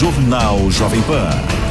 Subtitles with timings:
[0.00, 1.69] Jornal Jovem Pan.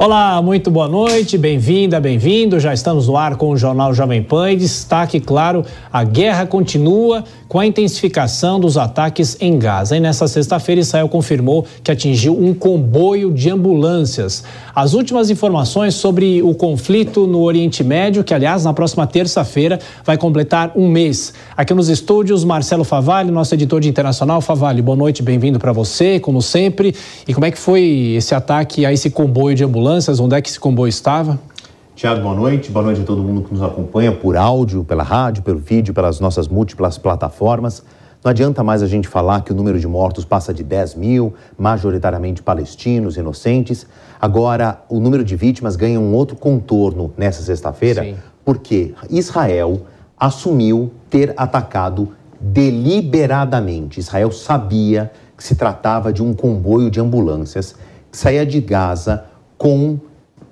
[0.00, 2.60] Olá, muito boa noite, bem-vinda, bem-vindo.
[2.60, 7.24] Já estamos no ar com o Jornal Jovem Pan e destaque, claro, a guerra continua
[7.48, 9.96] com a intensificação dos ataques em Gaza.
[9.96, 14.44] E nesta sexta-feira, Israel confirmou que atingiu um comboio de ambulâncias.
[14.72, 20.16] As últimas informações sobre o conflito no Oriente Médio, que, aliás, na próxima terça-feira vai
[20.16, 21.34] completar um mês.
[21.56, 24.40] Aqui nos estúdios, Marcelo Favalli, nosso editor de internacional.
[24.40, 26.94] Favalli, boa noite, bem-vindo para você, como sempre.
[27.26, 29.87] E como é que foi esse ataque a esse comboio de ambulâncias?
[29.88, 30.20] Ambulâncias?
[30.20, 31.38] Onde é que esse comboio estava?
[31.96, 32.70] Tiago, boa noite.
[32.70, 36.20] Boa noite a todo mundo que nos acompanha por áudio, pela rádio, pelo vídeo, pelas
[36.20, 37.82] nossas múltiplas plataformas.
[38.22, 41.32] Não adianta mais a gente falar que o número de mortos passa de 10 mil,
[41.56, 43.86] majoritariamente palestinos, inocentes.
[44.20, 49.80] Agora, o número de vítimas ganha um outro contorno nessa sexta-feira, porque Israel
[50.18, 54.00] assumiu ter atacado deliberadamente.
[54.00, 57.74] Israel sabia que se tratava de um comboio de ambulâncias
[58.10, 59.24] que saía de Gaza
[59.58, 59.98] com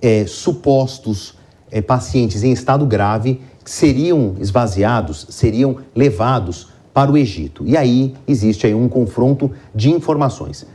[0.02, 1.34] é, supostos
[1.70, 7.64] é, pacientes em estado grave que seriam esvaziados, seriam levados para o Egito.
[7.66, 10.66] E aí existe aí um confronto de informações.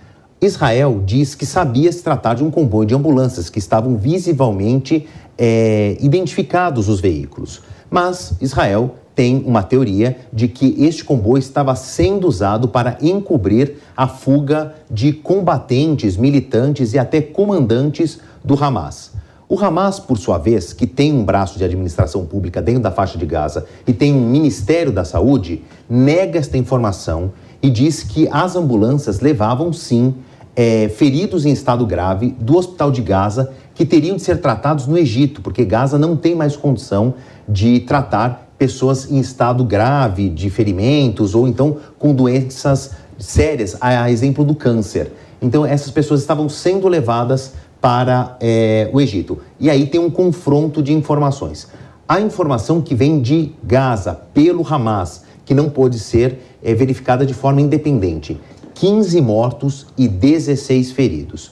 [0.41, 5.07] Israel diz que sabia se tratar de um comboio de ambulâncias que estavam visivelmente
[5.37, 7.61] é, identificados os veículos.
[7.89, 14.07] Mas Israel tem uma teoria de que este comboio estava sendo usado para encobrir a
[14.07, 19.11] fuga de combatentes, militantes e até comandantes do Hamas.
[19.49, 23.17] O Hamas, por sua vez, que tem um braço de administração pública dentro da faixa
[23.17, 28.55] de Gaza e tem um Ministério da Saúde, nega esta informação e diz que as
[28.55, 30.15] ambulâncias levavam sim
[30.55, 34.97] é, feridos em estado grave do hospital de Gaza que teriam de ser tratados no
[34.97, 37.15] Egito, porque Gaza não tem mais condição
[37.47, 44.45] de tratar pessoas em estado grave de ferimentos ou então com doenças sérias, a exemplo
[44.45, 45.11] do câncer.
[45.41, 49.39] Então, essas pessoas estavam sendo levadas para é, o Egito.
[49.59, 51.69] E aí tem um confronto de informações.
[52.07, 57.33] A informação que vem de Gaza pelo Hamas, que não pode ser é, verificada de
[57.33, 58.39] forma independente:
[58.75, 61.51] 15 mortos e 16 feridos.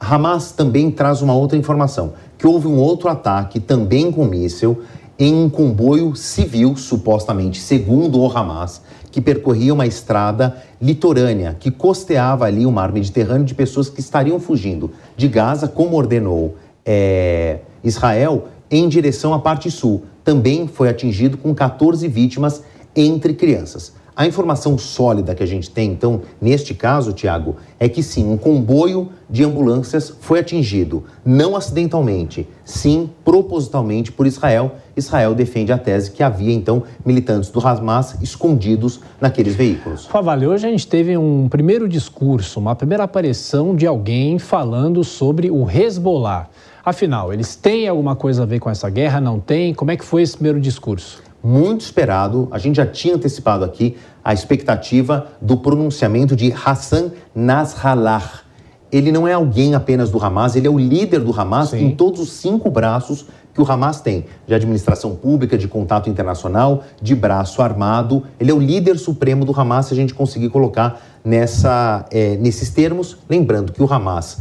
[0.00, 4.82] Hamas também traz uma outra informação: que houve um outro ataque, também com míssil,
[5.18, 8.80] em um comboio civil, supostamente, segundo o Hamas,
[9.10, 14.38] que percorria uma estrada litorânea que costeava ali o mar Mediterrâneo de pessoas que estariam
[14.38, 16.56] fugindo de Gaza, como ordenou
[16.86, 20.04] é, Israel, em direção à parte sul.
[20.22, 22.62] Também foi atingido com 14 vítimas
[22.94, 23.94] entre crianças.
[24.18, 28.36] A informação sólida que a gente tem, então, neste caso, Tiago, é que sim, um
[28.36, 34.72] comboio de ambulâncias foi atingido, não acidentalmente, sim propositalmente por Israel.
[34.96, 40.06] Israel defende a tese que havia, então, militantes do Hamas escondidos naqueles veículos.
[40.06, 45.48] Favale, hoje a gente teve um primeiro discurso, uma primeira aparição de alguém falando sobre
[45.48, 46.48] o Hezbollah.
[46.84, 49.20] Afinal, eles têm alguma coisa a ver com essa guerra?
[49.20, 49.72] Não tem?
[49.72, 51.27] Como é que foi esse primeiro discurso?
[51.42, 52.48] Muito esperado.
[52.50, 58.42] A gente já tinha antecipado aqui a expectativa do pronunciamento de Hassan Nasrallah.
[58.90, 61.86] Ele não é alguém apenas do Hamas, ele é o líder do Hamas Sim.
[61.86, 66.84] em todos os cinco braços que o Hamas tem, de administração pública, de contato internacional,
[67.02, 68.22] de braço armado.
[68.38, 72.70] Ele é o líder supremo do Hamas, se a gente conseguir colocar nessa, é, nesses
[72.70, 73.18] termos.
[73.28, 74.38] Lembrando que o Hamas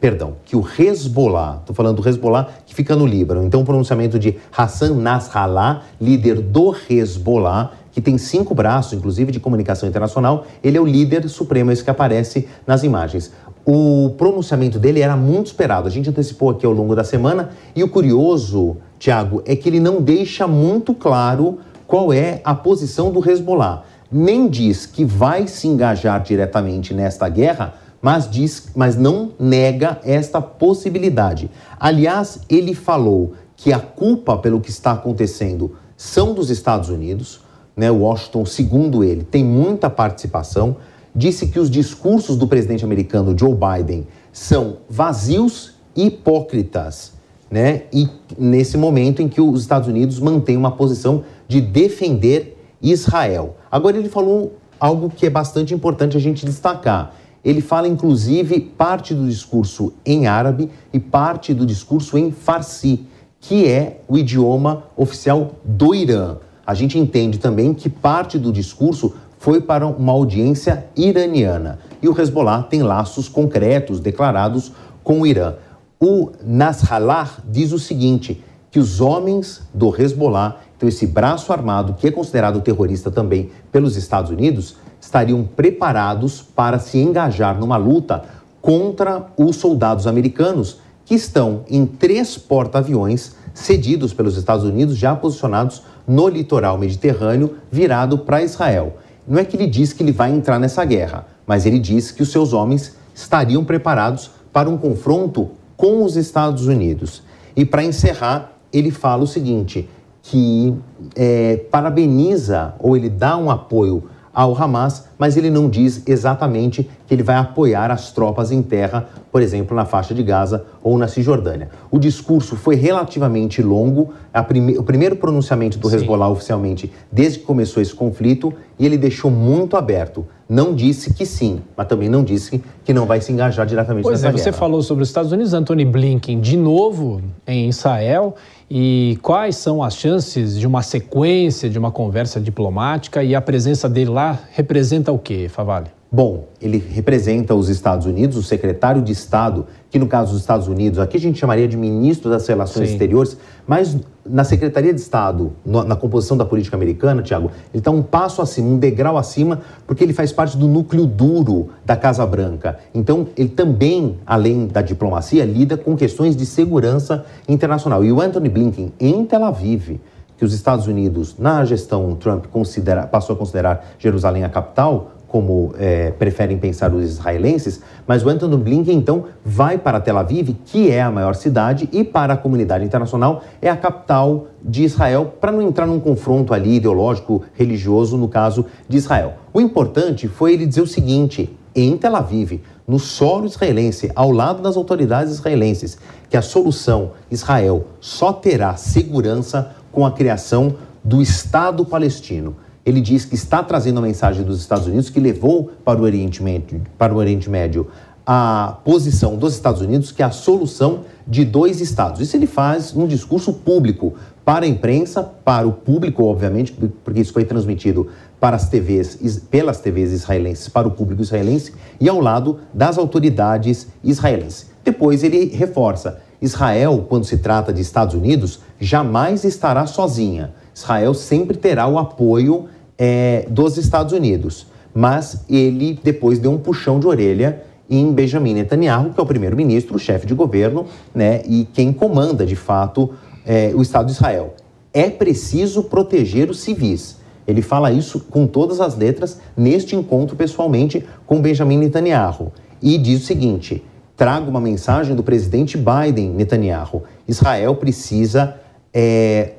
[0.00, 4.18] perdão, que o Hezbollah, estou falando do Hezbollah que fica no Líbano, então o pronunciamento
[4.18, 10.76] de Hassan Nasrallah, líder do Hezbollah, que tem cinco braços, inclusive de comunicação internacional, ele
[10.76, 13.32] é o líder supremo, esse que aparece nas imagens.
[13.64, 17.82] O pronunciamento dele era muito esperado, a gente antecipou aqui ao longo da semana, e
[17.82, 23.26] o curioso, Tiago, é que ele não deixa muito claro qual é a posição do
[23.28, 23.84] Hezbollah.
[24.10, 30.38] Nem diz que vai se engajar diretamente nesta guerra, mas diz, mas não nega esta
[30.38, 31.50] possibilidade.
[31.80, 37.40] Aliás, ele falou que a culpa pelo que está acontecendo são dos Estados Unidos,
[37.74, 37.90] né?
[37.90, 40.76] Washington, segundo ele, tem muita participação.
[41.16, 47.14] Disse que os discursos do presidente americano Joe Biden são vazios e hipócritas,
[47.50, 47.84] né?
[47.90, 48.06] E
[48.38, 53.56] nesse momento em que os Estados Unidos mantêm uma posição de defender Israel.
[53.72, 59.14] Agora ele falou algo que é bastante importante a gente destacar ele fala inclusive parte
[59.14, 63.06] do discurso em árabe e parte do discurso em farsi,
[63.40, 66.36] que é o idioma oficial do Irã.
[66.66, 71.78] A gente entende também que parte do discurso foi para uma audiência iraniana.
[72.00, 75.54] E o Hezbollah tem laços concretos declarados com o Irã.
[76.00, 82.08] O Nasrallah diz o seguinte: que os homens do Hezbollah Então, esse braço armado, que
[82.08, 84.76] é considerado terrorista também pelos Estados Unidos,
[85.14, 88.24] estariam preparados para se engajar numa luta
[88.60, 95.82] contra os soldados americanos que estão em três porta-aviões cedidos pelos Estados Unidos, já posicionados
[96.04, 98.96] no litoral mediterrâneo, virado para Israel.
[99.28, 102.22] Não é que ele diz que ele vai entrar nessa guerra, mas ele diz que
[102.22, 107.22] os seus homens estariam preparados para um confronto com os Estados Unidos.
[107.54, 109.88] E para encerrar, ele fala o seguinte:
[110.22, 110.74] que
[111.14, 117.14] é, parabeniza ou ele dá um apoio ao Hamas, mas ele não diz exatamente que
[117.14, 121.06] ele vai apoiar as tropas em terra, por exemplo, na faixa de Gaza ou na
[121.06, 121.70] Cisjordânia.
[121.90, 124.12] O discurso foi relativamente longo,
[124.48, 125.96] prime o primeiro pronunciamento do Sim.
[125.96, 130.26] Hezbollah oficialmente desde que começou esse conflito, e ele deixou muito aberto.
[130.48, 134.20] Não disse que sim, mas também não disse que não vai se engajar diretamente pois
[134.20, 138.34] nessa é, você falou sobre os Estados Unidos, Antony Blinken de novo em Israel
[138.70, 143.88] e quais são as chances de uma sequência de uma conversa diplomática e a presença
[143.88, 145.88] dele lá representa o quê, Favale?
[146.10, 150.68] Bom, ele representa os Estados Unidos, o secretário de Estado, que no caso dos Estados
[150.68, 152.94] Unidos, aqui a gente chamaria de ministro das Relações Sim.
[152.94, 153.96] Exteriores, mas
[154.26, 158.68] na Secretaria de Estado, na composição da política americana, Tiago, ele está um passo acima,
[158.68, 162.78] um degrau acima, porque ele faz parte do núcleo duro da Casa Branca.
[162.94, 168.04] Então, ele também, além da diplomacia, lida com questões de segurança internacional.
[168.04, 170.00] E o Anthony Blinken, em Tel Aviv,
[170.36, 175.74] que os Estados Unidos, na gestão Trump, considera, passou a considerar Jerusalém a capital, como
[175.80, 180.92] é, preferem pensar os israelenses, mas o Anthony Blinken então vai para Tel Aviv, que
[180.92, 185.50] é a maior cidade, e para a comunidade internacional é a capital de Israel, para
[185.50, 189.32] não entrar num confronto ali ideológico, religioso, no caso de Israel.
[189.52, 194.62] O importante foi ele dizer o seguinte: em Tel Aviv, no solo israelense, ao lado
[194.62, 195.98] das autoridades israelenses,
[196.30, 202.54] que a solução Israel só terá segurança com a criação do Estado palestino
[202.84, 206.42] ele diz que está trazendo a mensagem dos Estados Unidos que levou para o Oriente
[206.42, 207.88] Médio, para o Oriente Médio
[208.26, 212.20] a posição dos Estados Unidos que é a solução de dois estados.
[212.20, 214.14] Isso ele faz num discurso público
[214.44, 216.72] para a imprensa, para o público, obviamente,
[217.02, 218.08] porque isso foi transmitido
[218.38, 219.18] para as TVs,
[219.50, 224.70] pelas TVs israelenses, para o público israelense e ao lado das autoridades israelenses.
[224.84, 230.52] Depois ele reforça: Israel, quando se trata de Estados Unidos, jamais estará sozinha.
[230.74, 232.68] Israel sempre terá o apoio
[232.98, 234.66] é, dos Estados Unidos.
[234.94, 239.98] Mas ele depois deu um puxão de orelha em Benjamin Netanyahu, que é o primeiro-ministro,
[239.98, 243.10] chefe de governo, né, e quem comanda de fato
[243.44, 244.54] é, o Estado de Israel.
[244.92, 247.18] É preciso proteger os civis.
[247.46, 252.52] Ele fala isso com todas as letras neste encontro pessoalmente com Benjamin Netanyahu.
[252.80, 253.84] E diz o seguinte:
[254.16, 257.02] trago uma mensagem do presidente Biden Netanyahu.
[257.28, 258.56] Israel precisa
[258.92, 259.54] é,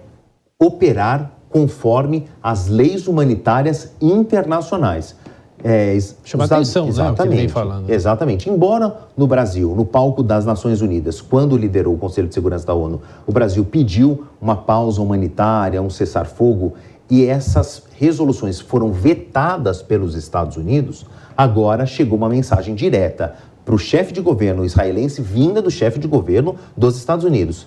[0.58, 5.16] operar conforme as leis humanitárias internacionais.
[5.64, 7.90] É, Chama atenção, exatamente, né, falando.
[7.90, 8.50] Exatamente.
[8.50, 12.74] Embora no Brasil, no palco das Nações Unidas, quando liderou o Conselho de Segurança da
[12.74, 16.74] ONU, o Brasil pediu uma pausa humanitária, um cessar-fogo,
[17.10, 21.06] e essas resoluções foram vetadas pelos Estados Unidos,
[21.38, 26.08] agora chegou uma mensagem direta para o chefe de governo israelense, vinda do chefe de
[26.08, 27.66] governo dos Estados Unidos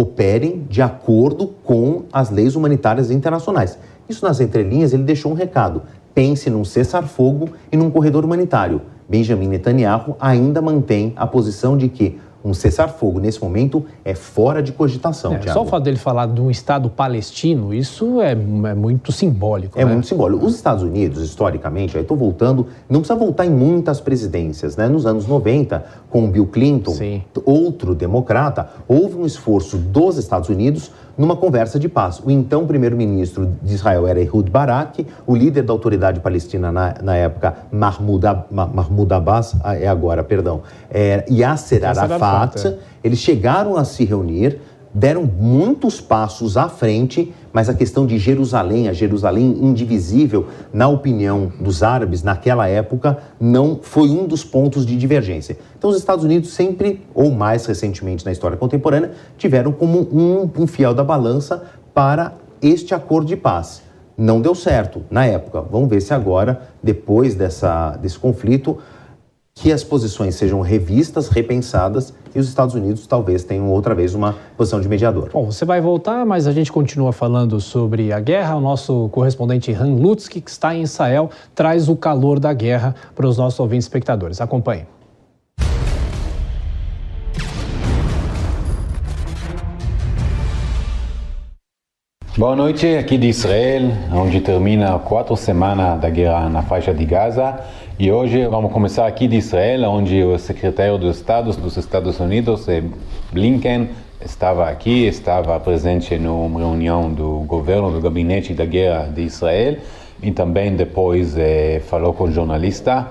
[0.00, 3.78] operem de acordo com as leis humanitárias internacionais.
[4.08, 5.82] Isso nas entrelinhas ele deixou um recado.
[6.14, 8.80] Pense num cessar-fogo e num corredor humanitário.
[9.08, 14.72] Benjamin Netanyahu ainda mantém a posição de que um cessar-fogo nesse momento é fora de
[14.72, 15.34] cogitação.
[15.34, 19.78] É, só o fato dele falar de um Estado palestino, isso é, é muito simbólico.
[19.78, 19.92] É né?
[19.92, 20.44] muito simbólico.
[20.44, 24.76] Os Estados Unidos, historicamente, aí estou voltando, não precisa voltar em muitas presidências.
[24.76, 24.88] Né?
[24.88, 27.22] Nos anos 90, com Bill Clinton, Sim.
[27.44, 32.18] outro democrata, houve um esforço dos Estados Unidos numa conversa de paz.
[32.24, 37.14] O então primeiro-ministro de Israel era Ehud Barak, o líder da autoridade palestina na, na
[37.14, 42.78] época, Mahmoud, Mahmoud Abbas, ah, é agora, perdão, é, Yasser Arafat, é.
[43.04, 44.62] eles chegaram a se reunir,
[44.92, 51.52] deram muitos passos à frente, mas a questão de Jerusalém, a Jerusalém indivisível, na opinião
[51.60, 55.56] dos árabes naquela época, não foi um dos pontos de divergência.
[55.78, 60.66] Então, os Estados Unidos sempre, ou mais recentemente na história contemporânea, tiveram como um, um
[60.66, 61.62] fiel da balança
[61.94, 63.82] para este acordo de paz.
[64.16, 65.62] Não deu certo na época.
[65.62, 68.76] Vamos ver se agora, depois dessa, desse conflito,
[69.60, 74.34] que as posições sejam revistas, repensadas e os Estados Unidos talvez tenham outra vez uma
[74.56, 75.28] posição de mediador.
[75.32, 78.56] Bom, você vai voltar, mas a gente continua falando sobre a guerra.
[78.56, 83.28] O nosso correspondente Han Lutzki, que está em Israel, traz o calor da guerra para
[83.28, 84.40] os nossos ouvintes espectadores.
[84.40, 84.86] Acompanhe.
[92.40, 97.60] Boa noite, aqui de Israel, onde termina quatro semanas da guerra na faixa de Gaza.
[98.02, 102.66] E hoje vamos começar aqui de Israel, onde o secretário dos Estados dos Estados Unidos,
[102.66, 102.82] eh,
[103.30, 103.90] Blinken,
[104.24, 109.76] estava aqui, estava presente numa reunião do governo, do gabinete da guerra de Israel,
[110.22, 113.06] e também depois eh, falou com jornalista.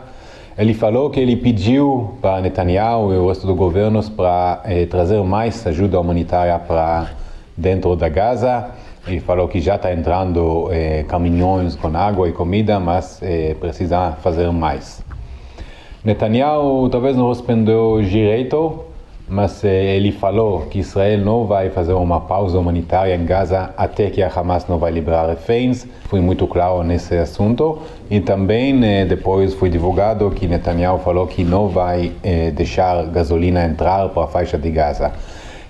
[0.58, 5.22] Ele falou que ele pediu para Netanyahu e o resto do governo para eh, trazer
[5.22, 7.12] mais ajuda humanitária para
[7.56, 8.72] dentro da Gaza.
[9.10, 14.12] Ele falou que já está entrando eh, caminhões com água e comida, mas eh, precisa
[14.22, 15.04] fazer mais.
[16.04, 18.86] Netanyahu talvez não respondeu direito,
[19.28, 24.10] mas eh, ele falou que Israel não vai fazer uma pausa humanitária em Gaza até
[24.10, 25.86] que a Hamas não vai liberar reféns.
[26.06, 27.80] Foi muito claro nesse assunto.
[28.10, 33.64] E também eh, depois foi divulgado que Netanyahu falou que não vai eh, deixar gasolina
[33.66, 35.12] entrar para a faixa de Gaza.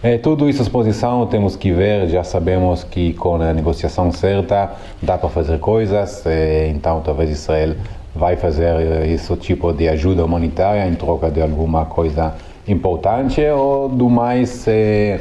[0.02, 5.18] É, tudo isso exposição temos que ver, já sabemos que com a negociação certa dá
[5.18, 7.76] para fazer coisas, é, então talvez Israel
[8.16, 12.34] vai fazer esse tipo de ajuda humanitária em troca de alguma coisa
[12.66, 15.20] importante ou do mais é,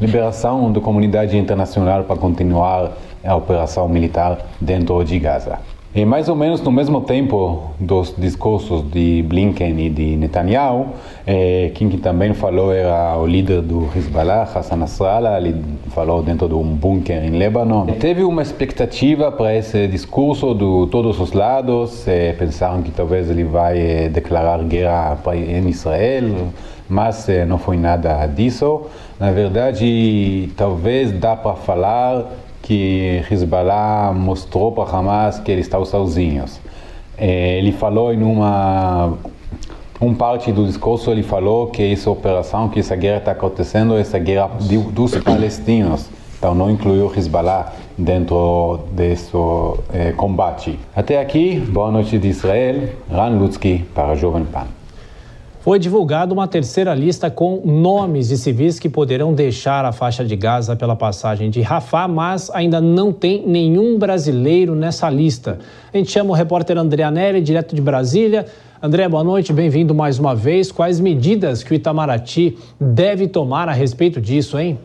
[0.00, 2.92] liberação da comunidade internacional para continuar
[3.24, 5.58] a operação militar dentro de Gaza.
[5.92, 10.86] E mais ou menos no mesmo tempo dos discursos de Blinken e de Netanyahu,
[11.26, 16.46] eh, quem que também falou era o líder do Hezbollah, Hassan Nasrallah, ele falou dentro
[16.46, 17.88] de um bunker em Líbano.
[17.98, 23.42] Teve uma expectativa para esse discurso de todos os lados, eh, pensaram que talvez ele
[23.42, 26.52] vai eh, declarar guerra em Israel,
[26.88, 28.82] mas eh, não foi nada disso.
[29.18, 32.30] Na verdade, talvez dá para falar
[32.70, 36.60] que Hezbollah mostrou para Hamas que eles estão sozinhos.
[37.18, 39.14] É, ele falou em uma
[40.00, 44.20] um parte do discurso ele falou que essa operação, que essa guerra está acontecendo, essa
[44.20, 44.52] guerra
[44.92, 46.08] dos palestinos.
[46.38, 49.32] Então não incluiu Hezbollah dentro desse
[49.92, 50.78] é, combate.
[50.94, 54.79] Até aqui, boa noite de Israel, Ran Lutzki para Jovem Pan.
[55.60, 60.34] Foi divulgada uma terceira lista com nomes de civis que poderão deixar a faixa de
[60.34, 65.58] Gaza pela passagem de Rafah, mas ainda não tem nenhum brasileiro nessa lista.
[65.92, 68.46] A gente chama o repórter André Anelli, direto de Brasília.
[68.82, 70.72] André, boa noite, bem-vindo mais uma vez.
[70.72, 74.78] Quais medidas que o Itamaraty deve tomar a respeito disso, hein?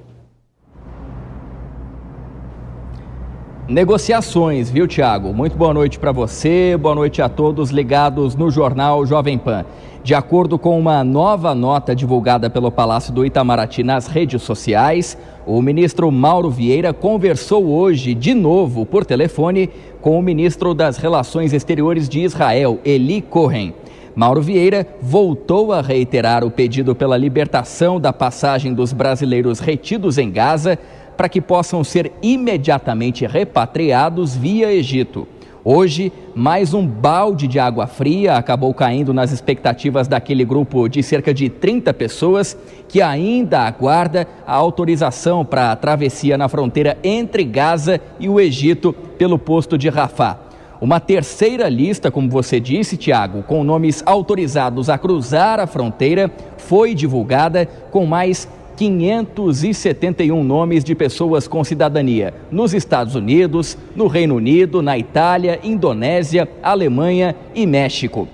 [3.67, 5.33] Negociações, viu, Tiago?
[5.33, 9.65] Muito boa noite para você, boa noite a todos ligados no Jornal Jovem Pan.
[10.03, 15.17] De acordo com uma nova nota divulgada pelo Palácio do Itamaraty nas redes sociais,
[15.47, 21.51] o ministro Mauro Vieira conversou hoje de novo por telefone com o ministro das Relações
[21.51, 23.73] Exteriores de Israel, Eli Cohen.
[24.15, 30.31] Mauro Vieira voltou a reiterar o pedido pela libertação da passagem dos brasileiros retidos em
[30.31, 30.79] Gaza
[31.15, 35.27] para que possam ser imediatamente repatriados via Egito.
[35.67, 41.33] Hoje, mais um balde de água fria acabou caindo nas expectativas daquele grupo de cerca
[41.33, 42.55] de 30 pessoas
[42.87, 48.93] que ainda aguarda a autorização para a travessia na fronteira entre Gaza e o Egito
[48.93, 50.37] pelo posto de Rafah.
[50.79, 56.93] Uma terceira lista, como você disse, Tiago, com nomes autorizados a cruzar a fronteira, foi
[56.93, 64.81] divulgada com mais 571 nomes de pessoas com cidadania nos Estados Unidos, no Reino Unido,
[64.81, 68.27] na Itália, Indonésia, Alemanha e México.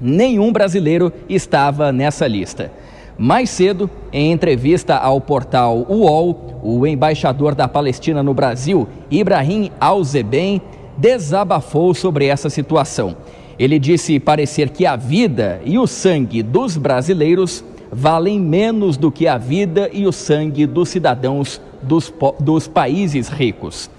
[0.00, 2.72] Nenhum brasileiro estava nessa lista.
[3.16, 10.62] Mais cedo, em entrevista ao portal UOL, o embaixador da Palestina no Brasil, Ibrahim Al-Zeben,
[10.96, 13.16] desabafou sobre essa situação.
[13.58, 19.26] Ele disse parecer que a vida e o sangue dos brasileiros valem menos do que
[19.26, 23.90] a vida e o sangue dos cidadãos dos, dos países ricos.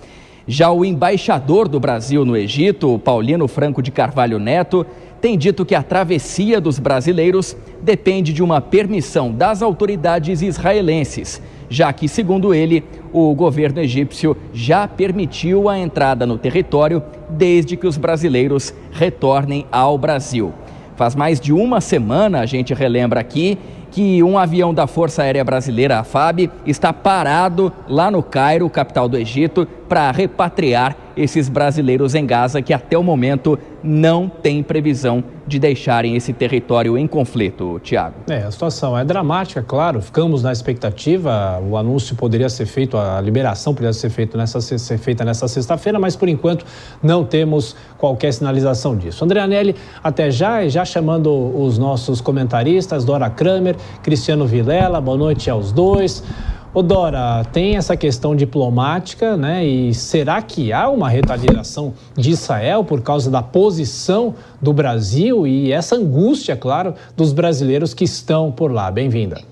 [0.47, 4.85] Já o embaixador do Brasil no Egito, Paulino Franco de Carvalho Neto,
[5.21, 11.93] tem dito que a travessia dos brasileiros depende de uma permissão das autoridades israelenses, já
[11.93, 17.97] que, segundo ele, o governo egípcio já permitiu a entrada no território desde que os
[17.97, 20.53] brasileiros retornem ao Brasil.
[20.95, 23.57] Faz mais de uma semana, a gente relembra aqui,
[23.91, 29.07] que um avião da Força Aérea Brasileira, a FAB, está parado lá no Cairo, capital
[29.07, 35.23] do Egito, para repatriar esses brasileiros em Gaza que até o momento não tem previsão
[35.47, 38.15] de deixarem esse território em conflito, Tiago.
[38.29, 39.99] É, a situação é dramática, claro.
[40.01, 41.59] Ficamos na expectativa.
[41.67, 45.97] O anúncio poderia ser feito, a liberação poderia ser, feito nessa, ser feita nessa sexta-feira,
[45.97, 46.65] mas por enquanto
[47.01, 49.25] não temos qualquer sinalização disso.
[49.25, 55.49] André Anelli, até já, já chamando os nossos comentaristas, Dora Kramer, Cristiano Vilela, boa noite
[55.49, 56.23] aos dois.
[56.71, 59.65] Ô Dora, tem essa questão diplomática, né?
[59.65, 65.71] E será que há uma retaliação de Israel por causa da posição do Brasil e
[65.71, 68.91] essa angústia, claro, dos brasileiros que estão por lá?
[68.91, 69.48] Bem-vinda.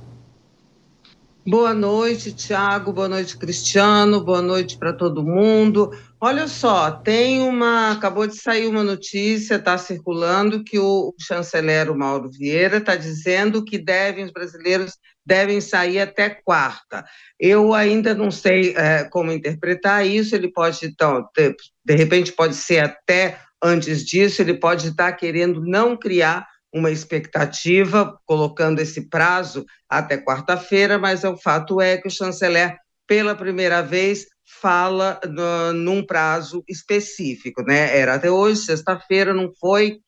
[1.49, 2.91] Boa noite, Tiago.
[2.91, 4.19] Boa noite, Cristiano.
[4.19, 5.97] Boa noite para todo mundo.
[6.19, 7.93] Olha só, tem uma.
[7.93, 13.77] Acabou de sair uma notícia, está circulando, que o chanceler Mauro Vieira está dizendo que
[13.77, 17.05] devem, os brasileiros devem sair até quarta.
[17.39, 22.55] Eu ainda não sei é, como interpretar isso, ele pode, então, ter, de repente, pode
[22.55, 26.45] ser até antes disso, ele pode estar querendo não criar
[26.77, 33.35] uma expectativa, colocando esse prazo até quarta-feira, mas o fato é que o chanceler, pela
[33.35, 34.25] primeira vez,
[34.61, 37.97] fala no, num prazo específico, né?
[37.97, 39.99] Era até hoje, sexta-feira, não foi,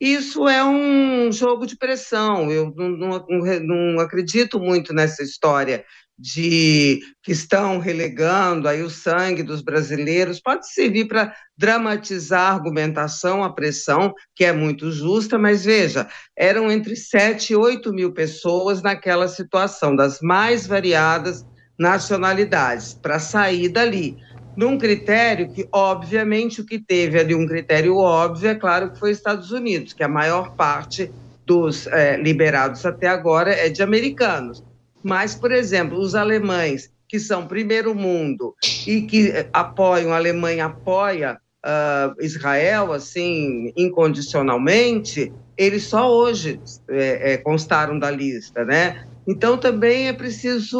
[0.00, 2.50] isso é um jogo de pressão.
[2.50, 3.26] Eu não, não,
[3.60, 5.84] não, acredito muito nessa história
[6.18, 10.40] de que estão relegando aí o sangue dos brasileiros.
[10.40, 16.70] Pode servir para dramatizar a argumentação, a pressão, que é muito justa, mas veja, eram
[16.72, 21.46] entre 7 e 8 mil pessoas naquela situação, das mais variadas
[21.78, 24.16] nacionalidades, para sair dali
[24.58, 29.12] num critério que, obviamente, o que teve ali um critério óbvio, é claro que foi
[29.12, 31.12] Estados Unidos, que a maior parte
[31.46, 34.64] dos é, liberados até agora é de americanos.
[35.02, 38.54] Mas, por exemplo, os alemães, que são primeiro mundo
[38.86, 47.32] e que é, apoiam, a Alemanha apoia uh, Israel, assim, incondicionalmente, eles só hoje é,
[47.32, 49.06] é, constaram da lista, né?
[49.26, 50.78] Então, também é preciso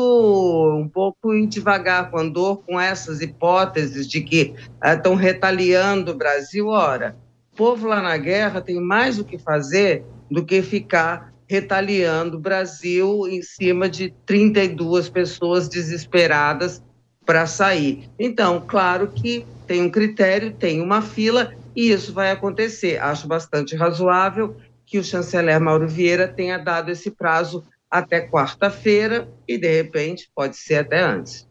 [0.74, 6.12] um pouco ir devagar com a dor, com essas hipóteses de que estão ah, retaliando
[6.12, 6.68] o Brasil.
[6.68, 7.14] Ora,
[7.52, 12.40] o povo lá na guerra tem mais o que fazer do que ficar retaliando o
[12.40, 16.82] Brasil em cima de 32 pessoas desesperadas
[17.24, 18.08] para sair.
[18.18, 23.00] Então, claro que tem um critério, tem uma fila, e isso vai acontecer.
[23.00, 29.58] Acho bastante razoável que o chanceler Mauro Vieira tenha dado esse prazo até quarta-feira e,
[29.58, 31.46] de repente, pode ser até antes.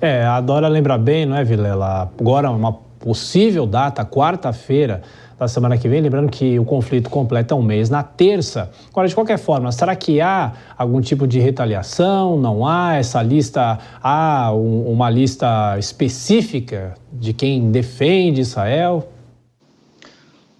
[0.00, 2.10] É, a Dora lembra bem, não é, Vilela?
[2.18, 5.02] Agora, uma possível data, quarta-feira
[5.40, 8.70] da semana que vem, lembrando que o conflito completa um mês na terça.
[8.90, 12.38] Agora, de qualquer forma, será que há algum tipo de retaliação?
[12.38, 13.78] Não há essa lista?
[14.02, 19.08] Há um, uma lista específica de quem defende Israel?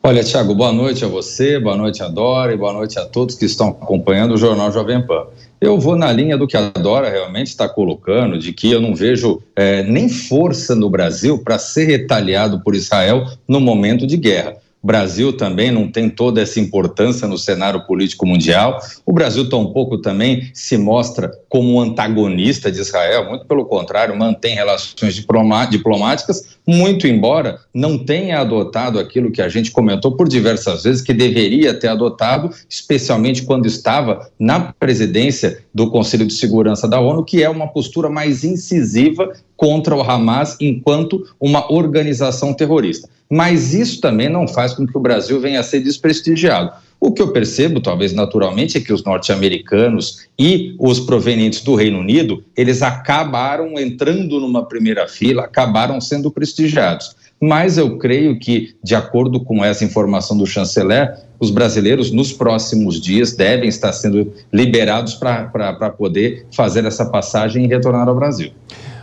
[0.03, 3.35] Olha, Tiago, boa noite a você, boa noite a Dora e boa noite a todos
[3.35, 5.27] que estão acompanhando o Jornal Jovem Pan.
[5.61, 8.95] Eu vou na linha do que a Dora realmente está colocando, de que eu não
[8.95, 14.57] vejo é, nem força no Brasil para ser retaliado por Israel no momento de guerra.
[14.83, 18.81] O Brasil também não tem toda essa importância no cenário político mundial.
[19.05, 25.15] O Brasil tampouco também se mostra como antagonista de Israel, muito pelo contrário, mantém relações
[25.15, 31.13] diplomáticas, muito embora não tenha adotado aquilo que a gente comentou por diversas vezes que
[31.13, 37.43] deveria ter adotado, especialmente quando estava na presidência do Conselho de Segurança da ONU, que
[37.43, 44.29] é uma postura mais incisiva contra o Hamas enquanto uma organização terrorista mas isso também
[44.29, 46.73] não faz com que o Brasil venha a ser desprestigiado.
[46.99, 52.01] O que eu percebo, talvez naturalmente, é que os norte-americanos e os provenientes do Reino
[52.01, 57.15] Unido, eles acabaram entrando numa primeira fila, acabaram sendo prestigiados.
[57.41, 63.01] Mas eu creio que, de acordo com essa informação do chanceler, os brasileiros, nos próximos
[63.01, 68.51] dias, devem estar sendo liberados para poder fazer essa passagem e retornar ao Brasil.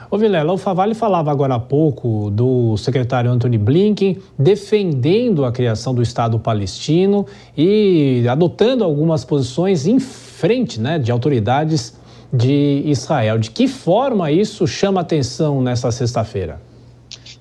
[0.10, 5.94] Ô Vilela, o Favalli falava agora há pouco do secretário Anthony Blinken defendendo a criação
[5.94, 7.26] do Estado palestino
[7.58, 11.98] e adotando algumas posições em frente né, de autoridades
[12.32, 13.38] de Israel.
[13.38, 16.67] De que forma isso chama atenção nessa sexta-feira?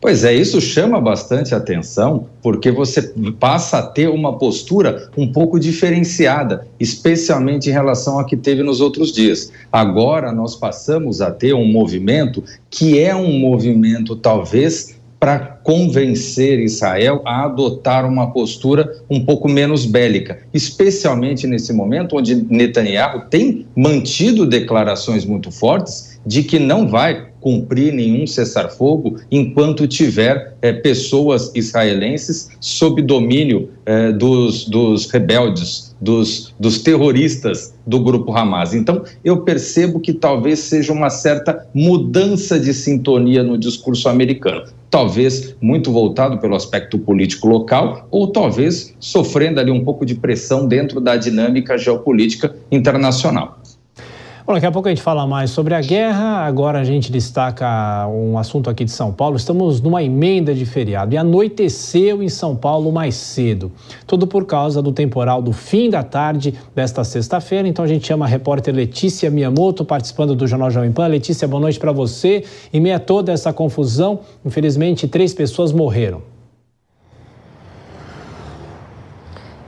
[0.00, 3.02] Pois é, isso chama bastante atenção porque você
[3.40, 8.80] passa a ter uma postura um pouco diferenciada, especialmente em relação a que teve nos
[8.80, 9.50] outros dias.
[9.72, 17.22] Agora nós passamos a ter um movimento que é um movimento talvez para convencer Israel
[17.24, 24.46] a adotar uma postura um pouco menos bélica, especialmente nesse momento onde Netanyahu tem mantido
[24.46, 32.48] declarações muito fortes de que não vai cumprir nenhum cessar-fogo enquanto tiver é, pessoas israelenses
[32.60, 38.74] sob domínio é, dos, dos rebeldes, dos, dos terroristas do grupo Hamas.
[38.74, 44.64] Então, eu percebo que talvez seja uma certa mudança de sintonia no discurso americano.
[44.90, 50.66] Talvez muito voltado pelo aspecto político local, ou talvez sofrendo ali um pouco de pressão
[50.66, 53.60] dentro da dinâmica geopolítica internacional.
[54.46, 56.46] Bom, daqui a pouco a gente fala mais sobre a guerra.
[56.46, 59.36] Agora a gente destaca um assunto aqui de São Paulo.
[59.36, 63.72] Estamos numa emenda de feriado e anoiteceu em São Paulo mais cedo.
[64.06, 67.66] Tudo por causa do temporal do fim da tarde desta sexta-feira.
[67.66, 71.08] Então a gente chama a repórter Letícia Miyamoto participando do Jornal Jovem Pan.
[71.08, 72.44] Letícia, boa noite para você.
[72.72, 76.35] Em meio a toda essa confusão, infelizmente três pessoas morreram.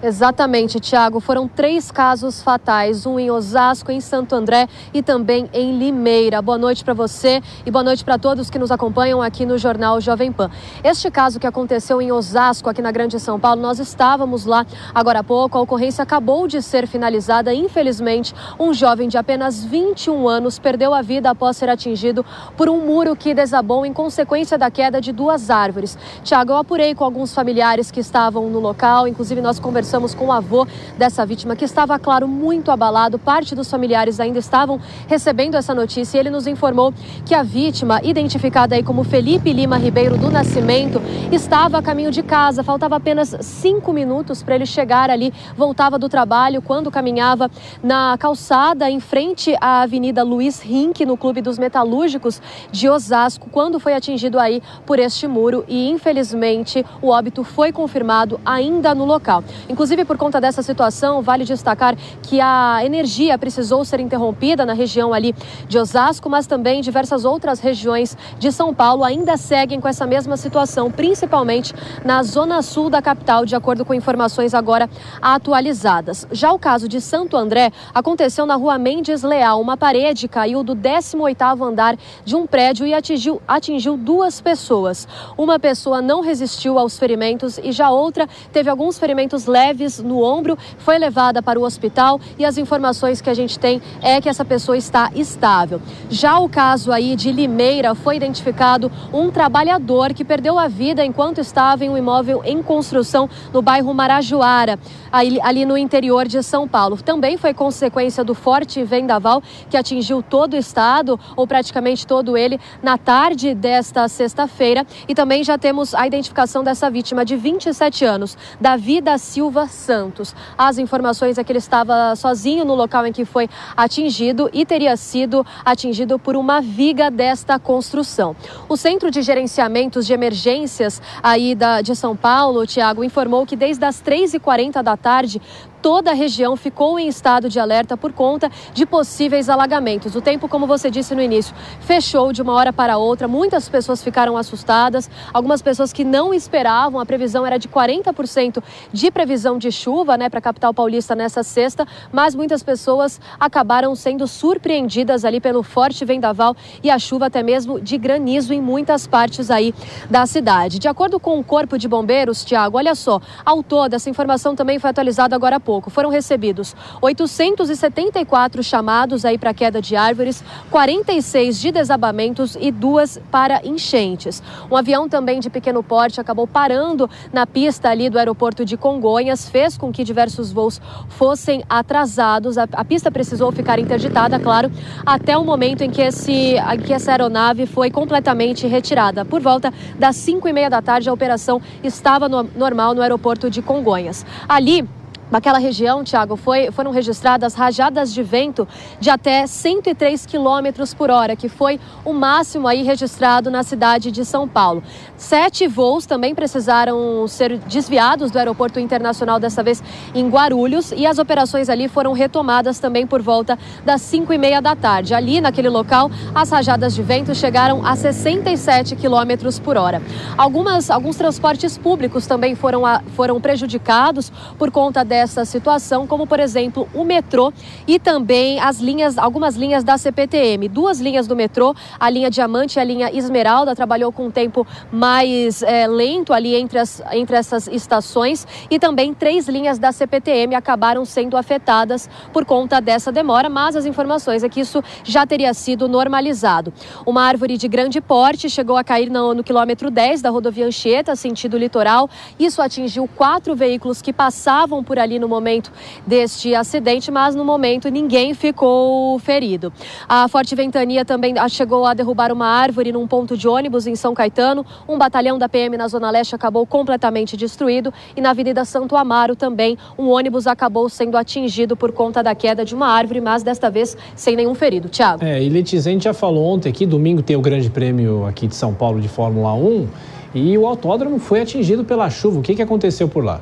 [0.01, 1.19] Exatamente, Tiago.
[1.19, 6.41] Foram três casos fatais: um em Osasco, em Santo André e também em Limeira.
[6.41, 10.01] Boa noite para você e boa noite para todos que nos acompanham aqui no Jornal
[10.01, 10.53] Jovem Pan.
[10.85, 15.19] Este caso que aconteceu em Osasco, aqui na Grande São Paulo, nós estávamos lá agora
[15.19, 15.59] há pouco.
[15.59, 17.53] A ocorrência acabou de ser finalizada.
[17.53, 22.25] Infelizmente, um jovem de apenas 21 anos perdeu a vida após ser atingido
[22.57, 25.99] por um muro que desabou em consequência da queda de duas árvores.
[26.23, 30.27] Tiago, eu apurei com alguns familiares que estavam no local, inclusive nós conversamos conversamos com
[30.27, 30.67] o avô
[30.99, 33.19] dessa vítima, que estava, claro, muito abalado.
[33.19, 36.93] Parte dos familiares ainda estavam recebendo essa notícia e ele nos informou
[37.25, 41.01] que a vítima, identificada aí como Felipe Lima Ribeiro do Nascimento,
[41.33, 42.63] estava a caminho de casa.
[42.63, 45.33] Faltava apenas cinco minutos para ele chegar ali.
[45.57, 47.51] Voltava do trabalho quando caminhava
[47.83, 53.81] na calçada em frente à Avenida Luiz Rink, no Clube dos Metalúrgicos de Osasco, quando
[53.81, 59.43] foi atingido aí por este muro e, infelizmente, o óbito foi confirmado ainda no local.
[59.79, 65.15] Inclusive, por conta dessa situação, vale destacar que a energia precisou ser interrompida na região
[65.15, 65.33] ali
[65.69, 70.37] de Osasco, mas também diversas outras regiões de São Paulo ainda seguem com essa mesma
[70.37, 71.73] situação, principalmente
[72.05, 74.91] na zona sul da capital, de acordo com informações agora
[75.23, 76.27] atualizadas.
[76.33, 79.61] Já o caso de Santo André aconteceu na rua Mendes Leal.
[79.61, 85.07] Uma parede caiu do 18º andar de um prédio e atingiu, atingiu duas pessoas.
[85.37, 90.23] Uma pessoa não resistiu aos ferimentos e já outra teve alguns ferimentos leves leves no
[90.23, 94.29] ombro, foi levada para o hospital e as informações que a gente tem é que
[94.29, 95.81] essa pessoa está estável.
[96.09, 101.39] Já o caso aí de Limeira foi identificado um trabalhador que perdeu a vida enquanto
[101.39, 104.79] estava em um imóvel em construção no bairro Marajoara,
[105.13, 106.97] ali, no interior de São Paulo.
[106.97, 112.59] Também foi consequência do forte vendaval que atingiu todo o estado, ou praticamente todo ele,
[112.83, 114.87] na tarde desta sexta-feira.
[115.07, 119.67] E também já temos a identificação dessa vítima de 27 anos, Davi da Silva Silva
[119.67, 120.35] Santos.
[120.57, 124.97] As informações é que ele estava sozinho no local em que foi atingido e teria
[124.97, 128.37] sido atingido por uma viga desta construção.
[128.69, 133.85] O Centro de Gerenciamentos de Emergências aí da, de São Paulo, Tiago, informou que desde
[133.85, 135.41] as 3h40 da tarde
[135.83, 140.15] toda a região ficou em estado de alerta por conta de possíveis alagamentos.
[140.15, 143.29] O tempo, como você disse no início, fechou de uma hora para outra.
[143.29, 147.01] Muitas pessoas ficaram assustadas, algumas pessoas que não esperavam.
[147.01, 148.63] A previsão era de 40%
[148.93, 153.95] de previsão de chuva né, para a capital paulista nessa sexta, mas muitas pessoas acabaram
[153.95, 159.07] sendo surpreendidas ali pelo forte vendaval e a chuva até mesmo de granizo em muitas
[159.07, 159.75] partes aí
[160.11, 160.79] da cidade.
[160.79, 164.79] De acordo com o Corpo de Bombeiros, Tiago, olha só, ao todo, essa informação também
[164.79, 165.91] foi atualizada agora há pouco.
[165.91, 173.61] Foram recebidos 874 chamados aí para queda de árvores, 46 de desabamentos e duas para
[173.63, 174.43] enchentes.
[174.71, 179.47] Um avião também de pequeno porte acabou parando na pista ali do aeroporto de Congonhas,
[179.47, 182.57] fez com que diversos voos fossem atrasados.
[182.57, 184.73] A, a pista precisou ficar interditada, claro,
[185.05, 186.55] até o momento em que, esse,
[186.87, 189.23] que essa aeronave foi completamente retirada.
[189.23, 193.51] Por volta das 5 e meia da tarde, a operação estava no, normal no aeroporto
[193.51, 194.25] de Congonhas.
[194.49, 194.89] Ali,
[195.31, 198.67] Naquela região, Tiago, foi, foram registradas rajadas de vento
[198.99, 204.25] de até 103 quilômetros por hora, que foi o máximo aí registrado na cidade de
[204.25, 204.83] São Paulo.
[205.19, 209.83] Sete voos também precisaram ser desviados do aeroporto internacional, dessa vez
[210.15, 214.63] em Guarulhos, e as operações ali foram retomadas também por volta das 5 e meia
[214.63, 215.13] da tarde.
[215.13, 220.01] Ali, naquele local, as rajadas de vento chegaram a 67 quilômetros por hora.
[220.39, 226.29] Algumas, alguns transportes públicos também foram, a, foram prejudicados por conta dessa dessa situação, como
[226.29, 227.53] por exemplo o metrô
[227.89, 230.69] e também as linhas, algumas linhas da CPTM.
[230.69, 234.65] Duas linhas do metrô, a linha Diamante e a linha Esmeralda, trabalhou com um tempo
[234.93, 240.55] mais é, lento ali entre, as, entre essas estações e também três linhas da CPTM
[240.55, 245.53] acabaram sendo afetadas por conta dessa demora, mas as informações é que isso já teria
[245.53, 246.73] sido normalizado.
[247.05, 251.17] Uma árvore de grande porte chegou a cair no, no quilômetro 10 da rodovia Anchieta,
[251.17, 252.09] sentido litoral.
[252.39, 255.73] Isso atingiu quatro veículos que passavam por ali ali no momento
[256.07, 259.73] deste acidente, mas no momento ninguém ficou ferido.
[260.07, 264.15] A forte ventania também chegou a derrubar uma árvore num ponto de ônibus em São
[264.15, 264.65] Caetano.
[264.87, 269.35] Um batalhão da PM na Zona Leste acabou completamente destruído e na Avenida Santo Amaro
[269.35, 273.71] também um ônibus acabou sendo atingido por conta da queda de uma árvore, mas desta
[273.71, 274.89] vez sem nenhum ferido.
[274.89, 275.25] Tiago.
[275.25, 275.49] É, e
[275.81, 279.09] gente já falou ontem aqui, domingo tem o Grande Prêmio aqui de São Paulo de
[279.09, 279.89] Fórmula 1
[280.35, 282.41] e o autódromo foi atingido pela chuva.
[282.41, 283.41] O que, que aconteceu por lá?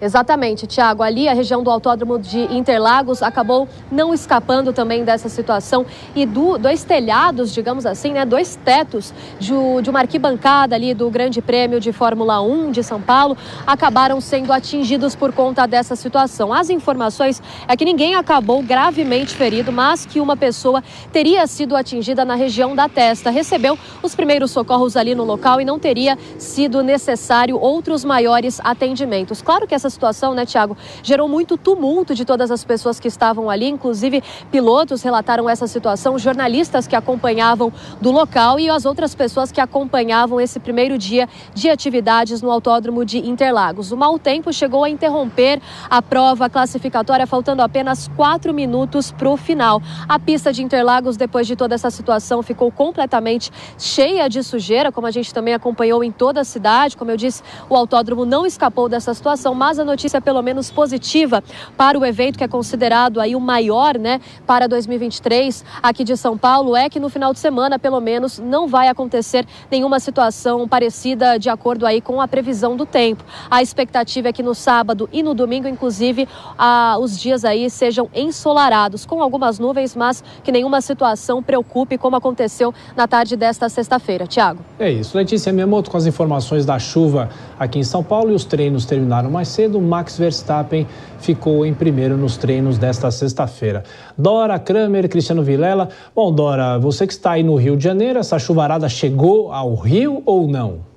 [0.00, 1.02] Exatamente, Tiago.
[1.02, 5.84] Ali, a região do Autódromo de Interlagos acabou não escapando também dessa situação.
[6.16, 11.10] E do, dois telhados, digamos assim, né, dois tetos de, de uma arquibancada ali do
[11.10, 13.36] Grande Prêmio de Fórmula 1 de São Paulo
[13.66, 16.50] acabaram sendo atingidos por conta dessa situação.
[16.50, 20.82] As informações é que ninguém acabou gravemente ferido, mas que uma pessoa
[21.12, 23.28] teria sido atingida na região da testa.
[23.28, 29.42] Recebeu os primeiros socorros ali no local e não teria sido necessário outros maiores atendimentos.
[29.42, 33.50] Claro que essa situação, né, Tiago, gerou muito tumulto de todas as pessoas que estavam
[33.50, 39.50] ali, inclusive pilotos relataram essa situação, jornalistas que acompanhavam do local e as outras pessoas
[39.50, 43.92] que acompanhavam esse primeiro dia de atividades no Autódromo de Interlagos.
[43.92, 49.36] O mau tempo chegou a interromper a prova classificatória, faltando apenas quatro minutos para o
[49.36, 49.82] final.
[50.08, 55.06] A pista de Interlagos, depois de toda essa situação, ficou completamente cheia de sujeira, como
[55.06, 56.96] a gente também acompanhou em toda a cidade.
[56.96, 61.42] Como eu disse, o autódromo não escapou dessa situação, mas a notícia pelo menos positiva
[61.76, 66.36] para o evento que é considerado aí o maior, né, para 2023 aqui de São
[66.36, 71.38] Paulo é que no final de semana, pelo menos, não vai acontecer nenhuma situação parecida
[71.38, 73.24] de acordo aí com a previsão do tempo.
[73.50, 78.08] A expectativa é que no sábado e no domingo, inclusive, a, os dias aí sejam
[78.14, 84.26] ensolarados com algumas nuvens, mas que nenhuma situação preocupe como aconteceu na tarde desta sexta-feira.
[84.26, 84.60] Tiago.
[84.78, 85.16] É isso.
[85.16, 89.30] Letícia Memoto com as informações da chuva aqui em São Paulo e os treinos terminaram
[89.30, 90.86] mais cedo cedo, Max Verstappen
[91.20, 93.84] ficou em primeiro nos treinos desta sexta-feira.
[94.18, 95.88] Dora, Kramer, Cristiano Vilela.
[96.14, 100.22] Bom, Dora, você que está aí no Rio de Janeiro, essa chuvarada chegou ao Rio
[100.26, 100.90] ou não?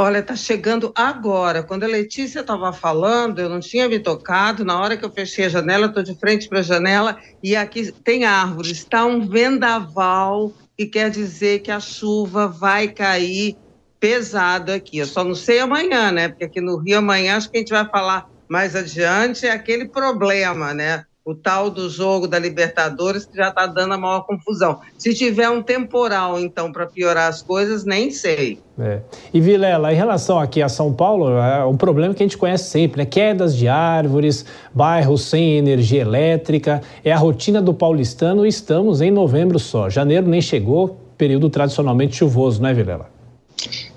[0.00, 1.62] Olha, está chegando agora.
[1.62, 4.64] Quando a Letícia estava falando, eu não tinha me tocado.
[4.64, 7.92] Na hora que eu fechei a janela, estou de frente para a janela e aqui
[7.92, 8.70] tem árvores.
[8.78, 13.56] Está um vendaval e quer dizer que a chuva vai cair
[14.00, 14.98] pesado aqui.
[14.98, 16.28] Eu só não sei amanhã, né?
[16.28, 19.86] Porque aqui no Rio amanhã acho que a gente vai falar mais adiante é aquele
[19.86, 21.04] problema, né?
[21.24, 24.80] O tal do jogo da Libertadores que já está dando a maior confusão.
[24.96, 28.58] Se tiver um temporal, então, para piorar as coisas, nem sei.
[28.78, 29.00] É.
[29.34, 32.70] E Vilela, em relação aqui a São Paulo, é um problema que a gente conhece
[32.70, 33.04] sempre, né?
[33.04, 39.10] Quedas de árvores, bairros sem energia elétrica, é a rotina do paulistano e estamos em
[39.10, 39.90] novembro só.
[39.90, 43.17] Janeiro nem chegou, período tradicionalmente chuvoso, não é, Vilela?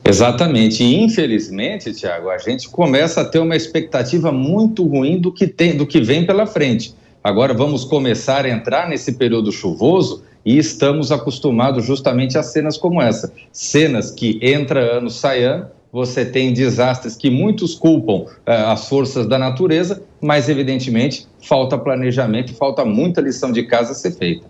[0.03, 0.83] Exatamente.
[0.83, 5.77] E infelizmente, Tiago, a gente começa a ter uma expectativa muito ruim do que tem,
[5.77, 6.93] do que vem pela frente.
[7.23, 13.01] Agora vamos começar a entrar nesse período chuvoso e estamos acostumados justamente a cenas como
[13.01, 13.31] essa.
[13.51, 19.27] Cenas que entra ano, sai ano, você tem desastres que muitos culpam eh, as forças
[19.27, 24.45] da natureza, mas evidentemente falta planejamento falta muita lição de casa a ser feita.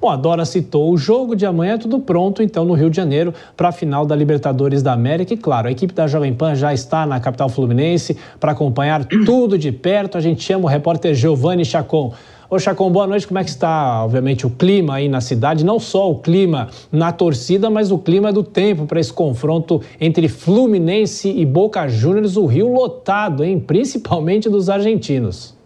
[0.00, 2.96] Bom, a Dora citou o jogo de amanhã, é tudo pronto então no Rio de
[2.96, 5.34] Janeiro para a final da Libertadores da América.
[5.34, 9.58] E claro, a equipe da Jovem Pan já está na capital fluminense para acompanhar tudo
[9.58, 10.16] de perto.
[10.16, 12.12] A gente chama o repórter Giovanni Chacon.
[12.48, 13.26] Ô Chacon, boa noite.
[13.26, 15.64] Como é que está, obviamente, o clima aí na cidade?
[15.64, 20.28] Não só o clima na torcida, mas o clima do tempo para esse confronto entre
[20.28, 23.58] Fluminense e Boca Juniors, o Rio lotado, hein?
[23.58, 25.57] Principalmente dos argentinos.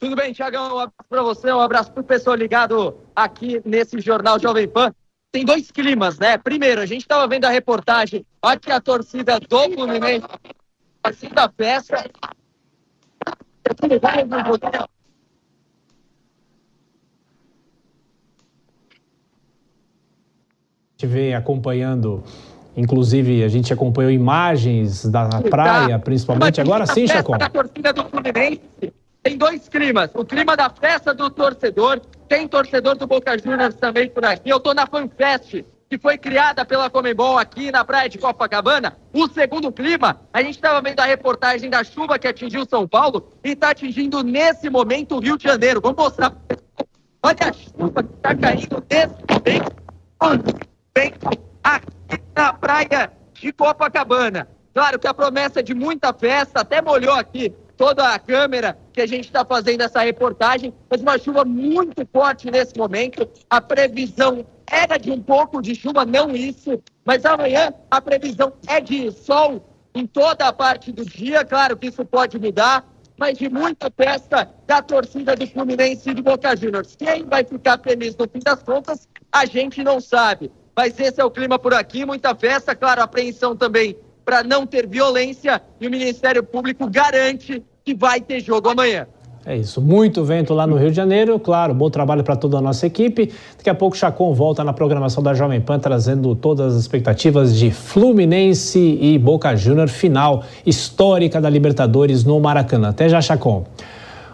[0.00, 0.76] Tudo bem, Tiagão?
[0.76, 4.94] Um abraço para você, um abraço para o pessoal ligado aqui nesse Jornal Jovem Pan.
[5.30, 6.38] Tem dois climas, né?
[6.38, 10.26] Primeiro, a gente estava vendo a reportagem, aqui a torcida do Fluminense,
[11.04, 12.10] assim da festa.
[13.26, 13.74] A
[20.98, 22.24] gente vem acompanhando
[22.76, 26.60] Inclusive, a gente acompanhou imagens da praia, principalmente.
[26.60, 27.34] Agora sim, Chacon.
[27.34, 28.62] A torcida do Fluminense
[29.22, 30.10] tem dois climas.
[30.14, 34.48] O clima da festa do torcedor, tem torcedor do Boca Juniors também por aqui.
[34.48, 38.96] Eu tô na FanFest, que foi criada pela Comembol aqui na praia de Copacabana.
[39.12, 43.30] O segundo clima, a gente estava vendo a reportagem da chuva que atingiu São Paulo
[43.44, 45.80] e está atingindo nesse momento o Rio de Janeiro.
[45.80, 46.34] Vamos mostrar.
[47.22, 49.14] Olha a chuva que está caindo nesse
[50.20, 54.48] momento aqui na praia de Copacabana.
[54.72, 59.00] Claro que a promessa é de muita festa, até molhou aqui toda a câmera que
[59.00, 63.26] a gente está fazendo essa reportagem, mas uma chuva muito forte nesse momento.
[63.48, 68.82] A previsão era de um pouco de chuva, não isso, mas amanhã a previsão é
[68.82, 71.42] de sol em toda a parte do dia.
[71.42, 76.22] Claro que isso pode mudar, mas de muita festa da torcida do Fluminense e do
[76.22, 76.94] Boca Juniors.
[76.96, 80.52] Quem vai ficar feliz no fim das contas, a gente não sabe.
[80.76, 84.86] Mas esse é o clima por aqui, muita festa, claro, apreensão também para não ter
[84.86, 89.06] violência e o Ministério Público garante que vai ter jogo amanhã.
[89.44, 92.60] É isso, muito vento lá no Rio de Janeiro, claro, bom trabalho para toda a
[92.60, 93.32] nossa equipe.
[93.56, 97.70] Daqui a pouco Chacon volta na programação da Jovem Pan, trazendo todas as expectativas de
[97.70, 102.90] Fluminense e Boca Júnior, final histórica da Libertadores no Maracanã.
[102.90, 103.64] Até já, Chacon.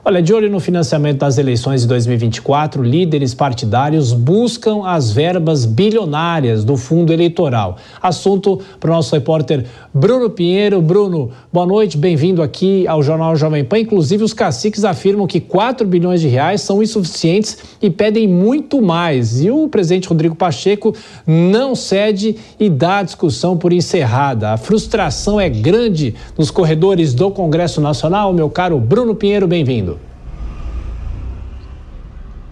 [0.09, 6.62] Olha, de olho no financiamento das eleições de 2024, líderes partidários buscam as verbas bilionárias
[6.62, 7.77] do fundo eleitoral.
[8.01, 10.81] Assunto para o nosso repórter Bruno Pinheiro.
[10.81, 13.81] Bruno, boa noite, bem-vindo aqui ao Jornal Jovem Pan.
[13.81, 19.42] Inclusive, os caciques afirmam que 4 bilhões de reais são insuficientes e pedem muito mais.
[19.42, 20.95] E o presidente Rodrigo Pacheco
[21.27, 24.53] não cede e dá a discussão por encerrada.
[24.53, 28.33] A frustração é grande nos corredores do Congresso Nacional.
[28.33, 29.96] Meu caro Bruno Pinheiro, bem-vindo.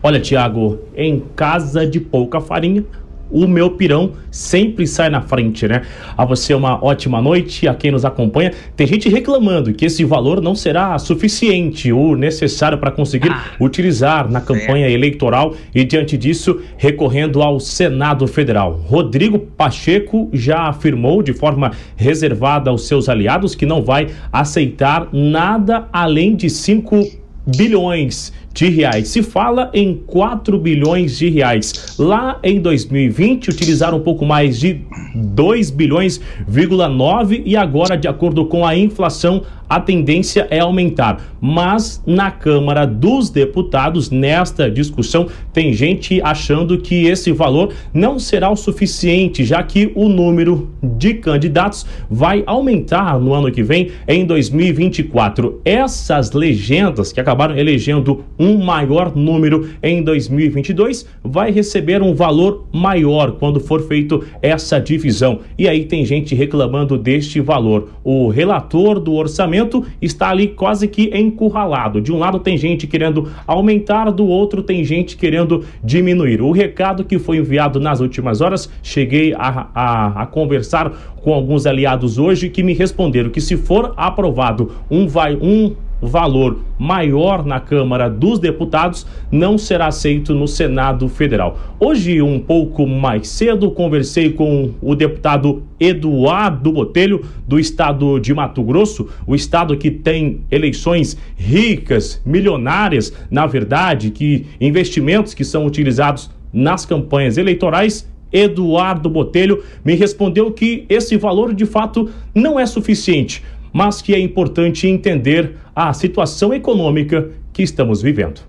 [0.07, 2.85] Olha, Tiago, em casa de pouca farinha,
[3.31, 5.81] o meu pirão sempre sai na frente, né?
[6.15, 8.53] A você uma ótima noite, a quem nos acompanha.
[8.77, 14.31] Tem gente reclamando que esse valor não será suficiente ou necessário para conseguir ah, utilizar
[14.31, 18.73] na campanha eleitoral e, diante disso, recorrendo ao Senado Federal.
[18.85, 25.89] Rodrigo Pacheco já afirmou de forma reservada aos seus aliados que não vai aceitar nada
[25.91, 29.09] além de 5 bilhões de reais.
[29.09, 31.97] Se fala em 4 bilhões de reais.
[31.99, 34.81] Lá em 2020 utilizaram um pouco mais de
[35.15, 41.21] 2 bilhões,9 e agora, de acordo com a inflação, a tendência é aumentar.
[41.41, 48.51] Mas na Câmara dos Deputados, nesta discussão, tem gente achando que esse valor não será
[48.51, 54.25] o suficiente, já que o número de candidatos vai aumentar no ano que vem, em
[54.25, 55.61] 2024.
[55.65, 63.33] Essas legendas que acabaram elegendo um maior número em 2022 vai receber um valor maior
[63.33, 65.41] quando for feito essa divisão.
[65.59, 67.91] E aí tem gente reclamando deste valor.
[68.03, 72.01] O relator do orçamento orçamento está ali quase que encurralado.
[72.01, 76.41] De um lado tem gente querendo aumentar, do outro tem gente querendo diminuir.
[76.41, 81.67] O recado que foi enviado nas últimas horas, cheguei a, a, a conversar com alguns
[81.67, 85.75] aliados hoje que me responderam que se for aprovado um vai um
[86.07, 91.59] valor maior na Câmara dos Deputados não será aceito no Senado Federal.
[91.79, 98.63] Hoje, um pouco mais cedo, conversei com o deputado Eduardo Botelho, do estado de Mato
[98.63, 106.31] Grosso, o estado que tem eleições ricas, milionárias, na verdade, que investimentos que são utilizados
[106.53, 113.41] nas campanhas eleitorais Eduardo Botelho me respondeu que esse valor de fato não é suficiente
[113.75, 118.41] mas que é importante entender a situação econômica que estamos vivendo.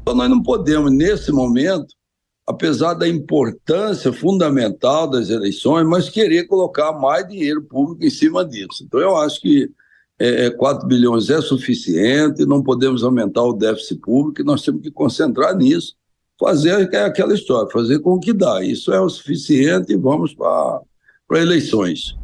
[0.00, 1.94] Então, nós não podemos, nesse momento,
[2.48, 8.82] apesar da importância fundamental das eleições, mas querer colocar mais dinheiro público em cima disso.
[8.82, 9.68] Então, eu acho que
[10.18, 14.90] é, 4 é, bilhões é suficiente, não podemos aumentar o déficit público, nós temos que
[14.90, 15.94] concentrar nisso,
[16.40, 18.64] fazer aquela história, fazer com que dá.
[18.64, 20.80] Isso é o suficiente e vamos para
[21.42, 22.16] eleições.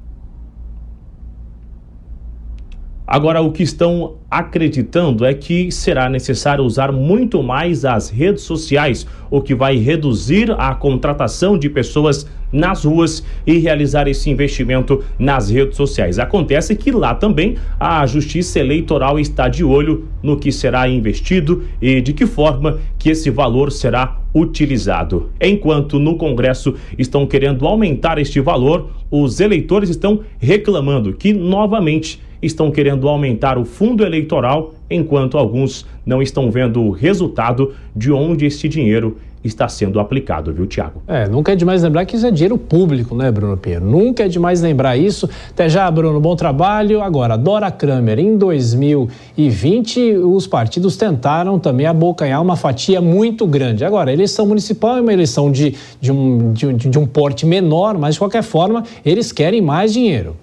[3.07, 9.07] Agora, o que estão acreditando é que será necessário usar muito mais as redes sociais,
[9.31, 15.51] o que vai reduzir a contratação de pessoas nas ruas e realizar esse investimento nas
[15.51, 16.19] redes sociais.
[16.19, 22.01] Acontece que lá também a Justiça Eleitoral está de olho no que será investido e
[22.01, 25.31] de que forma que esse valor será utilizado.
[25.41, 32.71] Enquanto no Congresso estão querendo aumentar este valor, os eleitores estão reclamando que novamente estão
[32.71, 38.69] querendo aumentar o fundo eleitoral, enquanto alguns não estão vendo o resultado de onde esse
[38.69, 41.03] dinheiro está sendo aplicado, viu, Tiago?
[41.07, 43.85] É, nunca é demais lembrar que isso é dinheiro público, né, Bruno Pinheiro?
[43.85, 45.29] Nunca é demais lembrar isso.
[45.51, 47.01] Até já, Bruno, bom trabalho.
[47.03, 53.85] Agora, Dora Kramer, em 2020, os partidos tentaram também abocanhar uma fatia muito grande.
[53.85, 58.15] Agora, eleição municipal é uma eleição de, de, um, de, de um porte menor, mas
[58.15, 60.37] de qualquer forma, eles querem mais dinheiro.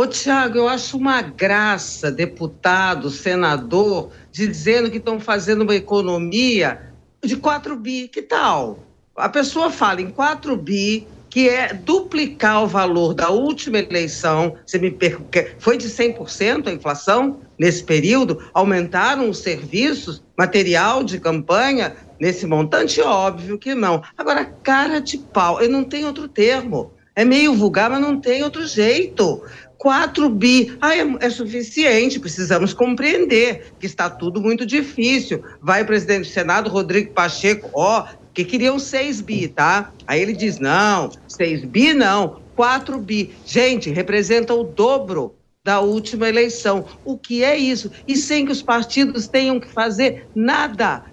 [0.00, 7.36] Ô, Tiago, eu acho uma graça, deputado, senador, dizendo que estão fazendo uma economia de
[7.36, 8.06] 4 bi.
[8.06, 8.78] Que tal?
[9.16, 14.54] A pessoa fala em 4 bi, que é duplicar o valor da última eleição.
[14.64, 15.18] Você me per...
[15.58, 18.38] Foi de 100% a inflação nesse período?
[18.54, 23.00] Aumentaram os serviços, material de campanha nesse montante?
[23.00, 24.00] Óbvio que não.
[24.16, 28.44] Agora, cara de pau, eu não tenho outro termo É meio vulgar, mas não tem
[28.44, 29.42] outro jeito.
[29.78, 30.76] 4 bi.
[30.80, 35.42] Ah, é, é, suficiente, precisamos compreender que está tudo muito difícil.
[35.62, 39.92] Vai o presidente do Senado, Rodrigo Pacheco, ó, que queriam 6 bi, tá?
[40.06, 43.32] Aí ele diz: não, 6 bi não, 4 bi.
[43.46, 46.84] Gente, representa o dobro da última eleição.
[47.04, 47.90] O que é isso?
[48.06, 51.04] E sem que os partidos tenham que fazer nada.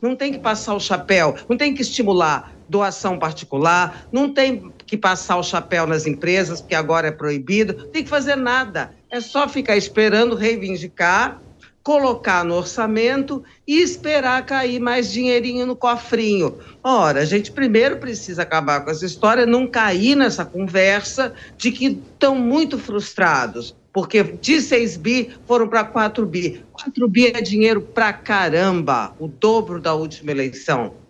[0.00, 4.96] Não tem que passar o chapéu, não tem que estimular doação particular, não tem que
[4.96, 8.94] passar o chapéu nas empresas, que agora é proibido, não tem que fazer nada.
[9.10, 11.40] É só ficar esperando reivindicar,
[11.82, 16.58] colocar no orçamento e esperar cair mais dinheirinho no cofrinho.
[16.82, 21.86] Ora, a gente primeiro precisa acabar com essa história, não cair nessa conversa de que
[21.86, 26.64] estão muito frustrados porque de 6 bi foram para 4 bi.
[26.72, 31.03] 4 bi é dinheiro para caramba, o dobro da última eleição.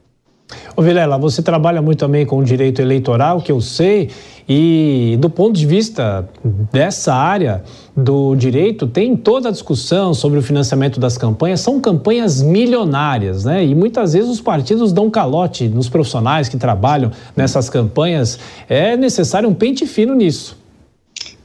[0.77, 4.11] Ô Vilela, você trabalha muito também com o direito eleitoral, que eu sei,
[4.49, 6.29] e do ponto de vista
[6.71, 7.63] dessa área
[7.97, 13.65] do direito, tem toda a discussão sobre o financiamento das campanhas, são campanhas milionárias, né?
[13.65, 18.39] E muitas vezes os partidos dão calote nos profissionais que trabalham nessas campanhas.
[18.69, 20.59] É necessário um pente fino nisso.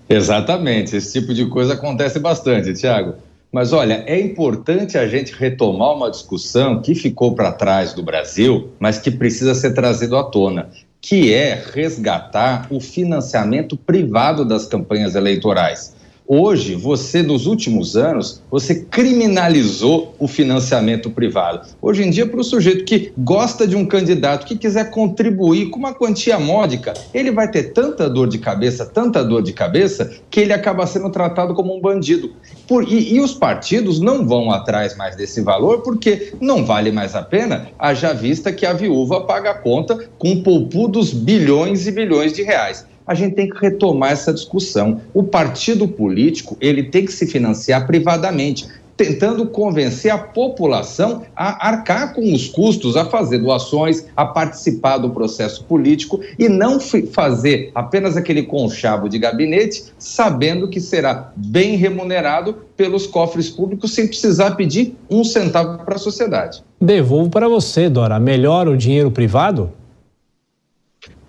[0.09, 3.13] Exatamente, esse tipo de coisa acontece bastante, Tiago.
[3.51, 8.69] Mas olha, é importante a gente retomar uma discussão que ficou para trás do Brasil,
[8.79, 10.69] mas que precisa ser trazido à tona,
[11.01, 15.95] que é resgatar o financiamento privado das campanhas eleitorais.
[16.31, 21.67] Hoje, você, nos últimos anos, você criminalizou o financiamento privado.
[21.81, 25.79] Hoje em dia, para o sujeito que gosta de um candidato, que quiser contribuir com
[25.79, 30.41] uma quantia módica, ele vai ter tanta dor de cabeça, tanta dor de cabeça, que
[30.41, 32.35] ele acaba sendo tratado como um bandido.
[32.67, 37.15] Por, e, e os partidos não vão atrás mais desse valor, porque não vale mais
[37.15, 42.33] a pena, haja vista que a viúva paga a conta com poupudos bilhões e bilhões
[42.33, 45.01] de reais a gente tem que retomar essa discussão.
[45.15, 52.13] O partido político ele tem que se financiar privadamente, tentando convencer a população a arcar
[52.13, 58.15] com os custos, a fazer doações, a participar do processo político e não fazer apenas
[58.15, 64.95] aquele conchavo de gabinete, sabendo que será bem remunerado pelos cofres públicos sem precisar pedir
[65.09, 66.61] um centavo para a sociedade.
[66.79, 68.19] Devolvo para você, Dora.
[68.19, 69.78] Melhor o dinheiro privado?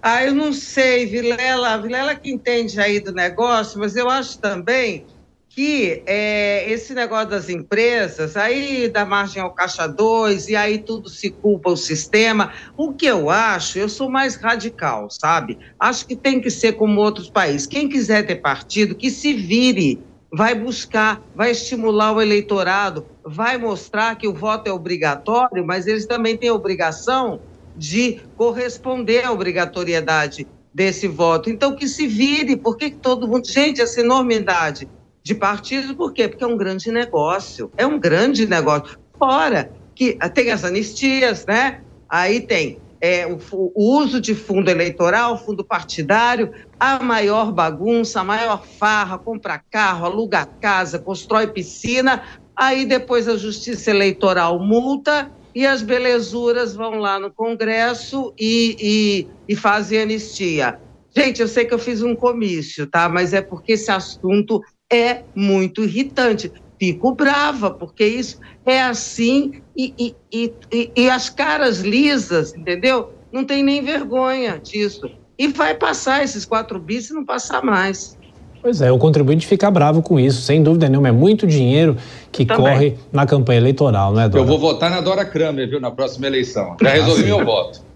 [0.02, 1.76] Ah, eu não sei, Vilela.
[1.78, 5.06] Vilela que entende aí do negócio, mas eu acho também
[5.52, 11.08] que é, esse negócio das empresas, aí dá margem ao caixa 2 e aí tudo
[11.08, 12.52] se culpa o sistema.
[12.76, 15.58] O que eu acho, eu sou mais radical, sabe?
[15.78, 17.66] Acho que tem que ser como outros países.
[17.66, 24.16] Quem quiser ter partido, que se vire, vai buscar, vai estimular o eleitorado, vai mostrar
[24.16, 27.40] que o voto é obrigatório, mas eles também têm obrigação
[27.80, 31.48] de corresponder à obrigatoriedade desse voto.
[31.48, 33.46] Então, que se vire, por que todo mundo.
[33.46, 34.86] Gente, essa enormidade
[35.22, 36.28] de partidos, por quê?
[36.28, 37.72] Porque é um grande negócio.
[37.78, 38.98] É um grande negócio.
[39.18, 41.80] Fora que tem as anistias, né?
[42.06, 48.24] Aí tem é, o, o, uso de fundo eleitoral, fundo partidário, a maior bagunça, a
[48.24, 52.22] maior farra, compra carro, aluga casa, constrói piscina,
[52.54, 59.52] aí depois a justiça eleitoral multa e as belezuras vão lá no Congresso e, e,
[59.52, 60.78] e fazem anistia.
[61.16, 63.08] Gente, eu sei que eu fiz um comício, tá?
[63.08, 64.60] Mas é porque esse assunto
[64.92, 66.52] é muito irritante.
[66.78, 73.08] Fico brava, porque isso é assim e, e, e, e as caras lisas, entendeu?
[73.32, 75.08] Não tem nem vergonha disso.
[75.38, 78.16] E vai passar esses quatro bis e não passar mais.
[78.62, 81.08] Pois é, o contribuinte fica bravo com isso, sem dúvida nenhuma.
[81.08, 81.96] É muito dinheiro
[82.30, 84.42] que corre na campanha eleitoral, não é, Dora?
[84.42, 86.76] Eu vou votar na Dora Kramer, viu, na próxima eleição.
[86.80, 87.89] Já resolvi ah, meu voto.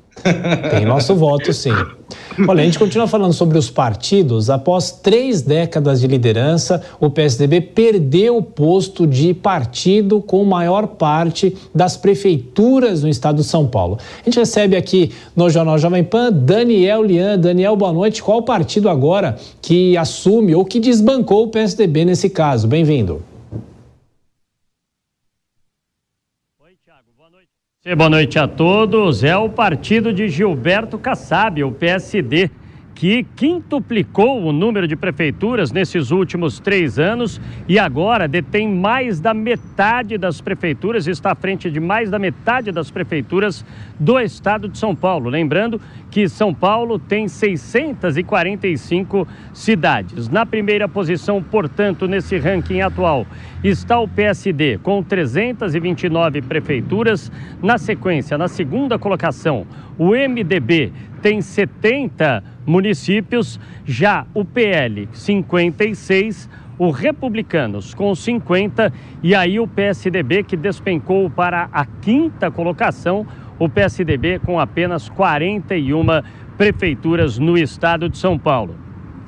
[0.71, 1.73] Tem nosso voto, sim.
[2.49, 4.51] Olha, a gente continua falando sobre os partidos.
[4.51, 11.57] Após três décadas de liderança, o PSDB perdeu o posto de partido com maior parte
[11.75, 13.99] das prefeituras no estado de São Paulo.
[14.21, 17.39] A gente recebe aqui no Jornal Jovem Pan Daniel Lian.
[17.39, 18.23] Daniel, boa noite.
[18.23, 22.67] Qual partido agora que assume ou que desbancou o PSDB nesse caso?
[22.67, 23.34] Bem-vindo.
[27.87, 29.23] Boa noite a todos.
[29.23, 32.51] É o partido de Gilberto Kassab, o PSD,
[32.95, 39.35] que quintuplicou o número de prefeituras nesses últimos três anos e agora detém mais da
[39.35, 43.63] metade das prefeituras, está à frente de mais da metade das prefeituras
[44.01, 45.29] do estado de São Paulo.
[45.29, 45.79] Lembrando
[46.11, 50.31] que São Paulo tem 645 cidades.
[50.31, 53.27] Na primeira posição, portanto, nesse ranking atual,
[53.65, 57.33] está o PSD com 329 prefeituras.
[57.63, 59.67] Na sequência, na segunda colocação,
[59.99, 60.93] o MDB
[61.23, 68.93] tem 70 municípios, já o PL 56, o Republicanos com 50
[69.23, 73.27] e aí o PSDB que despencou para a quinta colocação,
[73.59, 76.05] o PSDB com apenas 41
[76.59, 78.84] prefeituras no estado de São Paulo.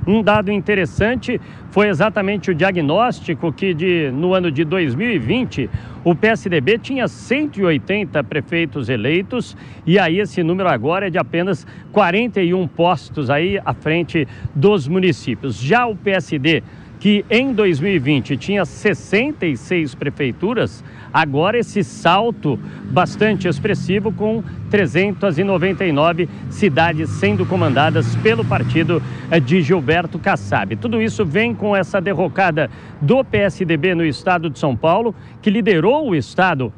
[0.06, 1.40] Um dado interessante
[1.70, 5.68] foi exatamente o diagnóstico que de, no ano de 2020
[6.04, 12.68] o PSDB tinha 180 prefeitos eleitos e aí esse número agora é de apenas 41
[12.68, 15.60] postos aí à frente dos municípios.
[15.60, 16.62] Já o PSD
[17.06, 20.82] que em 2020 tinha 66 prefeituras,
[21.14, 22.58] agora esse salto
[22.90, 24.42] bastante expressivo com
[24.72, 29.00] 399 cidades sendo comandadas pelo partido
[29.30, 30.74] eh, de Gilberto Kassab.
[30.74, 32.68] Tudo isso vem com essa derrocada
[33.00, 36.72] do PSDB no estado de São Paulo, que liderou o estado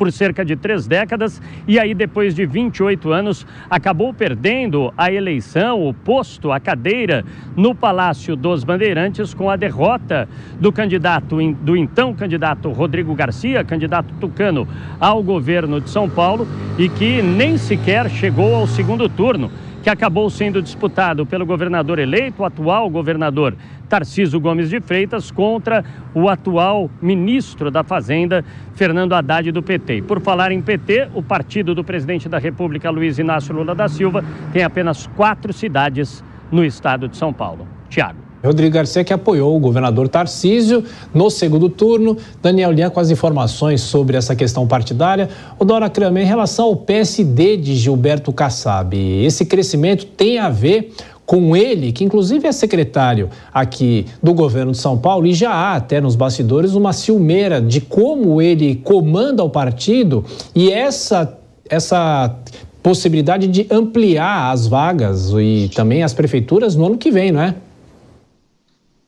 [0.00, 5.86] por cerca de três décadas e aí, depois de 28 anos, acabou perdendo a eleição,
[5.86, 7.22] o posto, a cadeira
[7.54, 10.26] no Palácio dos Bandeirantes com a derrota
[10.58, 14.66] do candidato, do então candidato Rodrigo Garcia, candidato tucano
[14.98, 16.48] ao governo de São Paulo
[16.78, 19.50] e que nem sequer chegou ao segundo turno
[19.82, 23.56] que acabou sendo disputado pelo governador eleito, o atual governador
[23.88, 30.02] Tarciso Gomes de Freitas, contra o atual ministro da Fazenda, Fernando Haddad, do PT.
[30.02, 34.24] Por falar em PT, o partido do presidente da República, Luiz Inácio Lula da Silva,
[34.52, 36.22] tem apenas quatro cidades
[36.52, 37.66] no estado de São Paulo.
[37.88, 38.29] Tiago.
[38.42, 42.16] Rodrigo Garcia que apoiou o governador Tarcísio no segundo turno.
[42.42, 45.28] Daniel Lian com as informações sobre essa questão partidária.
[45.58, 50.92] O Dora Kramer, em relação ao PSD de Gilberto Kassab, esse crescimento tem a ver
[51.30, 55.76] com ele, que inclusive é secretário aqui do governo de São Paulo, e já há
[55.76, 60.24] até nos bastidores uma ciumeira de como ele comanda o partido
[60.56, 61.38] e essa,
[61.68, 62.34] essa
[62.82, 67.54] possibilidade de ampliar as vagas e também as prefeituras no ano que vem, não é?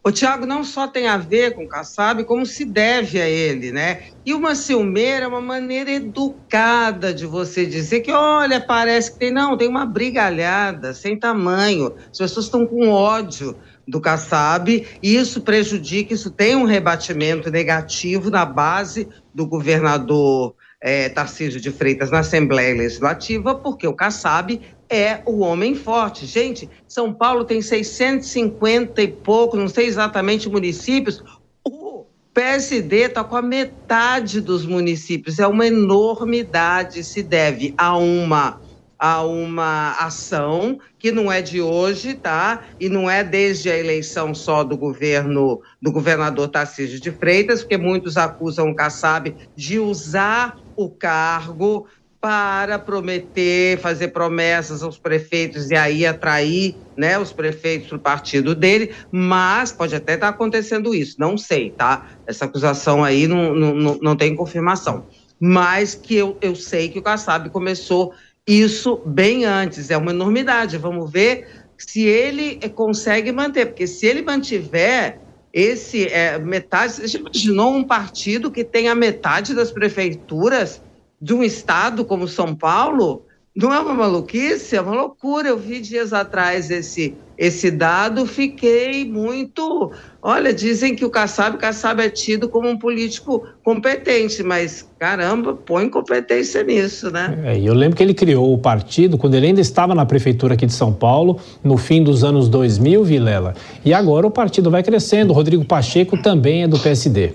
[0.05, 3.71] O Tiago não só tem a ver com o Kassab, como se deve a ele,
[3.71, 4.03] né?
[4.27, 9.31] E uma ciumeira é uma maneira educada de você dizer que, olha, parece que tem.
[9.31, 11.95] Não, tem uma brigalhada sem tamanho.
[12.11, 18.29] As pessoas estão com ódio do Kassab e isso prejudica, isso tem um rebatimento negativo
[18.29, 24.61] na base do governador é, Tarcísio de Freitas na Assembleia Legislativa, porque o Kassab
[24.93, 26.27] é o homem forte.
[26.27, 31.25] Gente, São Paulo tem 650 e pouco, não sei exatamente municípios.
[31.65, 35.39] O PSD está com a metade dos municípios.
[35.39, 37.03] É uma enormidade.
[37.03, 38.61] Se deve a uma
[39.03, 42.63] a uma ação que não é de hoje, tá?
[42.79, 47.77] E não é desde a eleição só do governo do governador Tarcísio de Freitas, porque
[47.77, 51.89] muitos acusam o Kassab de usar o cargo
[52.23, 58.55] para prometer, fazer promessas aos prefeitos e aí atrair né, os prefeitos para o partido
[58.55, 62.07] dele, mas pode até estar tá acontecendo isso, não sei, tá?
[62.25, 65.05] Essa acusação aí não, não, não tem confirmação.
[65.41, 68.15] Mas que eu, eu sei que o Kassab começou
[68.47, 70.79] isso bem antes, é uma enormidade.
[70.79, 75.19] Vamos ver se ele consegue manter, porque se ele mantiver
[75.53, 80.81] esse é, metade, você imaginou um partido que tem a metade das prefeituras?
[81.23, 83.23] De um estado como São Paulo,
[83.55, 85.49] não é uma maluquice, é uma loucura.
[85.49, 89.93] Eu vi dias atrás esse, esse dado, fiquei muito.
[90.21, 95.89] Olha, dizem que o Kassab, Kassab é tido como um político competente, mas caramba, põe
[95.89, 97.39] competência nisso, né?
[97.45, 100.67] É, eu lembro que ele criou o partido quando ele ainda estava na prefeitura aqui
[100.67, 103.55] de São Paulo, no fim dos anos 2000, Vilela.
[103.85, 105.31] E agora o partido vai crescendo.
[105.31, 107.35] O Rodrigo Pacheco também é do PSD.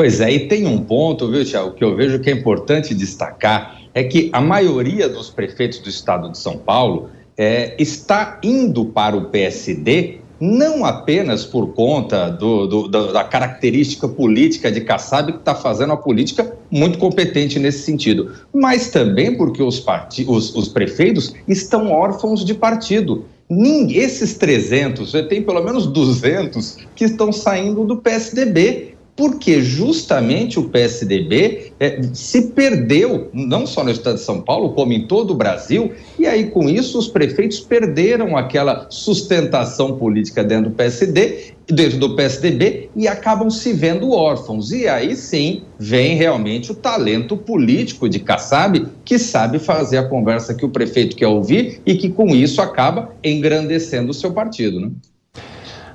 [0.00, 3.82] Pois é, e tem um ponto, viu, Tiago, que eu vejo que é importante destacar,
[3.92, 9.14] é que a maioria dos prefeitos do estado de São Paulo é, está indo para
[9.14, 15.54] o PSD não apenas por conta do, do, da característica política de Kassab, que está
[15.54, 19.84] fazendo uma política muito competente nesse sentido, mas também porque os,
[20.26, 23.26] os, os prefeitos estão órfãos de partido.
[23.50, 30.68] Ninguém, esses 300, tem pelo menos 200 que estão saindo do PSDB porque justamente o
[30.68, 35.34] PSDB é, se perdeu, não só no estado de São Paulo, como em todo o
[35.34, 41.98] Brasil, e aí com isso os prefeitos perderam aquela sustentação política dentro do PSD, dentro
[41.98, 44.72] do PSDB, e acabam se vendo órfãos.
[44.72, 50.54] E aí sim vem realmente o talento político de Kassab, que sabe fazer a conversa
[50.54, 54.80] que o prefeito quer ouvir e que com isso acaba engrandecendo o seu partido.
[54.80, 54.90] Né?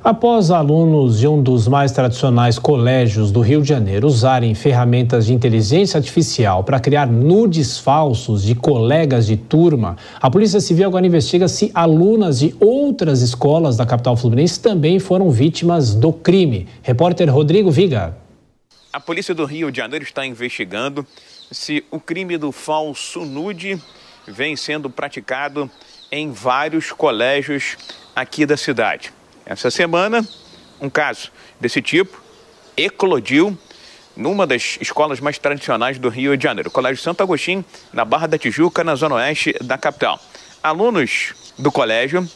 [0.06, 5.34] Após alunos de um dos mais tradicionais colégios do Rio de Janeiro usarem ferramentas de
[5.34, 11.48] inteligência artificial para criar nudes falsos de colegas de turma, a Polícia Civil agora investiga
[11.48, 16.68] se alunas de outras escolas da capital fluminense também foram vítimas do crime.
[16.84, 18.16] Repórter Rodrigo Viga.
[18.94, 21.04] A Polícia do Rio de Janeiro está investigando
[21.50, 23.82] se o crime do falso nude
[24.28, 25.68] vem sendo praticado
[26.12, 27.76] em vários colégios
[28.16, 29.12] aqui da cidade.
[29.46, 30.28] Essa semana,
[30.82, 32.20] um caso desse tipo
[32.76, 33.58] eclodiu
[34.18, 38.28] numa das escolas mais tradicionais do Rio de Janeiro, o Colégio Santo Agostinho, na Barra
[38.28, 40.20] da Tijuca, na zona oeste da capital.
[40.64, 42.28] Alunos do colégio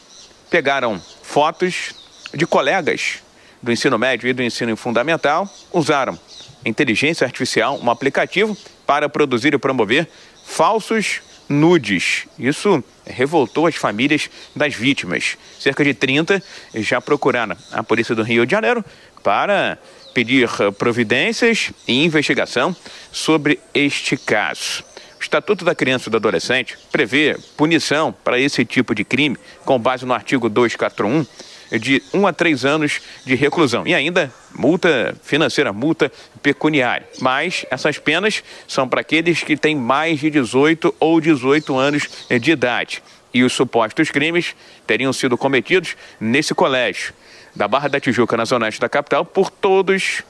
[0.48, 1.94] pegaram fotos
[2.32, 3.22] de colegas
[3.62, 6.18] do ensino médio e do ensino fundamental, usaram
[6.64, 8.56] inteligência artificial, um aplicativo,
[8.86, 10.08] para produzir e promover
[10.44, 12.28] falsos nudes.
[12.38, 15.36] Isso revoltou as famílias das vítimas.
[15.58, 16.40] Cerca de 30
[16.76, 18.84] já procuraram a polícia do Rio de Janeiro
[19.22, 19.76] para
[20.14, 20.48] pedir
[20.78, 22.74] providências e investigação
[23.12, 24.84] sobre este caso.
[25.18, 29.78] O Estatuto da Criança e do Adolescente prevê punição para esse tipo de crime com
[29.78, 31.26] base no artigo 241
[31.78, 36.10] de 1 a 3 anos de reclusão e ainda multa financeira, multa
[36.42, 37.06] pecuniária.
[37.20, 42.08] Mas essas penas são para aqueles que têm mais de 18 ou 18 anos
[42.40, 43.02] de idade.
[43.32, 44.56] E os supostos crimes
[44.86, 47.14] teriam sido cometidos nesse colégio
[47.54, 50.22] da Barra da Tijuca, na zona oeste da capital, por todos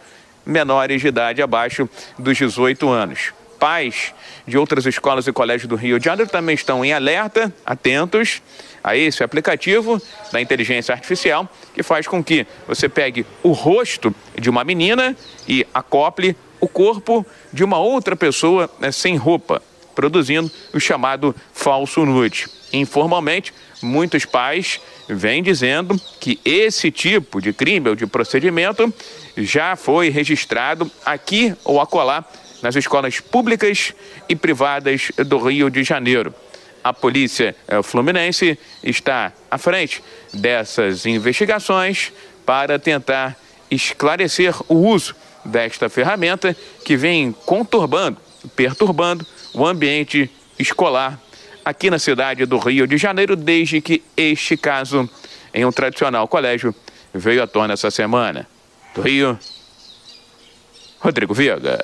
[0.44, 1.88] menores de idade abaixo
[2.18, 3.32] dos 18 anos.
[3.58, 4.14] Pais
[4.46, 8.40] de outras escolas e colégios do Rio de Janeiro também estão em alerta, atentos
[8.82, 10.00] a esse aplicativo
[10.32, 15.16] da inteligência artificial que faz com que você pegue o rosto de uma menina
[15.46, 19.62] e acople o corpo de uma outra pessoa né, sem roupa,
[19.94, 22.46] produzindo o chamado falso nude.
[22.72, 23.52] Informalmente,
[23.82, 28.92] muitos pais vêm dizendo que esse tipo de crime ou de procedimento
[29.36, 32.24] já foi registrado aqui ou acolá
[32.62, 33.94] nas escolas públicas
[34.28, 36.34] e privadas do Rio de Janeiro.
[36.82, 40.02] A polícia eh, fluminense está à frente
[40.32, 42.12] dessas investigações
[42.46, 43.36] para tentar
[43.70, 45.14] esclarecer o uso
[45.44, 48.18] desta ferramenta que vem conturbando,
[48.56, 51.20] perturbando o ambiente escolar
[51.64, 55.08] aqui na cidade do Rio de Janeiro, desde que este caso
[55.52, 56.74] em um tradicional colégio
[57.12, 58.46] veio à tona essa semana.
[58.94, 59.38] Do Rio,
[60.98, 61.78] Rodrigo Viga.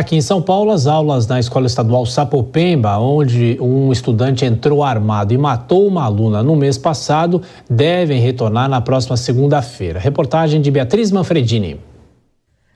[0.00, 5.34] Aqui em São Paulo, as aulas na Escola Estadual Sapopemba, onde um estudante entrou armado
[5.34, 10.00] e matou uma aluna no mês passado, devem retornar na próxima segunda-feira.
[10.00, 11.89] Reportagem de Beatriz Manfredini.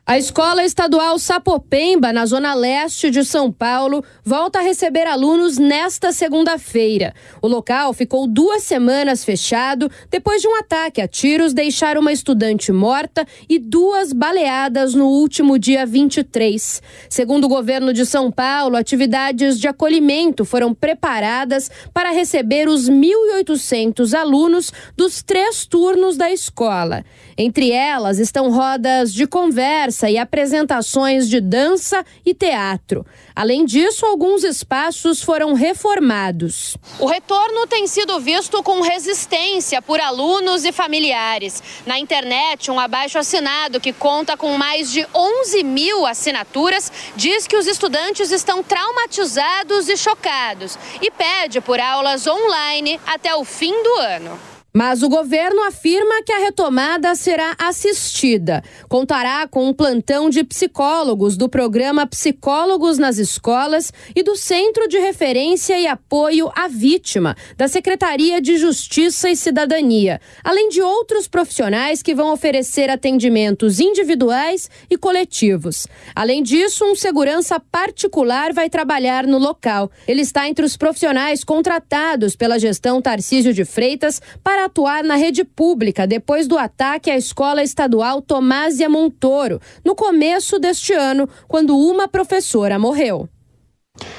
[0.06, 6.12] A Escola Estadual Sapopemba, na zona leste de São Paulo, volta a receber alunos nesta
[6.12, 7.14] segunda-feira.
[7.40, 12.70] O local ficou duas semanas fechado depois de um ataque a tiros deixar uma estudante
[12.70, 16.82] morta e duas baleadas no último dia 23.
[17.08, 24.12] Segundo o governo de São Paulo, atividades de acolhimento foram preparadas para receber os 1.800
[24.12, 27.06] alunos dos três turnos da escola.
[27.38, 33.06] Entre elas estão rodas de conversa e apresentações de dança e teatro.
[33.34, 36.76] Além disso, alguns espaços foram reformados.
[36.98, 41.62] O retorno tem sido visto com resistência por alunos e familiares.
[41.86, 47.66] Na internet, um abaixo-assinado que conta com mais de 11 mil assinaturas diz que os
[47.66, 54.53] estudantes estão traumatizados e chocados e pede por aulas online até o fim do ano.
[54.76, 58.60] Mas o governo afirma que a retomada será assistida.
[58.88, 64.98] Contará com um plantão de psicólogos do programa Psicólogos nas Escolas e do Centro de
[64.98, 72.02] Referência e Apoio à Vítima, da Secretaria de Justiça e Cidadania, além de outros profissionais
[72.02, 75.86] que vão oferecer atendimentos individuais e coletivos.
[76.16, 79.88] Além disso, um segurança particular vai trabalhar no local.
[80.08, 85.44] Ele está entre os profissionais contratados pela gestão Tarcísio de Freitas para atuar na rede
[85.44, 92.08] pública depois do ataque à escola estadual Tomásia Montoro, no começo deste ano, quando uma
[92.08, 93.28] professora morreu.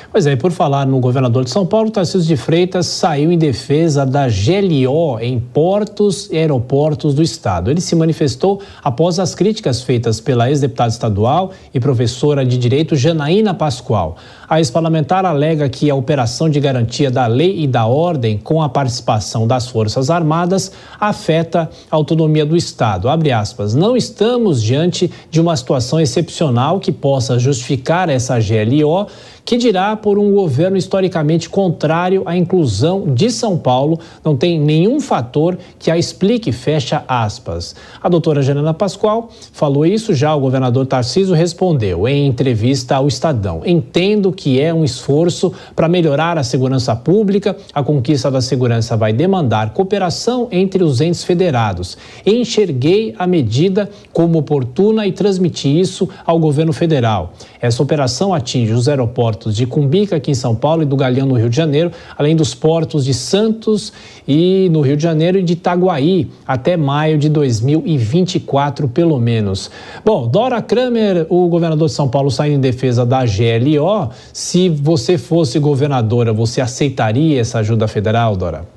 [0.10, 4.06] Pois é, por falar no governador de São Paulo, Tarcísio de Freitas saiu em defesa
[4.06, 7.70] da GLO em portos e aeroportos do estado.
[7.70, 13.54] Ele se manifestou após as críticas feitas pela ex-deputada estadual e professora de direito Janaína
[13.54, 14.16] Pascoal.
[14.48, 18.70] A ex-parlamentar alega que a operação de garantia da lei e da ordem com a
[18.70, 23.08] participação das Forças Armadas afeta a autonomia do Estado.
[23.10, 23.74] Aspas.
[23.74, 29.08] Não estamos diante de uma situação excepcional que possa justificar essa GLO
[29.46, 35.00] que dirá por um governo historicamente contrário à inclusão de São Paulo, não tem nenhum
[35.00, 37.76] fator que a explique, fecha aspas.
[38.02, 43.62] A doutora Janana Pascoal falou isso já, o governador Tarciso respondeu em entrevista ao Estadão.
[43.64, 49.14] Entendo que é um esforço para melhorar a segurança pública, a conquista da segurança vai
[49.14, 51.98] demandar cooperação entre os entes federados.
[52.26, 57.34] Enxerguei a medida como oportuna e transmiti isso ao governo federal.
[57.62, 61.36] Essa operação atinge os aeroportos de Cumbica, aqui em São Paulo, e do Galeão, no
[61.36, 63.94] Rio de Janeiro, além dos portos de Santos
[64.28, 69.72] e no Rio de Janeiro e de Itaguaí, até maio de 2024, pelo menos.
[70.04, 74.10] Bom, Dora Kramer, o governador de São Paulo, saindo em defesa da GLO.
[74.34, 78.76] Se você fosse governadora, você aceitaria essa ajuda federal, Dora?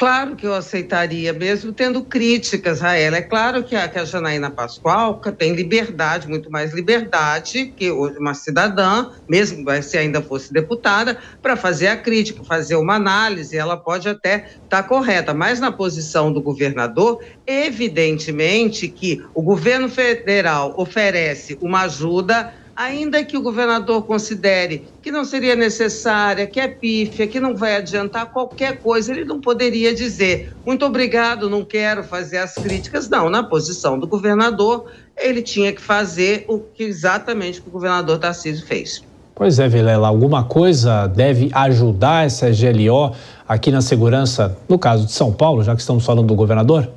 [0.00, 3.18] Claro que eu aceitaria, mesmo tendo críticas a ela.
[3.18, 8.32] É claro que a, que a Janaína Pascoal tem liberdade, muito mais liberdade que uma
[8.32, 13.58] cidadã, mesmo se ainda fosse deputada, para fazer a crítica, fazer uma análise.
[13.58, 19.86] Ela pode até estar tá correta, mas na posição do governador, evidentemente que o governo
[19.86, 26.66] federal oferece uma ajuda ainda que o governador considere que não seria necessária, que é
[26.66, 32.02] pífia, que não vai adiantar qualquer coisa, ele não poderia dizer muito obrigado, não quero
[32.02, 33.06] fazer as críticas.
[33.10, 38.66] Não, na posição do governador, ele tinha que fazer o que exatamente o governador Tarcísio
[38.66, 39.04] fez.
[39.34, 43.14] Pois é, Vilela, alguma coisa deve ajudar essa GLO
[43.46, 46.90] aqui na segurança, no caso de São Paulo, já que estamos falando do governador?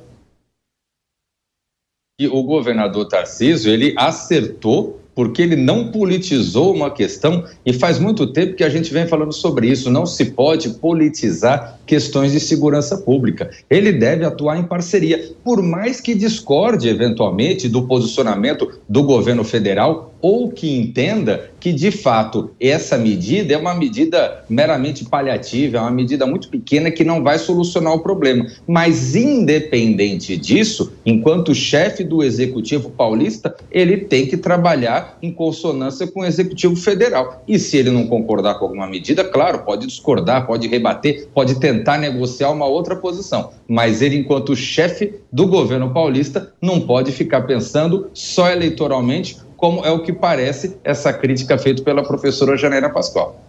[2.18, 8.26] E o governador Tarcísio, ele acertou porque ele não politizou uma questão e faz muito
[8.26, 9.90] tempo que a gente vem falando sobre isso.
[9.90, 13.50] Não se pode politizar questões de segurança pública.
[13.70, 20.13] Ele deve atuar em parceria, por mais que discorde eventualmente do posicionamento do governo federal
[20.24, 25.90] ou que entenda que, de fato, essa medida é uma medida meramente paliativa, é uma
[25.90, 28.46] medida muito pequena que não vai solucionar o problema.
[28.66, 36.20] Mas, independente disso, enquanto chefe do Executivo Paulista, ele tem que trabalhar em consonância com
[36.20, 37.42] o Executivo Federal.
[37.46, 41.98] E se ele não concordar com alguma medida, claro, pode discordar, pode rebater, pode tentar
[41.98, 43.50] negociar uma outra posição.
[43.68, 49.90] Mas ele, enquanto chefe do governo paulista, não pode ficar pensando só eleitoralmente como é
[49.90, 53.40] o que parece essa crítica feita pela professora Janeira Pascoal.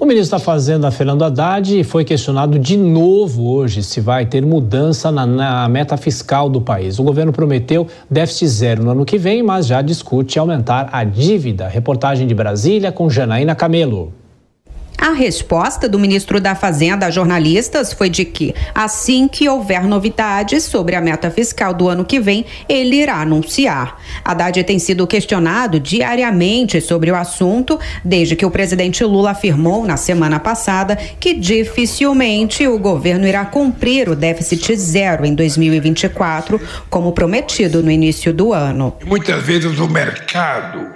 [0.00, 5.12] O ministro da Fazenda, Fernando Haddad, foi questionado de novo hoje se vai ter mudança
[5.12, 6.98] na, na, meta fiscal do país.
[6.98, 11.68] O governo prometeu déficit zero no ano que vem, mas já discute aumentar a dívida.
[11.68, 14.12] Reportagem de Brasília com Janaína Camelo.
[15.04, 20.62] A resposta do ministro da Fazenda a jornalistas foi de que, assim que houver novidades
[20.62, 24.00] sobre a meta fiscal do ano que vem, ele irá anunciar.
[24.24, 29.98] Haddad tem sido questionado diariamente sobre o assunto, desde que o presidente Lula afirmou na
[29.98, 37.82] semana passada que dificilmente o governo irá cumprir o déficit zero em 2024, como prometido
[37.82, 38.96] no início do ano.
[39.04, 40.94] Muitas vezes o mercado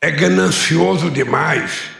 [0.00, 1.97] é ganancioso demais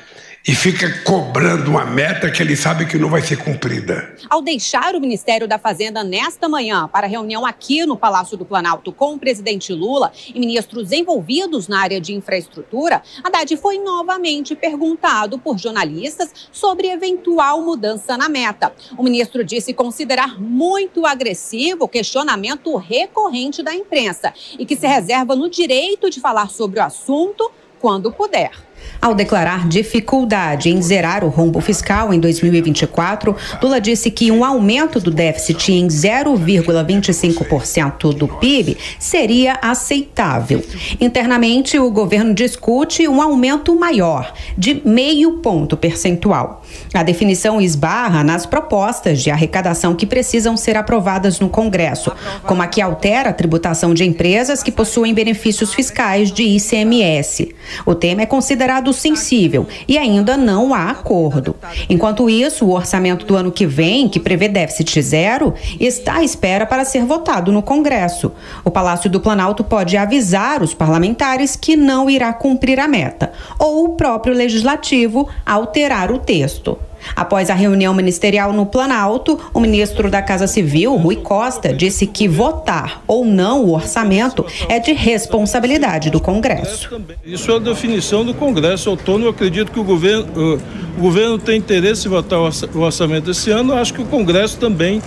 [0.49, 4.17] e fica cobrando uma meta que ele sabe que não vai ser cumprida.
[4.31, 8.91] Ao deixar o Ministério da Fazenda nesta manhã para reunião aqui no Palácio do Planalto
[8.91, 15.39] com o presidente Lula e ministros envolvidos na área de infraestrutura, Haddad foi novamente perguntado
[15.39, 18.73] por jornalistas sobre eventual mudança na meta.
[18.97, 25.37] O ministro disse considerar muito agressivo o questionamento recorrente da imprensa e que se reserva
[25.37, 28.68] no direito de falar sobre o assunto quando puder.
[29.01, 34.99] Ao declarar dificuldade em zerar o rombo fiscal em 2024, Lula disse que um aumento
[34.99, 40.65] do déficit em 0,25% do PIB seria aceitável.
[41.01, 46.65] Internamente, o governo discute um aumento maior, de meio ponto percentual.
[46.93, 52.11] A definição esbarra nas propostas de arrecadação que precisam ser aprovadas no Congresso,
[52.45, 57.55] como a que altera a tributação de empresas que possuem benefícios fiscais de ICMS.
[57.87, 61.57] O tema é considerado sensível e ainda não há acordo.
[61.89, 66.67] Enquanto isso, o orçamento do ano que vem, que prevê déficit zero, está à espera
[66.67, 68.33] para ser votado no Congresso.
[68.65, 73.85] O Palácio do Planalto pode avisar os parlamentares que não irá cumprir a meta, ou
[73.85, 76.79] o próprio legislativo alterar o texto.
[77.15, 82.29] Após a reunião ministerial no Planalto, o ministro da Casa Civil, Rui Costa, disse que
[82.29, 86.89] votar ou não o orçamento é de responsabilidade do Congresso.
[87.25, 89.27] Isso é a definição do Congresso autônomo.
[89.27, 90.61] Eu acredito que o governo,
[90.97, 93.73] o governo tem interesse em votar o orçamento esse ano.
[93.73, 95.03] Eu acho que o Congresso também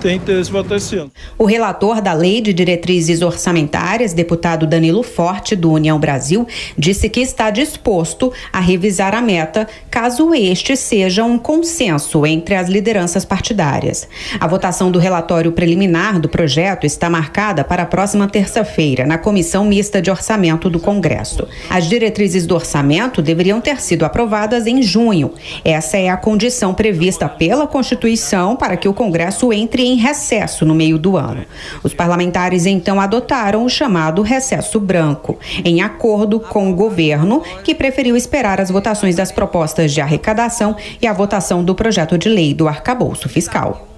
[0.00, 1.10] tem interesse em votar esse ano.
[1.36, 6.46] O relator da Lei de Diretrizes Orçamentárias, deputado Danilo Forte, do União Brasil,
[6.76, 12.68] disse que está disposto a revisar a meta caso este seja um consenso entre as
[12.68, 14.08] lideranças partidárias.
[14.38, 19.64] A votação do relatório preliminar do projeto está marcada para a próxima terça-feira, na Comissão
[19.64, 21.46] Mista de Orçamento do Congresso.
[21.68, 25.32] As diretrizes do orçamento deveriam ter sido aprovadas em junho.
[25.64, 30.74] Essa é a condição prevista pela Constituição para que o Congresso entre em recesso no
[30.74, 31.44] meio do ano.
[31.82, 38.16] Os parlamentares então adotaram o chamado recesso branco, em acordo com o governo, que preferiu
[38.16, 42.68] esperar as votações das propostas de arrecadação e a votação do projeto de lei do
[42.68, 43.88] arcabouço fiscal.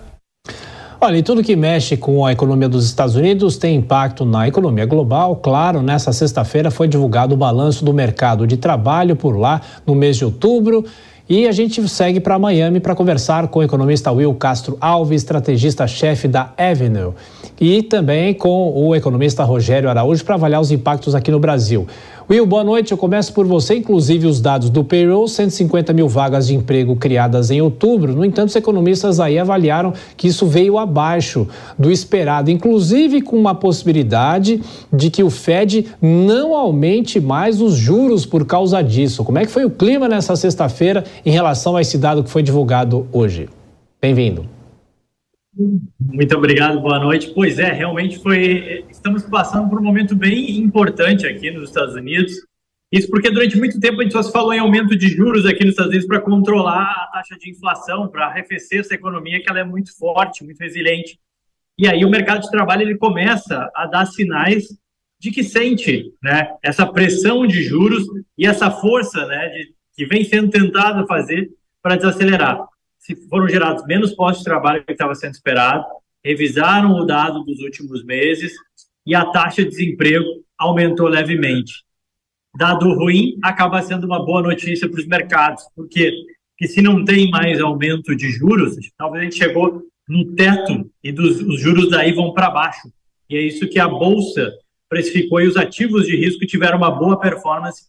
[1.03, 4.85] Olha, e tudo que mexe com a economia dos Estados Unidos tem impacto na economia
[4.85, 5.35] global.
[5.37, 10.19] Claro, nessa sexta-feira foi divulgado o balanço do mercado de trabalho por lá no mês
[10.19, 10.85] de outubro.
[11.33, 16.27] E a gente segue para Miami para conversar com o economista Will Castro Alves, estrategista-chefe
[16.27, 17.13] da Avenue,
[17.61, 21.87] e também com o economista Rogério Araújo para avaliar os impactos aqui no Brasil.
[22.31, 22.93] Will, boa noite.
[22.93, 23.75] Eu começo por você.
[23.75, 28.15] Inclusive, os dados do payroll, 150 mil vagas de emprego criadas em outubro.
[28.15, 33.53] No entanto, os economistas aí avaliaram que isso veio abaixo do esperado, inclusive com uma
[33.53, 34.63] possibilidade
[34.93, 39.25] de que o Fed não aumente mais os juros por causa disso.
[39.25, 42.45] Como é que foi o clima nessa sexta-feira em relação a esse dado que foi
[42.45, 43.49] divulgado hoje?
[44.01, 44.60] Bem-vindo.
[45.53, 47.33] Muito obrigado, boa noite.
[47.35, 48.85] Pois é, realmente foi.
[48.89, 52.33] Estamos passando por um momento bem importante aqui nos Estados Unidos.
[52.93, 55.65] Isso porque durante muito tempo a gente só se falou em aumento de juros aqui
[55.65, 59.61] nos Estados Unidos para controlar a taxa de inflação, para arrefecer essa economia que ela
[59.61, 61.19] é muito forte, muito resiliente.
[61.79, 64.65] E aí o mercado de trabalho ele começa a dar sinais
[65.21, 68.05] de que sente, né, essa pressão de juros
[68.37, 71.51] e essa força, né, de, que vem sendo tentado fazer
[71.83, 72.70] para desacelerar
[73.01, 75.85] se foram gerados menos postos de trabalho que estava sendo esperado,
[76.25, 78.53] revisaram o dado dos últimos meses
[79.07, 81.83] e a taxa de desemprego aumentou levemente.
[82.57, 86.13] Dado ruim acaba sendo uma boa notícia para os mercados, porque
[86.59, 91.11] que se não tem mais aumento de juros, talvez a gente chegou no teto e
[91.11, 92.93] dos, os juros daí vão para baixo.
[93.31, 94.53] E é isso que a bolsa
[94.89, 97.85] precificou e os ativos de risco tiveram uma boa performance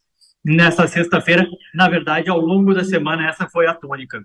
[0.45, 1.45] nessa sexta-feira.
[1.73, 4.23] Na verdade, ao longo da semana, essa foi a tônica.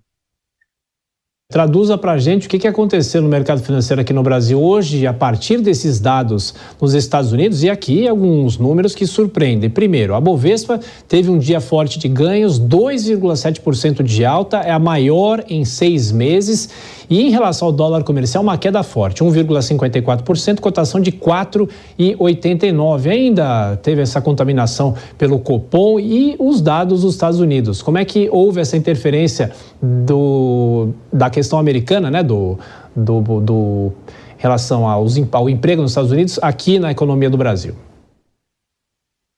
[1.48, 5.06] Traduza para a gente o que, que aconteceu no mercado financeiro aqui no Brasil hoje,
[5.06, 9.70] a partir desses dados nos Estados Unidos, e aqui alguns números que surpreendem.
[9.70, 15.44] Primeiro, a Bovespa teve um dia forte de ganhos, 2,7% de alta, é a maior
[15.48, 16.68] em seis meses.
[17.08, 23.10] E em relação ao dólar comercial, uma queda forte, 1,54%, cotação de 4,89.
[23.10, 27.80] Ainda teve essa contaminação pelo Copom e os dados dos Estados Unidos.
[27.82, 32.58] Como é que houve essa interferência do, da questão americana, né, do,
[32.94, 33.92] do, do
[34.36, 37.74] relação aos, ao emprego nos Estados Unidos aqui na economia do Brasil?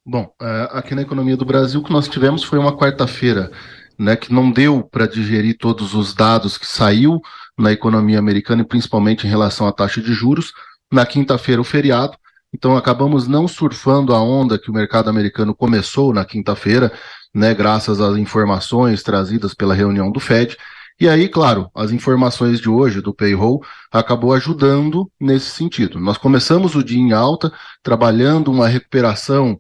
[0.06, 3.50] Bom, é, aqui na economia do Brasil, o que nós tivemos foi uma quarta-feira
[3.98, 7.20] né, que não deu para digerir todos os dados que saiu
[7.58, 10.52] na economia americana e principalmente em relação à taxa de juros.
[10.92, 12.16] Na quinta-feira, o feriado.
[12.54, 16.90] Então, acabamos não surfando a onda que o mercado americano começou na quinta-feira,
[17.34, 20.56] né, graças às informações trazidas pela reunião do Fed.
[21.00, 26.00] E aí, claro, as informações de hoje do payroll acabou ajudando nesse sentido.
[26.00, 27.52] Nós começamos o dia em alta,
[27.82, 29.56] trabalhando uma recuperação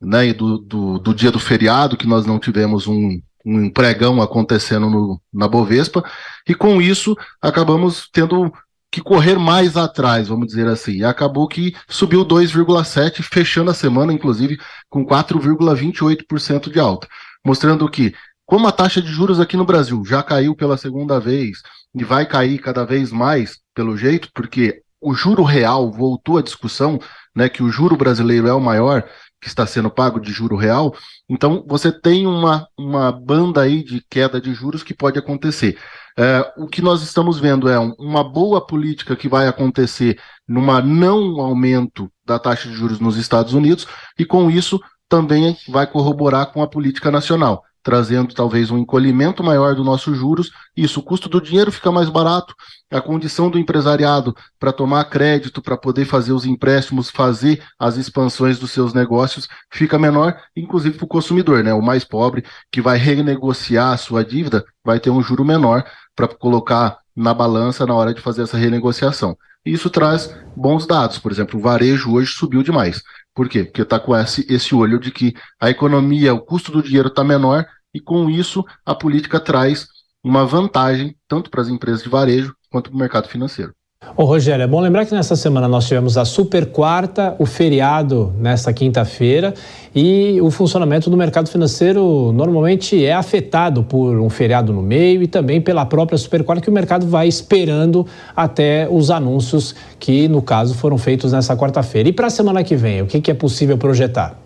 [0.00, 4.88] né, do, do, do dia do feriado, que nós não tivemos um, um pregão acontecendo
[4.88, 6.04] no, na Bovespa,
[6.48, 8.52] e com isso acabamos tendo
[8.92, 10.98] que correr mais atrás, vamos dizer assim.
[10.98, 17.08] E acabou que subiu 2,7, fechando a semana, inclusive, com 4,28% de alta,
[17.44, 18.14] mostrando que,
[18.44, 21.62] como a taxa de juros aqui no Brasil já caiu pela segunda vez
[21.94, 27.00] e vai cair cada vez mais, pelo jeito, porque o juro real voltou à discussão,
[27.34, 29.04] né, que o juro brasileiro é o maior,
[29.42, 30.94] que está sendo pago de juro real,
[31.28, 35.76] então você tem uma, uma banda aí de queda de juros que pode acontecer.
[36.16, 41.40] É, o que nós estamos vendo é uma boa política que vai acontecer numa não
[41.40, 43.84] aumento da taxa de juros nos Estados Unidos,
[44.16, 47.64] e com isso também vai corroborar com a política nacional.
[47.82, 50.50] Trazendo talvez um encolhimento maior dos nossos juros.
[50.76, 52.54] Isso, o custo do dinheiro fica mais barato,
[52.90, 58.58] a condição do empresariado para tomar crédito, para poder fazer os empréstimos, fazer as expansões
[58.58, 61.72] dos seus negócios, fica menor, inclusive para o consumidor, né?
[61.74, 66.28] O mais pobre que vai renegociar a sua dívida vai ter um juro menor para
[66.28, 69.36] colocar na balança na hora de fazer essa renegociação.
[69.64, 71.18] E isso traz bons dados.
[71.18, 73.02] Por exemplo, o varejo hoje subiu demais.
[73.34, 73.64] Por quê?
[73.64, 77.24] Porque está com esse, esse olho de que a economia, o custo do dinheiro está
[77.24, 79.86] menor e com isso a política traz
[80.22, 83.74] uma vantagem tanto para as empresas de varejo quanto para o mercado financeiro.
[84.14, 88.30] Ô Rogério, é bom lembrar que nessa semana nós tivemos a super quarta, o feriado
[88.38, 89.54] nesta quinta-feira
[89.94, 95.26] e o funcionamento do mercado financeiro normalmente é afetado por um feriado no meio e
[95.26, 100.42] também pela própria super quarta que o mercado vai esperando até os anúncios que no
[100.42, 102.10] caso foram feitos nessa quarta-feira.
[102.10, 104.41] E para a semana que vem, o que, que é possível projetar?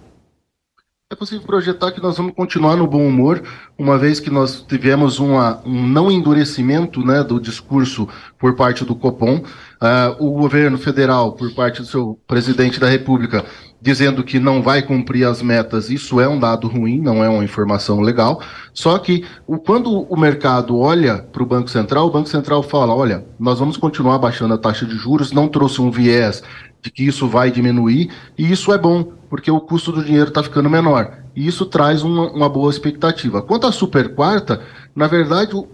[1.09, 3.41] É possível projetar que nós vamos continuar no bom humor,
[3.79, 8.93] uma vez que nós tivemos uma, um não endurecimento né, do discurso por parte do
[8.93, 9.37] Copom.
[9.37, 13.45] Uh, o governo federal, por parte do seu presidente da República,
[13.81, 17.45] dizendo que não vai cumprir as metas, isso é um dado ruim, não é uma
[17.45, 18.43] informação legal.
[18.75, 22.93] Só que o, quando o mercado olha para o Banco Central, o Banco Central fala:
[22.93, 26.43] olha, nós vamos continuar baixando a taxa de juros, não trouxe um viés
[26.87, 30.41] de que isso vai diminuir, e isso é bom, porque o custo do dinheiro está
[30.41, 31.19] ficando menor.
[31.35, 33.43] E isso traz uma, uma, boa expectativa.
[33.43, 34.63] Quanto à super quarta,
[34.95, 35.67] na verdade, o,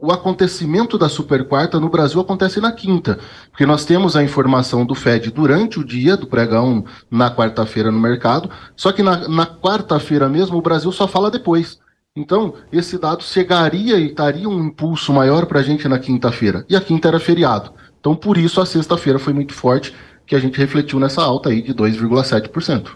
[0.00, 3.18] o, acontecimento da super quarta no Brasil acontece na quinta,
[3.50, 8.00] porque nós temos a informação do Fed durante o dia do pregão na quarta-feira no
[8.00, 11.78] mercado, só que na, na quarta-feira mesmo o Brasil só fala depois.
[12.16, 16.64] Então, esse dado chegaria e daria um impulso maior para a gente na quinta-feira.
[16.68, 17.72] E a quinta era feriado.
[18.00, 19.94] Então, por isso, a sexta-feira foi muito forte
[20.30, 22.86] que a gente refletiu nessa alta aí de 2,7%.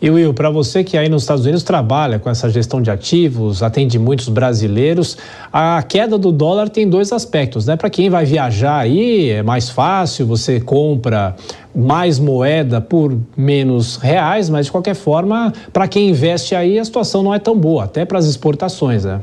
[0.00, 3.62] E Will, para você que aí nos Estados Unidos trabalha com essa gestão de ativos,
[3.62, 5.18] atende muitos brasileiros,
[5.52, 7.76] a queda do dólar tem dois aspectos, né?
[7.76, 11.36] Para quem vai viajar aí é mais fácil, você compra
[11.76, 17.22] mais moeda por menos reais, mas de qualquer forma, para quem investe aí a situação
[17.22, 19.20] não é tão boa, até para as exportações, né?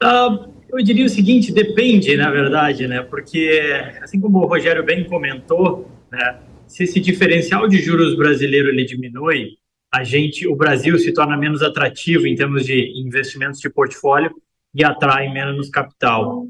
[0.00, 3.02] Uh, eu diria o seguinte, depende, na verdade, né?
[3.02, 3.60] Porque,
[4.02, 6.40] assim como o Rogério bem comentou, né?
[6.66, 9.58] Se esse diferencial de juros brasileiro ele diminui,
[9.92, 14.34] a gente, o Brasil se torna menos atrativo em termos de investimentos de portfólio
[14.74, 16.46] e atrai menos capital.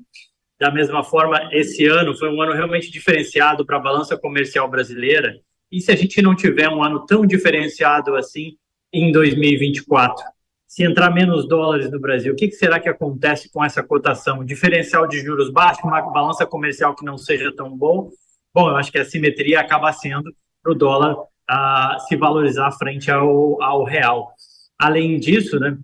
[0.61, 5.35] Da mesma forma, esse ano foi um ano realmente diferenciado para a balança comercial brasileira.
[5.73, 8.53] E se a gente não tiver um ano tão diferenciado assim
[8.93, 10.25] em 2024?
[10.73, 14.43] Se entrar menos dólares no Brasil, o que, será que acontece com essa cotação?
[14.43, 18.09] Diferencial de juros baixo, uma balança comercial que não seja tão bom?
[18.55, 23.11] Bom, eu acho que a simetria acaba sendo para o dólar uh, se valorizar frente
[23.11, 24.33] ao, ao real.
[24.79, 25.77] Além disso, né,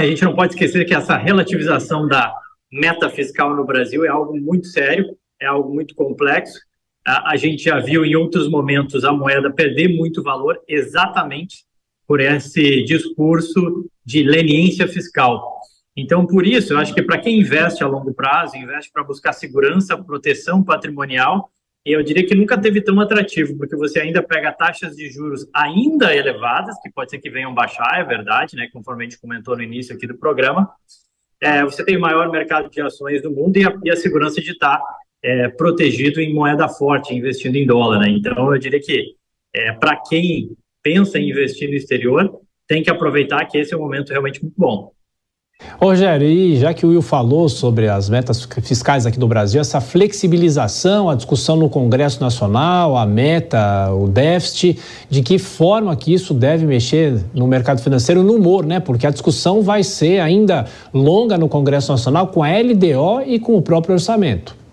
[0.00, 2.34] a gente não pode esquecer que essa relativização da
[2.72, 5.04] meta fiscal no Brasil é algo muito sério,
[5.38, 6.56] é algo muito complexo.
[7.06, 11.66] Uh, a gente já viu em outros momentos a moeda perder muito valor exatamente
[12.06, 15.60] por esse discurso de leniência fiscal.
[15.96, 19.32] Então, por isso, eu acho que para quem investe a longo prazo, investe para buscar
[19.32, 21.50] segurança, proteção patrimonial,
[21.84, 26.14] eu diria que nunca teve tão atrativo, porque você ainda pega taxas de juros ainda
[26.16, 29.62] elevadas, que pode ser que venham baixar, é verdade, né, conforme a gente comentou no
[29.62, 30.70] início aqui do programa.
[31.40, 34.40] É, você tem o maior mercado de ações do mundo e a, e a segurança
[34.40, 34.80] de estar
[35.22, 38.00] é, protegido em moeda forte, investindo em dólar.
[38.00, 38.08] Né?
[38.10, 39.14] Então, eu diria que
[39.54, 43.80] é, para quem pensa em investir no exterior, tem que aproveitar que esse é um
[43.80, 44.92] momento realmente muito bom.
[45.80, 49.80] Rogério, e já que o Will falou sobre as metas fiscais aqui do Brasil, essa
[49.80, 56.34] flexibilização, a discussão no Congresso Nacional, a meta, o déficit, de que forma que isso
[56.34, 58.80] deve mexer no mercado financeiro no humor, né?
[58.80, 63.56] Porque a discussão vai ser ainda longa no Congresso Nacional com a LDO e com
[63.56, 64.63] o próprio orçamento.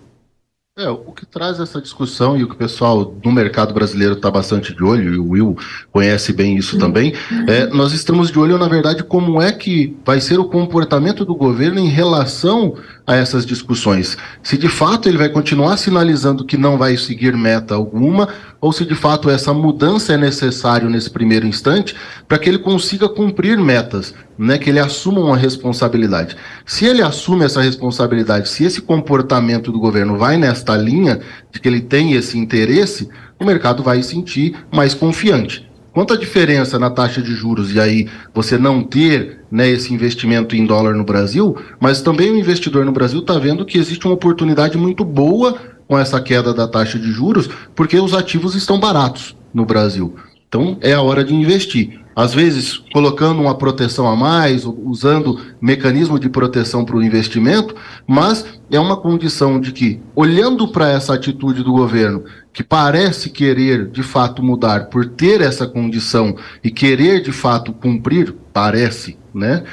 [0.78, 4.30] É, o que traz essa discussão e o que o pessoal do mercado brasileiro está
[4.30, 5.58] bastante de olho, e o Will
[5.90, 7.12] conhece bem isso também,
[7.46, 11.34] é, nós estamos de olho, na verdade, como é que vai ser o comportamento do
[11.34, 12.74] governo em relação
[13.06, 14.16] a essas discussões.
[14.42, 18.28] Se de fato ele vai continuar sinalizando que não vai seguir meta alguma,
[18.60, 21.96] ou se de fato essa mudança é necessária nesse primeiro instante
[22.28, 26.36] para que ele consiga cumprir metas, né, que ele assuma uma responsabilidade.
[26.64, 31.68] Se ele assume essa responsabilidade, se esse comportamento do governo vai nesta linha de que
[31.68, 35.71] ele tem esse interesse, o mercado vai se sentir mais confiante.
[35.92, 40.56] Quanto à diferença na taxa de juros e aí você não ter né, esse investimento
[40.56, 44.14] em dólar no Brasil, mas também o investidor no Brasil está vendo que existe uma
[44.14, 45.54] oportunidade muito boa
[45.86, 50.14] com essa queda da taxa de juros, porque os ativos estão baratos no Brasil.
[50.48, 52.00] Então é a hora de investir.
[52.14, 57.74] Às vezes colocando uma proteção a mais, usando mecanismo de proteção para o investimento,
[58.06, 63.90] mas é uma condição de que, olhando para essa atitude do governo, que parece querer
[63.90, 69.64] de fato mudar por ter essa condição e querer de fato cumprir, parece, né?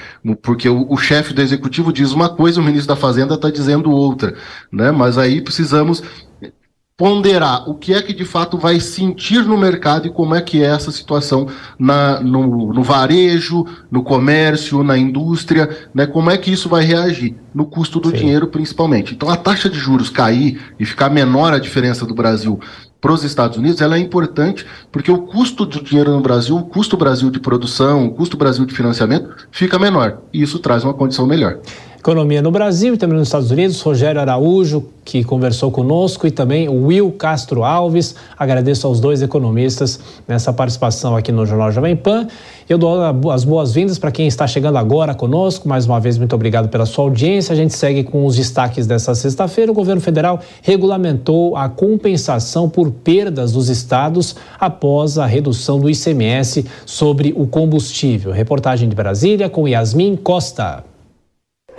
[0.41, 3.91] Porque o, o chefe do executivo diz uma coisa, o ministro da Fazenda está dizendo
[3.91, 4.33] outra,
[4.71, 4.91] né?
[4.91, 6.01] Mas aí precisamos
[6.99, 10.61] ponderar o que é que de fato vai sentir no mercado e como é que
[10.61, 11.47] é essa situação
[11.79, 16.05] na, no, no, varejo, no comércio, na indústria, né?
[16.05, 18.17] Como é que isso vai reagir no custo do Sim.
[18.17, 19.13] dinheiro principalmente.
[19.15, 22.59] Então a taxa de juros cair e ficar menor a diferença do Brasil
[22.99, 26.65] para os Estados Unidos, ela é importante porque o custo do dinheiro no Brasil, o
[26.65, 30.93] custo Brasil de produção, o custo Brasil de financiamento fica menor e isso traz uma
[30.93, 31.59] condição melhor.
[31.99, 36.69] Economia no Brasil e também nos Estados Unidos, Rogério Araújo, que conversou conosco, e também
[36.69, 38.15] Will Castro Alves.
[38.37, 42.25] Agradeço aos dois economistas nessa participação aqui no Jornal Jovem Pan.
[42.69, 45.67] Eu dou as boas-vindas para quem está chegando agora conosco.
[45.67, 47.51] Mais uma vez, muito obrigado pela sua audiência.
[47.51, 49.69] A gente segue com os destaques dessa sexta-feira.
[49.69, 56.65] O governo federal regulamentou a compensação por perdas dos estados após a redução do ICMS
[56.85, 58.31] sobre o combustível.
[58.31, 60.85] Reportagem de Brasília com Yasmin Costa.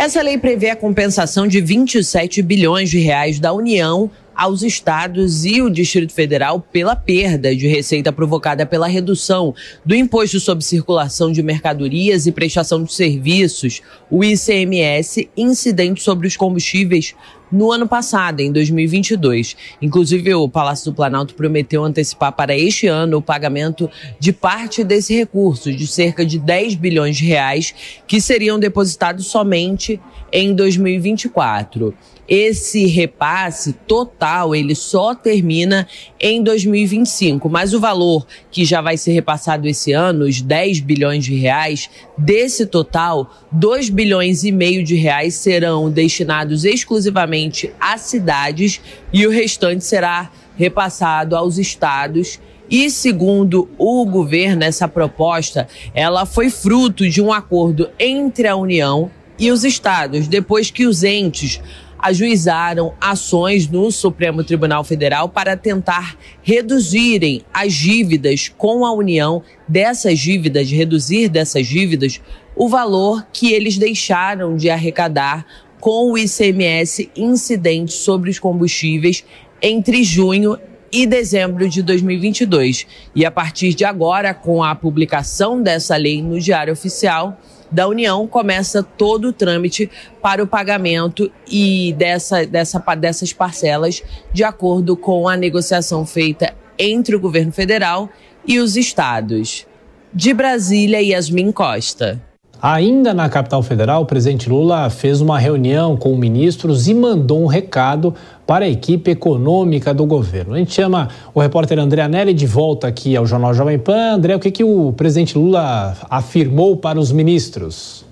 [0.01, 5.61] Essa lei prevê a compensação de 27 bilhões de reais da União aos estados e
[5.61, 11.43] o Distrito Federal pela perda de receita provocada pela redução do imposto sobre circulação de
[11.43, 17.15] mercadorias e prestação de serviços, o ICMS, incidente sobre os combustíveis
[17.51, 19.57] no ano passado, em 2022.
[19.81, 25.15] Inclusive, o Palácio do Planalto prometeu antecipar para este ano o pagamento de parte desse
[25.15, 27.75] recurso, de cerca de 10 bilhões de reais,
[28.07, 30.01] que seriam depositados somente
[30.33, 31.95] em 2024
[32.31, 35.89] esse repasse total ele só termina
[36.21, 41.25] em 2025, mas o valor que já vai ser repassado esse ano, os 10 bilhões
[41.25, 48.81] de reais, desse total, 2 bilhões e meio de reais serão destinados exclusivamente a cidades
[49.13, 52.39] e o restante será repassado aos estados.
[52.71, 59.11] E segundo o governo, essa proposta, ela foi fruto de um acordo entre a União
[59.37, 61.61] e os estados, depois que os entes
[62.03, 70.19] ajuizaram ações no Supremo Tribunal Federal para tentar reduzirem as dívidas com a União, dessas
[70.19, 72.21] dívidas, reduzir dessas dívidas,
[72.57, 75.47] o valor que eles deixaram de arrecadar
[75.81, 79.25] com o ICMS incidente sobre os combustíveis
[79.63, 80.59] entre junho
[80.93, 82.87] e dezembro de 2022.
[83.15, 87.41] E a partir de agora, com a publicação dessa lei no Diário Oficial,
[87.71, 89.91] da União começa todo o trâmite
[90.21, 94.03] para o pagamento e dessa, dessa, dessas parcelas
[94.33, 98.09] de acordo com a negociação feita entre o governo federal
[98.47, 99.67] e os estados.
[100.13, 102.30] De Brasília, Yasmin Costa.
[102.63, 107.47] Ainda na capital federal, o presidente Lula fez uma reunião com ministros e mandou um
[107.47, 108.15] recado
[108.47, 110.53] para a equipe econômica do governo.
[110.53, 114.13] A gente chama o repórter André Anelli de volta aqui ao Jornal Jovem Pan.
[114.13, 118.05] André, o que, que o presidente Lula afirmou para os ministros?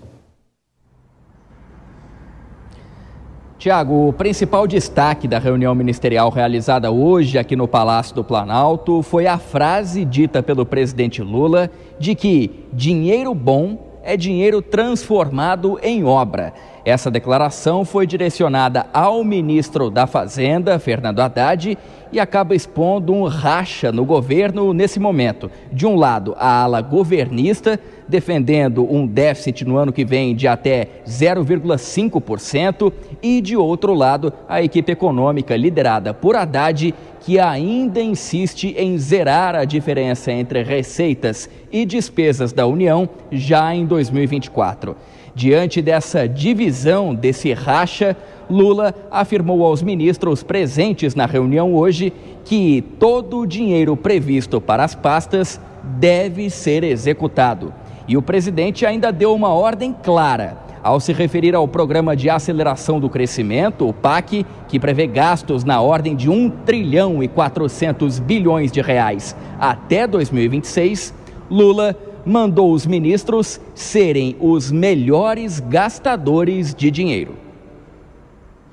[3.59, 9.27] Tiago, o principal destaque da reunião ministerial realizada hoje aqui no Palácio do Planalto foi
[9.27, 16.53] a frase dita pelo presidente Lula de que dinheiro bom é dinheiro transformado em obra.
[16.89, 21.77] Essa declaração foi direcionada ao ministro da Fazenda, Fernando Haddad,
[22.11, 25.51] e acaba expondo um racha no governo nesse momento.
[25.71, 27.79] De um lado, a ala governista,
[28.09, 32.91] defendendo um déficit no ano que vem de até 0,5%,
[33.23, 39.55] e de outro lado, a equipe econômica liderada por Haddad, que ainda insiste em zerar
[39.55, 44.97] a diferença entre receitas e despesas da União já em 2024.
[45.39, 48.17] Diante dessa divisão, desse racha,
[48.51, 52.13] Lula afirmou aos ministros presentes na reunião hoje
[52.45, 57.73] que todo o dinheiro previsto para as pastas deve ser executado.
[58.09, 62.99] E o presidente ainda deu uma ordem clara ao se referir ao Programa de Aceleração
[62.99, 68.73] do Crescimento, o PAC, que prevê gastos na ordem de 1 trilhão e 400 bilhões
[68.73, 71.15] de reais até 2026,
[71.49, 71.97] Lula
[72.29, 77.37] mandou os ministros serem os melhores gastadores de dinheiro.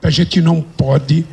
[0.03, 1.26] A gente não pode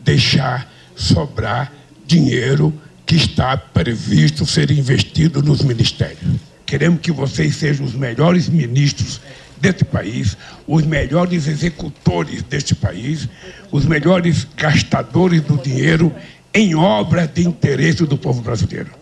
[0.00, 1.72] deixar sobrar
[2.04, 2.74] dinheiro
[3.06, 6.40] que está previsto ser investido nos ministérios.
[6.66, 9.20] Queremos que vocês sejam os melhores ministros
[9.58, 13.28] deste país, os melhores executores deste país,
[13.70, 16.12] os melhores gastadores do dinheiro
[16.52, 18.97] em obra de interesse do povo brasileiro.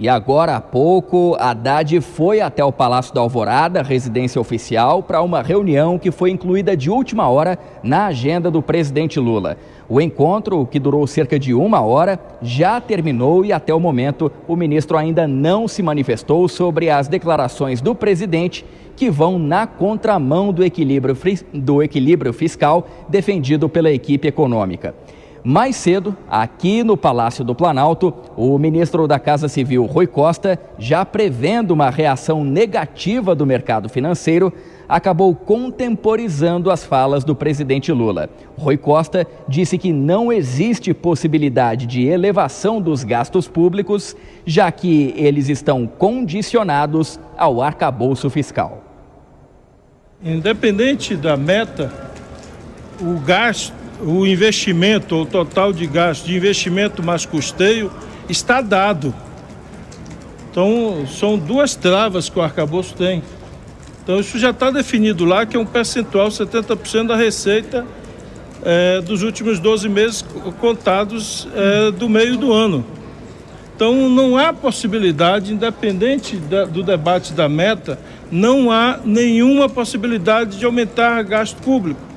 [0.00, 5.42] E agora há pouco, Haddad foi até o Palácio da Alvorada, residência oficial, para uma
[5.42, 9.58] reunião que foi incluída de última hora na agenda do presidente Lula.
[9.90, 14.56] O encontro, que durou cerca de uma hora, já terminou e até o momento o
[14.56, 18.64] ministro ainda não se manifestou sobre as declarações do presidente
[18.96, 21.14] que vão na contramão do equilíbrio,
[21.52, 24.94] do equilíbrio fiscal defendido pela equipe econômica.
[25.42, 31.04] Mais cedo, aqui no Palácio do Planalto, o ministro da Casa Civil, Rui Costa, já
[31.04, 34.52] prevendo uma reação negativa do mercado financeiro,
[34.86, 38.28] acabou contemporizando as falas do presidente Lula.
[38.58, 44.14] Rui Costa disse que não existe possibilidade de elevação dos gastos públicos,
[44.44, 48.84] já que eles estão condicionados ao arcabouço fiscal.
[50.22, 51.90] Independente da meta,
[53.00, 57.92] o gasto o investimento, o total de gasto de investimento mais custeio
[58.28, 59.14] está dado.
[60.50, 63.22] Então, são duas travas que o arcabouço tem.
[64.02, 67.86] Então, isso já está definido lá, que é um percentual, 70% da receita
[68.62, 70.24] é, dos últimos 12 meses
[70.60, 72.84] contados é, do meio do ano.
[73.74, 77.98] Então, não há possibilidade, independente da, do debate da meta,
[78.30, 82.09] não há nenhuma possibilidade de aumentar gasto público.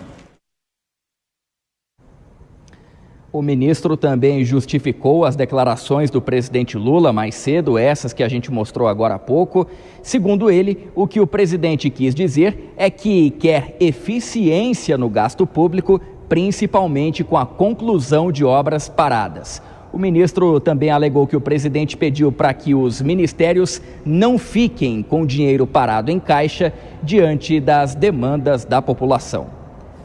[3.34, 8.52] O ministro também justificou as declarações do presidente Lula mais cedo, essas que a gente
[8.52, 9.66] mostrou agora há pouco.
[10.04, 16.00] Segundo ele, o que o presidente quis dizer é que quer eficiência no gasto público,
[16.30, 19.64] principalmente com a conclusão de obras paradas.
[19.92, 25.26] O ministro também alegou que o presidente pediu para que os ministérios não fiquem com
[25.26, 29.63] dinheiro parado em caixa diante das demandas da população.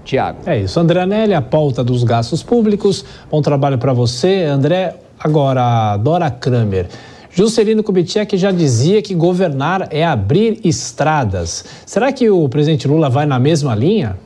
[0.08, 0.38] Tiago.
[0.46, 0.80] É isso.
[0.80, 3.04] André Anelli, a pauta dos gastos públicos.
[3.30, 4.96] Bom trabalho para você, André.
[5.20, 6.88] Agora, Dora Kramer.
[7.30, 11.62] Juscelino Kubitschek já dizia que governar é abrir estradas.
[11.84, 14.18] Será que o presidente Lula vai na mesma linha?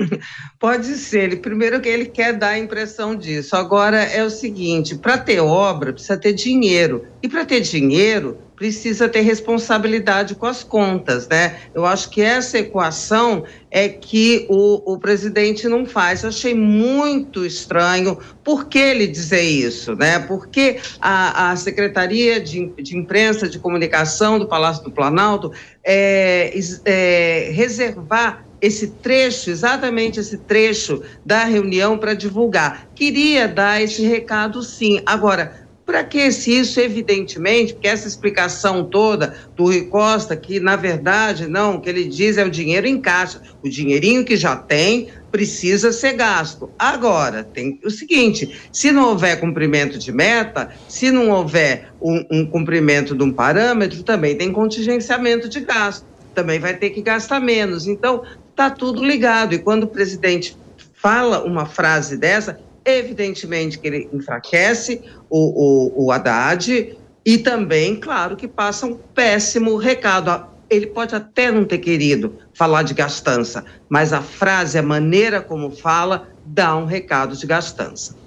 [0.58, 1.24] Pode ser.
[1.24, 3.54] Ele, primeiro que ele quer dar a impressão disso.
[3.54, 9.08] Agora é o seguinte: para ter obra precisa ter dinheiro e para ter dinheiro precisa
[9.08, 11.56] ter responsabilidade com as contas, né?
[11.74, 16.24] Eu acho que essa equação é que o, o presidente não faz.
[16.24, 20.20] achei muito estranho por que ele dizer isso, né?
[20.20, 25.52] Porque a, a Secretaria de, de Imprensa de Comunicação do Palácio do Planalto
[25.82, 26.52] é,
[26.84, 32.88] é, reservar esse trecho, exatamente esse trecho da reunião para divulgar.
[32.94, 35.02] Queria dar esse recado sim.
[35.04, 40.76] Agora, para que se isso, evidentemente, porque essa explicação toda do Rui Costa, que na
[40.76, 44.56] verdade, não, o que ele diz é o dinheiro em caixa, o dinheirinho que já
[44.56, 46.70] tem precisa ser gasto.
[46.78, 52.46] Agora, tem o seguinte: se não houver cumprimento de meta, se não houver um, um
[52.46, 57.86] cumprimento de um parâmetro, também tem contingenciamento de gasto, também vai ter que gastar menos.
[57.86, 59.54] Então, está tudo ligado.
[59.54, 60.56] E quando o presidente
[60.94, 68.36] fala uma frase dessa, Evidentemente que ele enfraquece o, o, o Haddad e também, claro,
[68.36, 70.46] que passa um péssimo recado.
[70.68, 75.70] Ele pode até não ter querido falar de gastança, mas a frase, a maneira como
[75.70, 78.23] fala, dá um recado de gastança.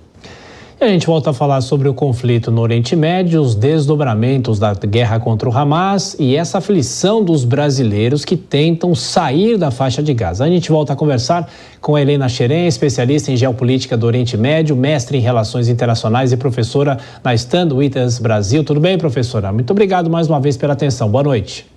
[0.79, 4.75] E a gente volta a falar sobre o conflito no Oriente Médio, os desdobramentos da
[4.75, 10.13] guerra contra o Hamas e essa aflição dos brasileiros que tentam sair da faixa de
[10.13, 10.45] Gaza.
[10.45, 11.49] A gente volta a conversar
[11.81, 16.37] com a Helena Xeren, especialista em geopolítica do Oriente Médio, mestre em relações internacionais e
[16.37, 18.63] professora na Stand Witness Brasil.
[18.63, 19.51] Tudo bem, professora?
[19.51, 21.09] Muito obrigado mais uma vez pela atenção.
[21.09, 21.76] Boa noite.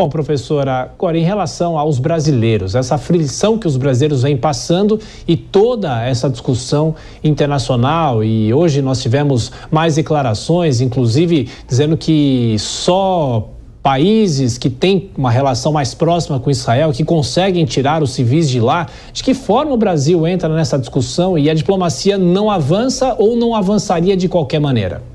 [0.00, 4.98] Bom, professora, agora em relação aos brasileiros, essa aflição que os brasileiros vêm passando
[5.28, 13.50] e toda essa discussão internacional, e hoje nós tivemos mais declarações, inclusive dizendo que só
[13.82, 18.58] países que têm uma relação mais próxima com Israel, que conseguem tirar os civis de
[18.58, 23.36] lá, de que forma o Brasil entra nessa discussão e a diplomacia não avança ou
[23.36, 25.09] não avançaria de qualquer maneira?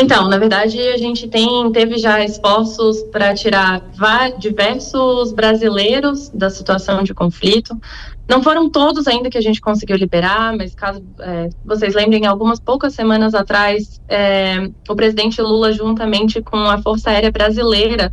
[0.00, 3.82] Então, na verdade, a gente tem, teve já esforços para tirar
[4.38, 7.76] diversos brasileiros da situação de conflito.
[8.28, 12.60] Não foram todos ainda que a gente conseguiu liberar, mas caso é, vocês lembrem, algumas
[12.60, 18.12] poucas semanas atrás, é, o presidente Lula, juntamente com a Força Aérea Brasileira,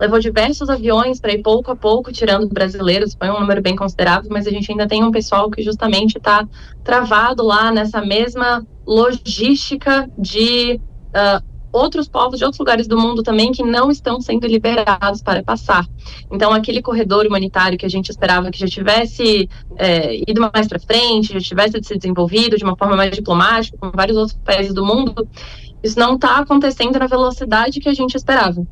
[0.00, 4.30] levou diversos aviões para ir pouco a pouco tirando brasileiros, foi um número bem considerável,
[4.30, 6.48] mas a gente ainda tem um pessoal que justamente está
[6.84, 10.80] travado lá nessa mesma logística de
[11.18, 11.42] uh,
[11.72, 15.86] outros povos de outros lugares do mundo também que não estão sendo liberados para passar.
[16.30, 20.78] Então, aquele corredor humanitário que a gente esperava que já tivesse é, ido mais para
[20.78, 24.84] frente, já tivesse se desenvolvido de uma forma mais diplomática, com vários outros países do
[24.84, 25.28] mundo,
[25.82, 28.66] isso não está acontecendo na velocidade que a gente esperava.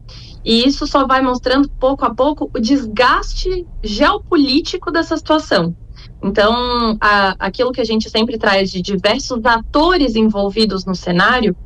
[0.44, 5.74] E isso só vai mostrando pouco a pouco o desgaste geopolítico dessa situação.
[6.22, 11.56] Então, a, aquilo que a gente sempre traz de diversos atores envolvidos no cenário,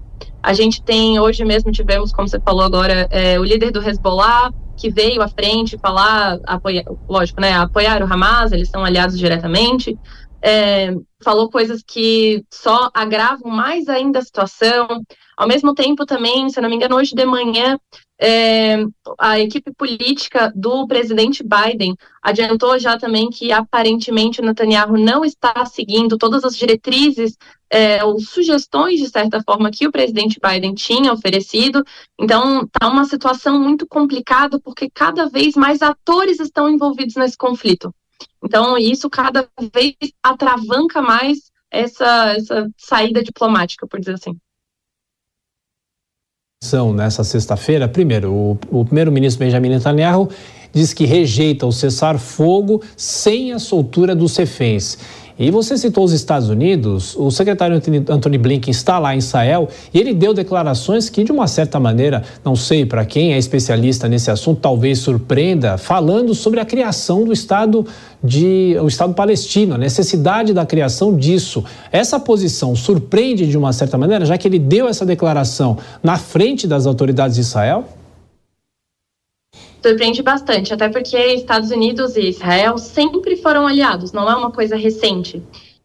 [0.43, 4.51] a gente tem, hoje mesmo tivemos, como você falou agora, é, o líder do Hezbollah,
[4.77, 9.97] que veio à frente falar, apoiar, lógico, né, apoiar o Hamas, eles são aliados diretamente,
[10.43, 14.89] é, falou coisas que só agravam mais ainda a situação.
[15.37, 17.79] Ao mesmo tempo, também, se não me engano, hoje de manhã,
[18.23, 18.85] é,
[19.19, 25.65] a equipe política do presidente Biden adiantou já também que aparentemente o Netanyahu não está
[25.65, 27.39] seguindo todas as diretrizes
[27.71, 31.83] é, ou sugestões, de certa forma, que o presidente Biden tinha oferecido.
[32.19, 37.95] Então, está uma situação muito complicada, porque cada vez mais atores estão envolvidos nesse conflito.
[38.45, 44.39] Então, isso cada vez atravanca mais essa, essa saída diplomática, por dizer assim
[46.95, 50.29] nessa sexta-feira, primeiro, o, o primeiro-ministro Benjamin Netanyahu
[50.71, 54.99] diz que rejeita o cessar-fogo sem a soltura dos reféns.
[55.41, 57.75] E você citou os Estados Unidos, o secretário
[58.11, 62.23] Anthony Blinken está lá em Israel e ele deu declarações que, de uma certa maneira,
[62.45, 67.33] não sei para quem é especialista nesse assunto, talvez surpreenda, falando sobre a criação do
[67.33, 67.87] Estado
[68.23, 71.65] de o Estado palestino, a necessidade da criação disso.
[71.91, 76.67] Essa posição surpreende de uma certa maneira, já que ele deu essa declaração na frente
[76.67, 77.87] das autoridades de Israel?
[79.83, 84.77] Surpreende bastante, até porque Estados Unidos e Israel sempre foram aliados, não é uma coisa
[84.77, 85.43] recente.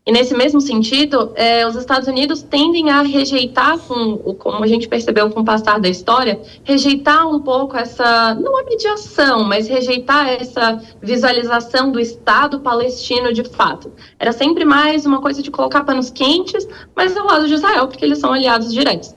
[0.07, 4.87] E nesse mesmo sentido, é, os Estados Unidos tendem a rejeitar, com, como a gente
[4.87, 10.29] percebeu com o passar da história, rejeitar um pouco essa, não a mediação, mas rejeitar
[10.29, 13.91] essa visualização do Estado palestino de fato.
[14.19, 18.05] Era sempre mais uma coisa de colocar panos quentes, mas ao lado de Israel, porque
[18.05, 19.15] eles são aliados diretos.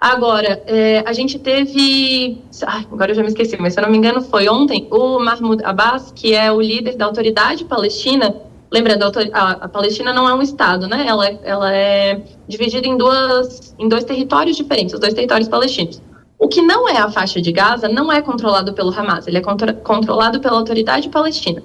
[0.00, 2.40] Agora, é, a gente teve.
[2.64, 5.18] Ai, agora eu já me esqueci, mas se eu não me engano, foi ontem o
[5.18, 8.42] Mahmoud Abbas, que é o líder da autoridade palestina.
[8.70, 11.04] Lembrando, a, a Palestina não é um Estado, né?
[11.08, 16.00] Ela, ela é dividida em, duas, em dois territórios diferentes, os dois territórios palestinos.
[16.38, 19.40] O que não é a faixa de Gaza não é controlado pelo Hamas, ele é
[19.40, 21.62] contra, controlado pela autoridade palestina.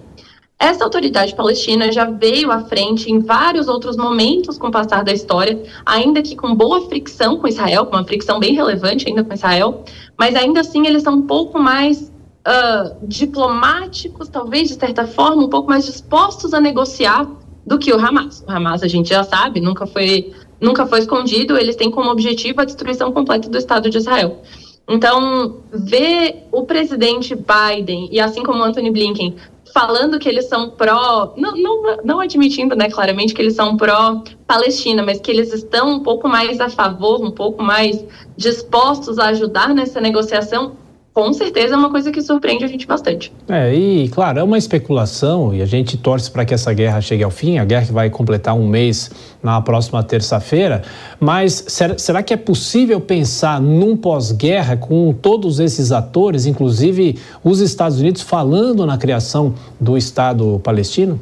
[0.59, 5.11] Essa autoridade palestina já veio à frente em vários outros momentos com o passar da
[5.11, 9.33] história, ainda que com boa fricção com Israel, com uma fricção bem relevante ainda com
[9.33, 9.83] Israel,
[10.17, 12.13] mas ainda assim eles são um pouco mais
[12.47, 17.27] uh, diplomáticos, talvez de certa forma, um pouco mais dispostos a negociar
[17.65, 18.43] do que o Hamas.
[18.47, 22.61] O Hamas a gente já sabe, nunca foi, nunca foi escondido, eles têm como objetivo
[22.61, 24.41] a destruição completa do Estado de Israel.
[24.87, 29.35] Então, ver o presidente Biden e assim como Anthony Blinken
[29.73, 35.01] falando que eles são pró, não, não, não admitindo, né, claramente que eles são pró-Palestina,
[35.01, 38.05] mas que eles estão um pouco mais a favor, um pouco mais
[38.37, 40.77] dispostos a ajudar nessa negociação,
[41.13, 43.31] com certeza é uma coisa que surpreende a gente bastante.
[43.47, 47.23] É, e claro, é uma especulação e a gente torce para que essa guerra chegue
[47.23, 49.11] ao fim, a guerra que vai completar um mês
[49.41, 50.81] na próxima terça-feira,
[51.19, 57.59] mas será, será, que é possível pensar num pós-guerra com todos esses atores, inclusive os
[57.59, 61.19] Estados Unidos, falando na criação do Estado palestino?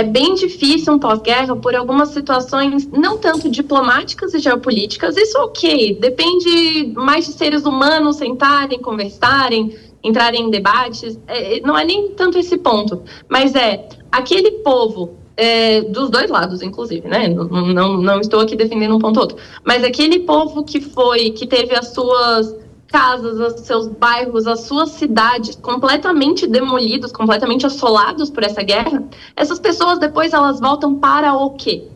[0.00, 5.16] É bem difícil um pós-guerra por algumas situações não tanto diplomáticas e geopolíticas.
[5.16, 11.18] Isso ok, depende mais de seres humanos sentarem, conversarem, entrarem em debates.
[11.26, 16.30] É, é, não é nem tanto esse ponto, mas é aquele povo é, dos dois
[16.30, 17.28] lados, inclusive, né?
[17.28, 21.30] Não, não, não estou aqui defendendo um ponto ou outro, mas aquele povo que foi,
[21.30, 22.56] que teve as suas
[22.90, 29.04] casas, os seus bairros, as suas cidades completamente demolidos, completamente assolados por essa guerra,
[29.36, 31.88] essas pessoas depois elas voltam para o quê?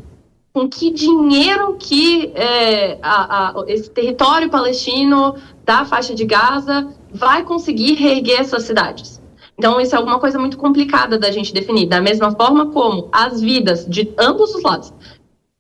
[0.53, 5.35] Com que dinheiro que é, a, a, esse território palestino
[5.65, 9.21] da faixa de Gaza vai conseguir reerguer essas cidades?
[9.57, 11.87] Então, isso é alguma coisa muito complicada da gente definir.
[11.87, 14.93] Da mesma forma como as vidas de ambos os lados,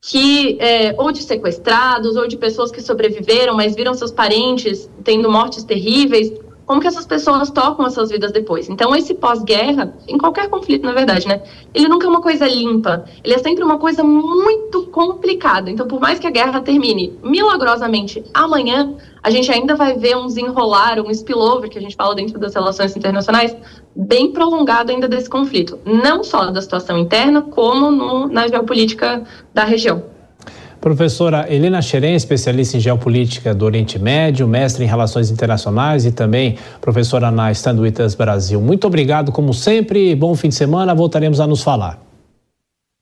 [0.06, 5.31] que é, ou de sequestrados ou de pessoas que sobreviveram, mas viram seus parentes tendo
[5.31, 6.31] mortes terríveis,
[6.66, 8.69] como que essas pessoas tocam as suas vidas depois.
[8.69, 11.43] Então, esse pós-guerra, em qualquer conflito, na verdade, né?
[11.74, 13.05] Ele nunca é uma coisa limpa.
[13.23, 15.70] Ele é sempre uma coisa muito complicada.
[15.70, 20.27] Então, por mais que a guerra termine milagrosamente amanhã, a gente ainda vai ver um
[20.27, 23.55] desenrolar, um spillover, que a gente fala dentro das relações internacionais,
[23.95, 25.78] bem prolongado ainda desse conflito.
[25.85, 29.23] Não só da situação interna, como no, na geopolítica
[29.53, 30.14] da região.
[30.85, 36.59] Professora Helena Xeren, especialista em geopolítica do Oriente Médio, mestre em relações internacionais e também
[36.78, 38.61] professora na Stand With Us Brasil.
[38.61, 40.15] Muito obrigado, como sempre.
[40.15, 40.94] Bom fim de semana.
[40.94, 41.98] Voltaremos a nos falar.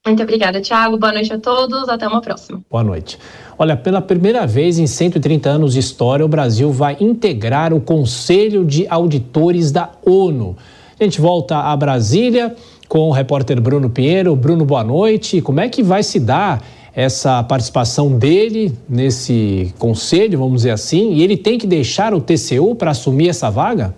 [0.07, 0.97] Muito obrigada, Tiago.
[0.97, 1.89] Boa noite a todos.
[1.89, 2.61] Até uma próxima.
[2.71, 3.19] Boa noite.
[3.59, 8.65] Olha, pela primeira vez em 130 anos de história, o Brasil vai integrar o Conselho
[8.65, 10.57] de Auditores da ONU.
[11.01, 12.55] A gente volta a Brasília
[12.87, 14.37] com o repórter Bruno Pinheiro.
[14.37, 15.43] Bruno, boa noite.
[15.43, 16.63] Como é que vai se dar
[16.95, 22.75] essa participação dele nesse conselho, vamos dizer assim, e ele tem que deixar o TCU
[22.75, 23.95] para assumir essa vaga?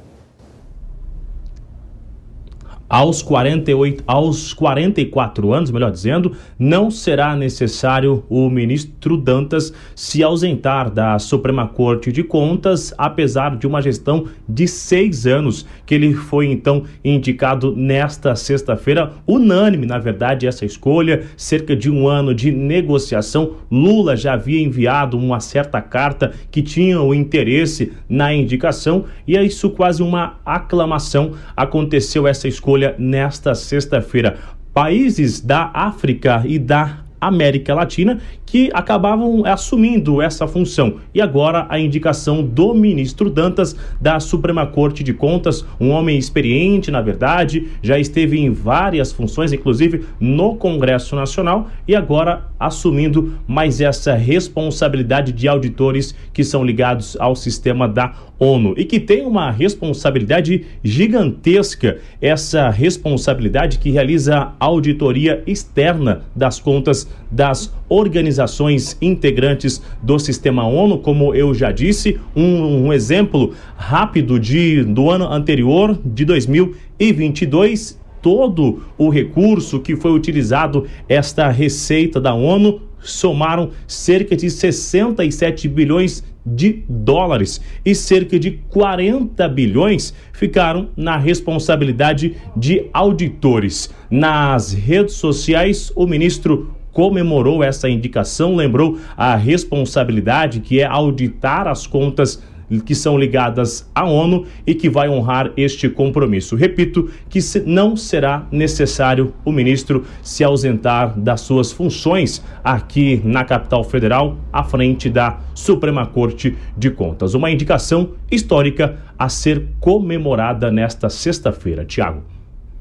[2.95, 10.89] Aos 48, aos 44 anos, melhor dizendo, não será necessário o ministro Dantas se ausentar
[10.93, 16.47] da Suprema Corte de Contas, apesar de uma gestão de seis anos, que ele foi
[16.47, 23.55] então indicado nesta sexta-feira, unânime, na verdade, essa escolha, cerca de um ano de negociação.
[23.73, 29.43] Lula já havia enviado uma certa carta que tinha o interesse na indicação, e é
[29.43, 31.33] isso quase uma aclamação.
[31.57, 34.37] Aconteceu essa escolha nesta sexta-feira.
[34.73, 40.97] Países da África e da América Latina que acabavam assumindo essa função.
[41.13, 46.91] E agora a indicação do ministro Dantas da Suprema Corte de Contas, um homem experiente,
[46.91, 53.81] na verdade, já esteve em várias funções, inclusive no Congresso Nacional, e agora assumindo mais
[53.81, 59.51] essa responsabilidade de auditores que são ligados ao sistema da ONU e que tem uma
[59.51, 70.67] responsabilidade gigantesca, essa responsabilidade que realiza auditoria externa das contas das organizações integrantes do sistema
[70.67, 77.99] ONU, como eu já disse, um, um exemplo rápido de do ano anterior, de 2022,
[78.21, 86.25] todo o recurso que foi utilizado esta receita da ONU somaram cerca de 67 bilhões
[86.45, 93.91] de dólares e cerca de 40 bilhões ficaram na responsabilidade de auditores.
[94.11, 101.87] Nas redes sociais, o ministro comemorou essa indicação, lembrou a responsabilidade que é auditar as
[101.87, 102.41] contas
[102.85, 106.57] que são ligadas à ONU e que vai honrar este compromisso.
[106.57, 113.85] Repito que não será necessário o ministro se ausentar das suas funções aqui na capital
[113.85, 117.35] federal, à frente da Suprema Corte de Contas.
[117.35, 121.85] Uma indicação histórica a ser comemorada nesta sexta-feira.
[121.85, 122.34] Tiago.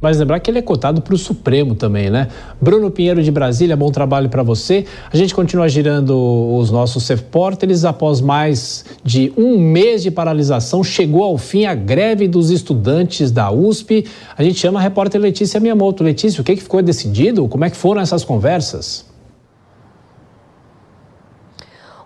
[0.04, 2.28] Mas lembrar que ele é cotado para o Supremo também, né?
[2.60, 4.84] Bruno Pinheiro de Brasília, bom trabalho para você.
[5.10, 6.14] A gente continua girando
[6.58, 7.86] os nossos repórteres.
[7.86, 13.50] Após mais de um mês de paralisação, chegou ao fim a greve dos estudantes da
[13.50, 14.06] USP.
[14.38, 16.04] A gente chama a repórter Letícia Miyamoto.
[16.04, 17.48] Letícia, o que, que ficou decidido?
[17.48, 19.13] Como é que foram essas conversas?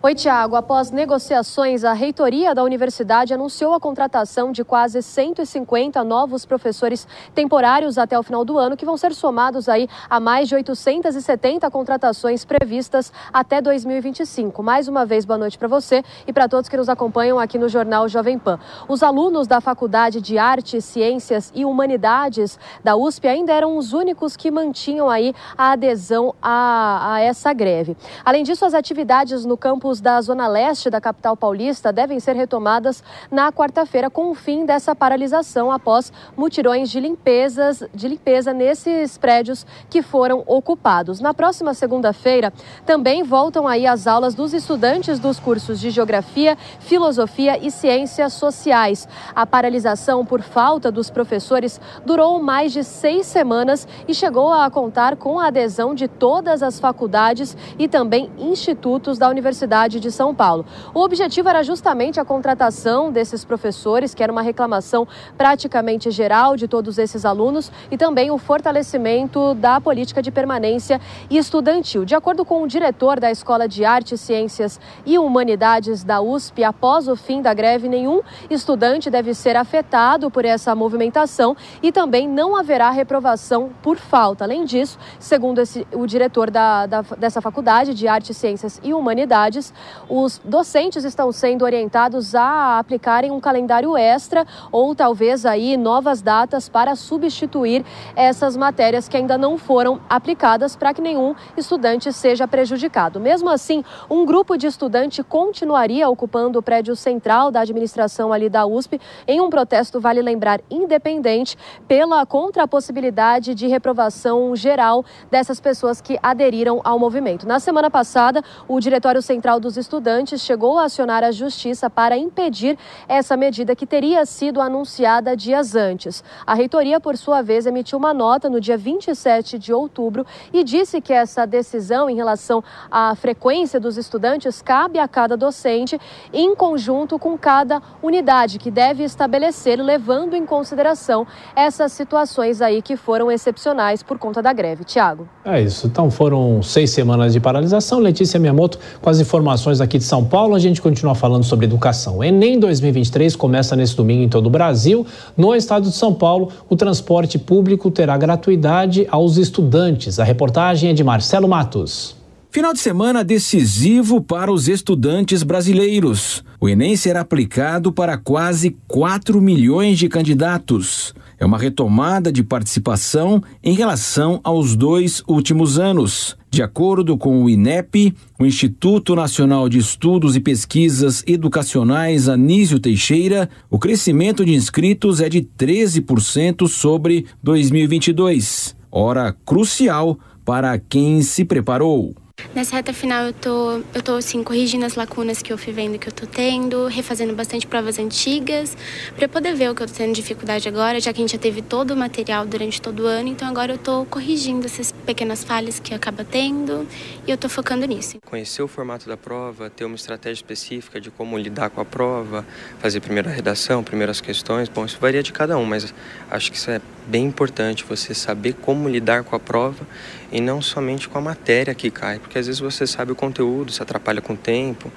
[0.07, 0.55] Oi, Tiago.
[0.55, 7.05] Após negociações, a reitoria da universidade anunciou a contratação de quase 150 novos professores
[7.35, 11.69] temporários até o final do ano, que vão ser somados aí a mais de 870
[11.69, 14.63] contratações previstas até 2025.
[14.63, 17.67] Mais uma vez, boa noite para você e para todos que nos acompanham aqui no
[17.67, 18.57] Jornal Jovem Pan.
[18.87, 24.37] Os alunos da Faculdade de Artes, Ciências e Humanidades da USP ainda eram os únicos
[24.37, 27.97] que mantinham aí a adesão a, a essa greve.
[28.23, 33.03] Além disso, as atividades no campus da Zona Leste da capital paulista devem ser retomadas
[33.31, 39.65] na quarta-feira com o fim dessa paralisação após mutirões de limpezas de limpeza nesses prédios
[39.89, 41.19] que foram ocupados.
[41.19, 42.51] Na próxima segunda-feira
[42.85, 49.07] também voltam aí as aulas dos estudantes dos cursos de Geografia, Filosofia e Ciências Sociais.
[49.35, 55.15] A paralisação por falta dos professores durou mais de seis semanas e chegou a contar
[55.15, 60.33] com a adesão de todas as faculdades e também institutos da Universidade Universidade de São
[60.33, 60.65] Paulo.
[60.93, 66.67] O objetivo era justamente a contratação desses professores, que era uma reclamação praticamente geral de
[66.67, 70.99] todos esses alunos, e também o fortalecimento da política de permanência
[71.29, 72.05] estudantil.
[72.05, 77.07] De acordo com o diretor da Escola de Artes, Ciências e Humanidades da USP, após
[77.07, 82.55] o fim da greve, nenhum estudante deve ser afetado por essa movimentação e também não
[82.55, 84.43] haverá reprovação por falta.
[84.43, 89.66] Além disso, segundo esse, o diretor da, da, dessa faculdade de Artes, Ciências e Humanidades,
[90.09, 96.69] os docentes estão sendo orientados a aplicarem um calendário extra ou talvez aí novas datas
[96.69, 97.85] para substituir
[98.15, 103.19] essas matérias que ainda não foram aplicadas para que nenhum estudante seja prejudicado.
[103.19, 108.65] Mesmo assim, um grupo de estudante continuaria ocupando o prédio central da administração ali da
[108.65, 111.57] USP em um protesto, vale lembrar, independente,
[111.87, 117.47] pela contra a possibilidade de reprovação geral dessas pessoas que aderiram ao movimento.
[117.47, 122.77] Na semana passada, o Diretório Central dos Estudantes chegou a acionar a Justiça para impedir
[123.07, 126.23] essa medida que teria sido anunciada dias antes.
[126.45, 131.01] A reitoria, por sua vez, emitiu uma nota no dia 27 de outubro e disse
[131.01, 135.99] que essa decisão em relação à frequência dos estudantes cabe a cada docente
[136.31, 141.25] em conjunto com cada unidade que deve estabelecer, levando em consideração
[141.55, 144.83] essas situações aí que foram excepcionais por conta da greve.
[144.83, 145.27] Tiago.
[145.43, 145.87] É isso.
[145.87, 147.99] Então foram seis semanas de paralisação.
[147.99, 149.46] Letícia Miyamoto com as informações
[149.81, 150.55] aqui de São Paulo.
[150.55, 152.23] A gente continua falando sobre educação.
[152.23, 155.05] Enem 2023 começa nesse domingo em todo o Brasil.
[155.35, 160.19] No estado de São Paulo, o transporte público terá gratuidade aos estudantes.
[160.19, 162.15] A reportagem é de Marcelo Matos.
[162.49, 166.43] Final de semana decisivo para os estudantes brasileiros.
[166.59, 171.13] O Enem será aplicado para quase 4 milhões de candidatos.
[171.39, 176.35] É uma retomada de participação em relação aos dois últimos anos.
[176.49, 183.49] De acordo com o INEP, o Instituto Nacional de Estudos e Pesquisas Educacionais Anísio Teixeira,
[183.69, 188.75] o crescimento de inscritos é de 13% sobre 2022.
[188.89, 192.15] Hora crucial para quem se preparou.
[192.57, 195.99] Nessa reta final eu tô, eu tô assim, corrigindo as lacunas que eu fui vendo
[195.99, 198.75] que eu tô tendo, refazendo bastante provas antigas,
[199.15, 201.37] para poder ver o que eu tô tendo dificuldade agora, já que a gente já
[201.37, 205.43] teve todo o material durante todo o ano, então agora eu tô corrigindo essas pequenas
[205.43, 206.87] falhas que acaba tendo
[207.27, 208.17] e eu tô focando nisso.
[208.25, 212.45] Conhecer o formato da prova, ter uma estratégia específica de como lidar com a prova,
[212.79, 215.93] fazer primeiro a redação, primeiras questões, bom, isso varia de cada um, mas
[216.31, 219.87] acho que isso é bem importante, você saber como lidar com a prova
[220.31, 223.71] e não somente com a matéria que cai, porque às vezes você sabe o conteúdo,
[223.71, 224.91] se atrapalha com o tempo,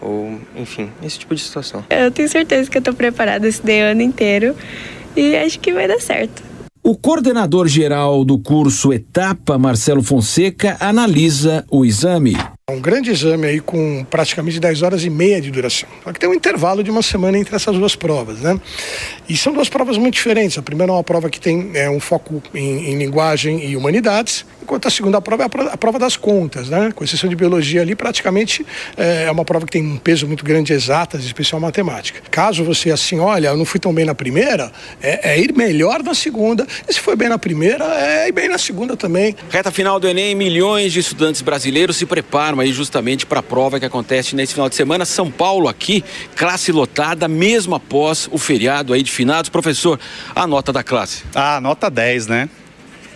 [0.00, 1.84] ou enfim, esse tipo de situação.
[1.90, 4.54] Eu tenho certeza que eu estou preparada esse ano inteiro
[5.16, 6.42] e acho que vai dar certo.
[6.82, 12.36] O coordenador geral do curso Etapa, Marcelo Fonseca, analisa o exame.
[12.68, 15.88] Um grande exame aí com praticamente 10 horas e meia de duração.
[16.02, 18.60] Só que tem um intervalo de uma semana entre essas duas provas, né?
[19.28, 20.58] E são duas provas muito diferentes.
[20.58, 24.44] A primeira é uma prova que tem é, um foco em, em, linguagem e humanidades,
[24.60, 26.90] enquanto a segunda prova é a prova, das contas, né?
[26.92, 28.66] Com exceção de biologia ali, praticamente
[28.96, 32.20] é, é uma prova que tem um peso muito grande de exatas, em especial matemática.
[32.32, 36.02] Caso você assim, olha, eu não fui tão bem na primeira, é, é ir melhor
[36.02, 36.66] na segunda.
[36.88, 39.36] E se foi bem na primeira, é ir bem na segunda também.
[39.50, 43.78] Reta final do Enem, milhões de estudantes brasileiros se preparam aí justamente para a prova
[43.78, 45.04] que acontece nesse final de semana.
[45.04, 46.04] São Paulo aqui,
[46.34, 49.48] classe lotada, mesmo após o feriado aí de finados.
[49.50, 49.98] Professor,
[50.34, 51.24] a nota da classe?
[51.34, 52.48] Ah, nota 10, né?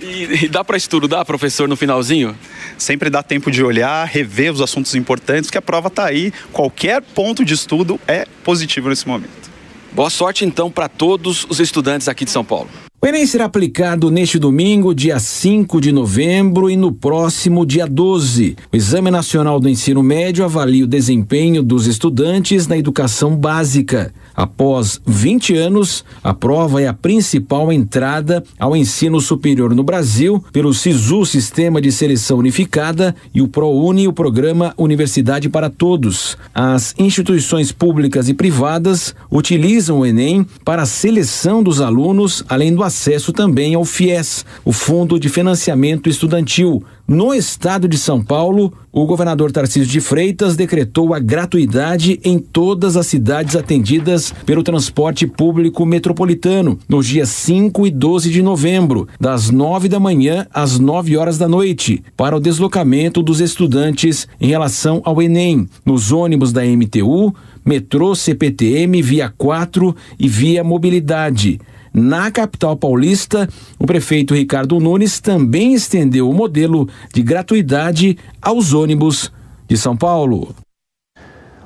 [0.01, 2.37] E, e dá para estudar, professor, no finalzinho?
[2.79, 6.33] Sempre dá tempo de olhar, rever os assuntos importantes, que a prova está aí.
[6.53, 9.51] Qualquer ponto de estudo é positivo nesse momento.
[9.93, 12.71] Boa sorte então para todos os estudantes aqui de São Paulo.
[13.03, 18.59] O Enem será aplicado neste domingo, dia 5 de novembro, e no próximo, dia 12.
[18.71, 24.13] O Exame Nacional do Ensino Médio avalia o desempenho dos estudantes na educação básica.
[24.41, 30.73] Após 20 anos, a prova é a principal entrada ao ensino superior no Brasil pelo
[30.73, 36.39] SISU, Sistema de Seleção Unificada, e o ProUni, o programa Universidade para Todos.
[36.55, 42.83] As instituições públicas e privadas utilizam o Enem para a seleção dos alunos, além do
[42.83, 46.83] acesso também ao FIES, o Fundo de Financiamento Estudantil.
[47.11, 52.97] No estado de São Paulo, o governador Tarcísio de Freitas decretou a gratuidade em todas
[52.97, 59.51] as cidades atendidas pelo transporte público metropolitano nos dias 5 e 12 de novembro, das
[59.51, 65.03] 9 da manhã às 9 horas da noite, para o deslocamento dos estudantes em relação
[65.05, 67.35] ao Enem, nos ônibus da MTU,
[67.65, 71.59] metrô CPTM, Via 4 e Via Mobilidade.
[71.93, 73.49] Na capital paulista,
[73.79, 79.33] o prefeito Ricardo Nunes também estendeu o modelo de gratuidade aos ônibus
[79.67, 80.55] de São Paulo.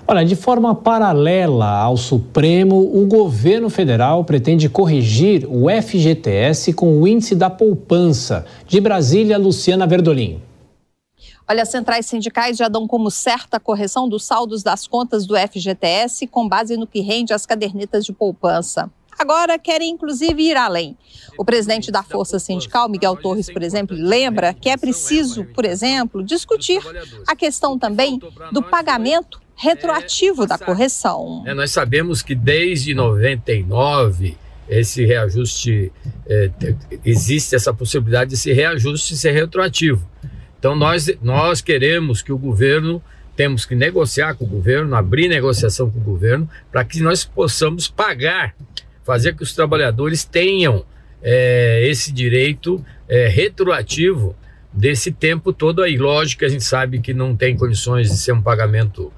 [0.06, 7.08] Olha, de forma paralela ao Supremo, o governo federal pretende corrigir o FGTS com o
[7.08, 8.44] índice da poupança.
[8.66, 10.42] De Brasília, Luciana Verdolim.
[11.46, 15.36] Olha, as centrais sindicais já dão como certa a correção dos saldos das contas do
[15.36, 18.90] FGTS com base no que rende as cadernetas de poupança.
[19.18, 20.96] Agora querem inclusive ir além.
[21.38, 26.22] O presidente da Força Sindical, Miguel Torres, por exemplo, lembra que é preciso, por exemplo,
[26.22, 26.80] discutir
[27.26, 28.20] a questão também
[28.52, 31.44] do pagamento retroativo da correção.
[31.46, 34.36] É, nós sabemos que desde 99
[34.68, 35.92] esse reajuste
[36.26, 36.50] é,
[37.04, 40.08] existe essa possibilidade de esse reajuste ser retroativo.
[40.58, 43.02] Então nós nós queremos que o governo
[43.36, 47.88] temos que negociar com o governo, abrir negociação com o governo para que nós possamos
[47.88, 48.54] pagar,
[49.04, 50.84] fazer que os trabalhadores tenham
[51.22, 54.34] é, esse direito é, retroativo
[54.72, 55.96] desse tempo todo aí.
[55.96, 59.12] Lógico que a gente sabe que não tem condições de ser um pagamento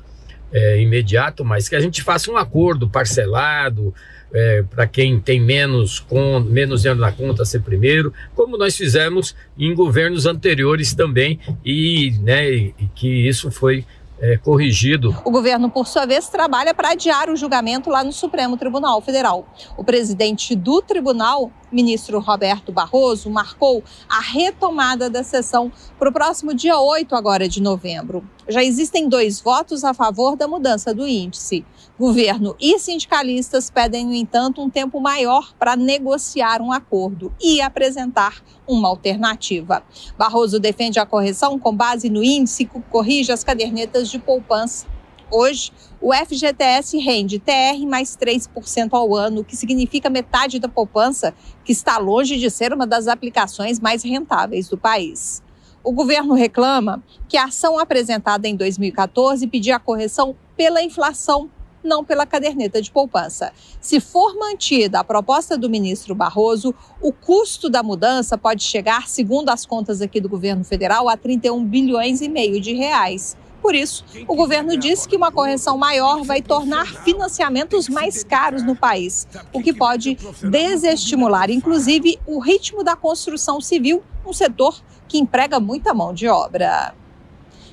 [0.52, 3.94] é, imediato, mas que a gente faça um acordo parcelado
[4.32, 9.34] é, para quem tem menos, com, menos dinheiro na conta ser primeiro, como nós fizemos
[9.58, 13.84] em governos anteriores também, e, né, e que isso foi
[14.20, 15.14] é, corrigido.
[15.24, 19.46] O governo, por sua vez, trabalha para adiar o julgamento lá no Supremo Tribunal Federal.
[19.76, 26.54] O presidente do tribunal, ministro Roberto Barroso, marcou a retomada da sessão para o próximo
[26.54, 28.28] dia 8 agora de novembro.
[28.48, 31.64] Já existem dois votos a favor da mudança do índice.
[31.98, 38.42] Governo e sindicalistas pedem, no entanto, um tempo maior para negociar um acordo e apresentar
[38.66, 39.82] uma alternativa.
[40.16, 44.86] Barroso defende a correção com base no índice que corrige as cadernetas de poupança.
[45.30, 51.34] Hoje, o FGTS rende TR mais 3% ao ano, o que significa metade da poupança,
[51.64, 55.42] que está longe de ser uma das aplicações mais rentáveis do país.
[55.82, 61.50] O governo reclama que a ação apresentada em 2014 pedia a correção pela inflação
[61.82, 63.52] não pela caderneta de poupança.
[63.80, 69.50] Se for mantida a proposta do ministro Barroso, o custo da mudança pode chegar, segundo
[69.50, 73.36] as contas aqui do governo federal, a 31 bilhões e meio de reais.
[73.66, 78.76] Por isso, o governo disse que uma correção maior vai tornar financiamentos mais caros no
[78.76, 80.16] país, o que pode
[80.48, 86.94] desestimular, inclusive, o ritmo da construção civil, um setor que emprega muita mão de obra.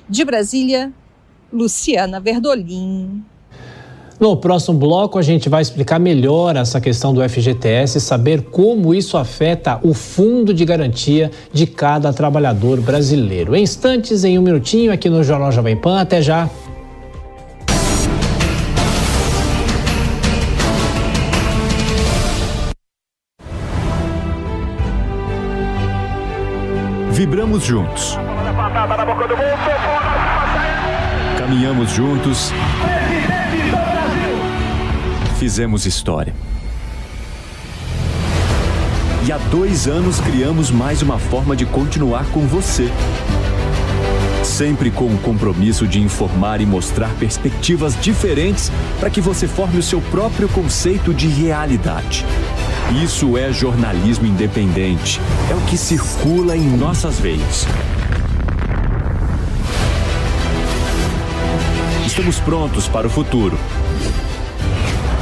[0.08, 0.92] De Brasília,
[1.52, 3.24] Luciana Verdolim.
[4.18, 8.94] No próximo bloco, a gente vai explicar melhor essa questão do FGTS e saber como
[8.94, 13.56] isso afeta o fundo de garantia de cada trabalhador brasileiro.
[13.56, 16.00] Em instantes, em um minutinho, aqui no Jornal Jovem Pan.
[16.00, 16.48] Até já.
[27.10, 28.18] Vibramos juntos.
[31.38, 32.52] Caminhamos juntos
[35.44, 36.34] fizemos história.
[39.26, 42.90] E há dois anos criamos mais uma forma de continuar com você.
[44.42, 49.82] Sempre com o compromisso de informar e mostrar perspectivas diferentes para que você forme o
[49.82, 52.24] seu próprio conceito de realidade.
[53.02, 55.20] Isso é jornalismo independente.
[55.50, 57.66] É o que circula em nossas veias.
[62.06, 63.58] Estamos prontos para o futuro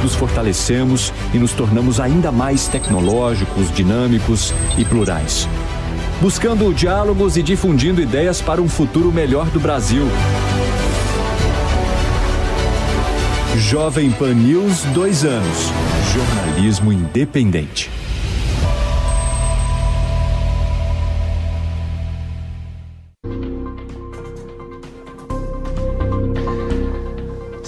[0.03, 5.47] nos fortalecemos e nos tornamos ainda mais tecnológicos, dinâmicos e plurais.
[6.21, 10.05] Buscando diálogos e difundindo ideias para um futuro melhor do Brasil.
[13.57, 15.71] Jovem Pan News, dois anos.
[16.13, 18.02] Jornalismo independente.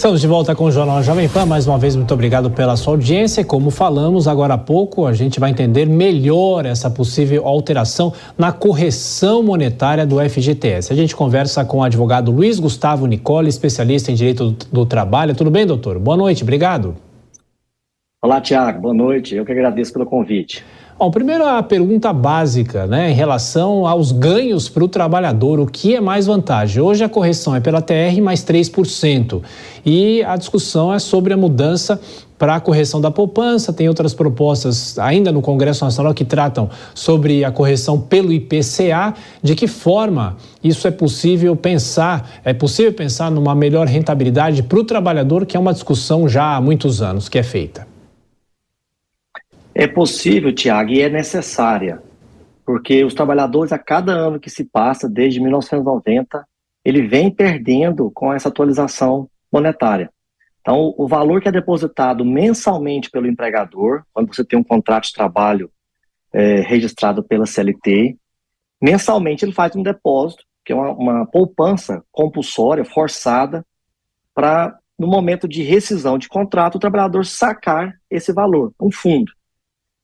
[0.05, 1.47] Estamos de volta com o Jornal Jovem Pan.
[1.47, 3.43] Mais uma vez, muito obrigado pela sua audiência.
[3.43, 9.41] Como falamos agora há pouco, a gente vai entender melhor essa possível alteração na correção
[9.41, 10.93] monetária do FGTS.
[10.93, 15.33] A gente conversa com o advogado Luiz Gustavo Nicole, especialista em direito do, trabalho.
[15.33, 15.97] Tudo bem, doutor?
[15.97, 16.95] Boa noite, obrigado.
[18.23, 18.81] Olá, Tiago.
[18.81, 19.33] Boa noite.
[19.33, 20.63] Eu que agradeço pelo convite.
[20.97, 25.93] Bom, primeiro a pergunta básica, né, em relação aos ganhos para o trabalhador, o que
[25.93, 26.81] é mais vantagem?
[26.81, 29.41] Hoje a correção é pela TR mais 3%.
[29.85, 31.99] E a discussão é sobre a mudança
[32.39, 33.73] para a correção da poupança.
[33.73, 39.15] Tem outras propostas ainda no Congresso Nacional que tratam sobre a correção pelo IPCA.
[39.43, 42.39] De que forma isso é possível pensar?
[42.45, 46.61] É possível pensar numa melhor rentabilidade para o trabalhador, que é uma discussão já há
[46.61, 47.94] muitos anos que é feita.
[49.77, 52.01] É possível, Tiago, e é necessária,
[52.65, 56.47] porque os trabalhadores, a cada ano que se passa, desde 1990,
[56.85, 60.09] ele vem perdendo com essa atualização monetária.
[60.61, 65.13] Então, o valor que é depositado mensalmente pelo empregador, quando você tem um contrato de
[65.13, 65.69] trabalho
[66.31, 68.15] é, registrado pela CLT,
[68.81, 73.65] mensalmente ele faz um depósito, que é uma, uma poupança compulsória, forçada,
[74.33, 79.34] para no momento de rescisão de contrato, o trabalhador sacar esse valor, um fundo.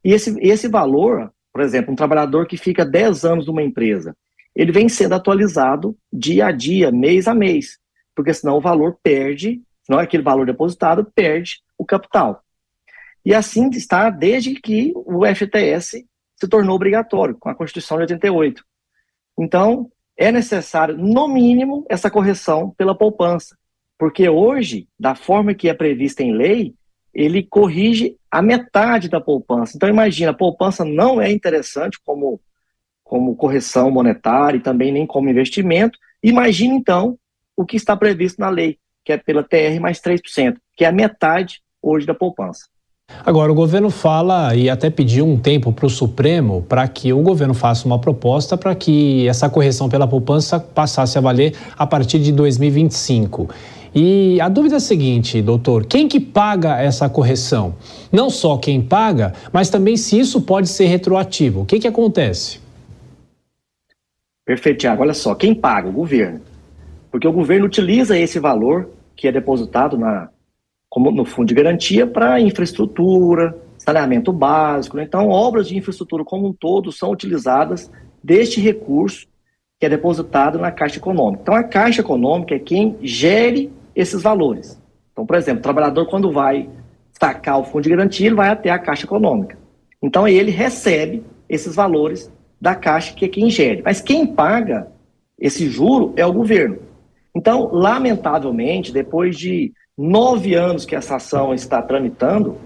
[0.03, 4.15] E esse, esse valor, por exemplo, um trabalhador que fica 10 anos numa empresa,
[4.55, 7.77] ele vem sendo atualizado dia a dia, mês a mês,
[8.15, 12.43] porque senão o valor perde, senão aquele valor depositado perde o capital.
[13.25, 16.03] E assim está desde que o FTS
[16.35, 18.63] se tornou obrigatório, com a Constituição de 88.
[19.39, 23.55] Então, é necessário, no mínimo, essa correção pela poupança.
[23.97, 26.73] Porque hoje, da forma que é prevista em lei,
[27.13, 29.73] ele corrige a metade da poupança.
[29.75, 32.39] Então, imagina, a poupança não é interessante como,
[33.03, 35.99] como correção monetária e também nem como investimento.
[36.23, 37.17] Imagine, então,
[37.57, 40.91] o que está previsto na lei, que é pela TR mais 3%, que é a
[40.91, 42.67] metade hoje da poupança.
[43.25, 47.21] Agora, o governo fala e até pediu um tempo para o Supremo para que o
[47.21, 52.19] governo faça uma proposta para que essa correção pela poupança passasse a valer a partir
[52.19, 53.49] de 2025.
[53.93, 57.75] E a dúvida é a seguinte, doutor: quem que paga essa correção?
[58.11, 61.61] Não só quem paga, mas também se isso pode ser retroativo.
[61.61, 62.59] O que, que acontece?
[64.45, 65.01] Perfeito, Tiago.
[65.01, 65.89] Olha só, quem paga?
[65.89, 66.41] O governo.
[67.11, 70.29] Porque o governo utiliza esse valor que é depositado na,
[70.89, 74.95] como no fundo de garantia para infraestrutura, saneamento básico.
[74.95, 75.03] Né?
[75.03, 77.91] Então, obras de infraestrutura como um todo são utilizadas
[78.23, 79.27] deste recurso
[79.79, 81.41] que é depositado na Caixa Econômica.
[81.41, 84.79] Então, a Caixa Econômica é quem gere esses valores.
[85.11, 86.69] Então, por exemplo, o trabalhador, quando vai
[87.19, 89.57] sacar o fundo de garantia, ele vai até a Caixa Econômica.
[90.01, 93.81] Então, ele recebe esses valores da Caixa, que é quem gere.
[93.83, 94.87] Mas quem paga
[95.39, 96.77] esse juro é o governo.
[97.35, 102.57] Então, lamentavelmente, depois de nove anos que essa ação está tramitando,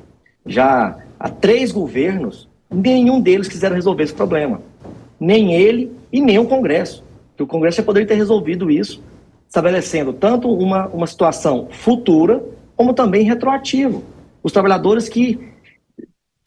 [0.45, 4.61] já há três governos, nenhum deles quiseram resolver esse problema.
[5.19, 7.03] Nem ele e nem o Congresso.
[7.35, 9.02] Que o Congresso já poderia ter resolvido isso,
[9.47, 12.43] estabelecendo tanto uma, uma situação futura,
[12.76, 14.03] como também retroativo.
[14.43, 15.53] Os trabalhadores que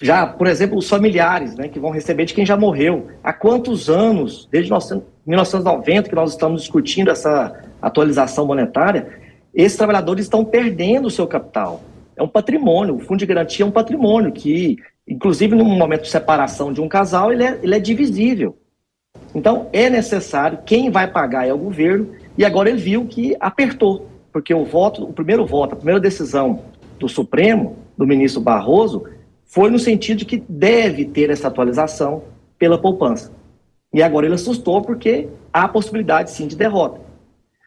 [0.01, 3.09] já, por exemplo, os familiares, né, que vão receber de quem já morreu.
[3.23, 9.09] Há quantos anos, desde 1990, que nós estamos discutindo essa atualização monetária,
[9.53, 11.81] esses trabalhadores estão perdendo o seu capital.
[12.16, 14.77] É um patrimônio, o fundo de garantia é um patrimônio que,
[15.07, 18.57] inclusive no momento de separação de um casal, ele é, ele é divisível.
[19.35, 24.09] Então, é necessário, quem vai pagar é o governo, e agora ele viu que apertou,
[24.32, 26.62] porque o voto, o primeiro voto, a primeira decisão
[26.97, 29.05] do Supremo, do ministro Barroso,
[29.44, 32.23] foi no sentido de que deve ter essa atualização
[32.56, 33.32] pela poupança.
[33.93, 37.01] E agora ele assustou porque há possibilidade sim de derrota.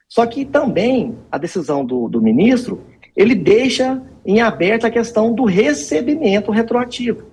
[0.08, 2.82] Só que também a decisão do, do ministro,
[3.14, 7.26] ele deixa em aberto a questão do recebimento retroativo.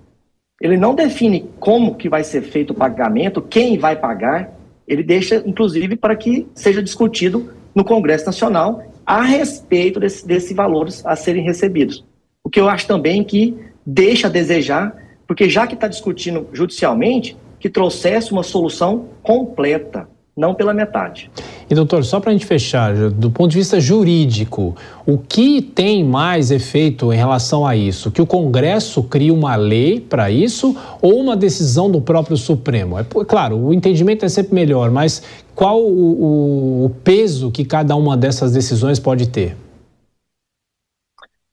[0.61, 4.58] Ele não define como que vai ser feito o pagamento, quem vai pagar,
[4.89, 11.05] ele deixa, inclusive, para que seja discutido no Congresso Nacional a respeito desses desse valores
[11.05, 12.03] a serem recebidos.
[12.43, 13.55] O que eu acho também que
[13.85, 14.95] deixa a desejar,
[15.27, 20.09] porque já que está discutindo judicialmente, que trouxesse uma solução completa,
[20.39, 21.29] não pela metade.
[21.69, 24.73] E doutor, só para a gente fechar, do ponto de vista jurídico,
[25.05, 28.09] o que tem mais efeito em relação a isso?
[28.09, 32.97] Que o Congresso crie uma lei para isso ou uma decisão do próprio Supremo?
[32.97, 35.21] É claro, o entendimento é sempre melhor, mas
[35.53, 39.57] qual o, o, o peso que cada uma dessas decisões pode ter?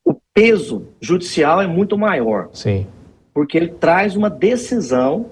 [0.05, 2.49] O peso judicial é muito maior.
[2.53, 2.87] Sim.
[3.35, 5.27] Porque ele traz uma decisão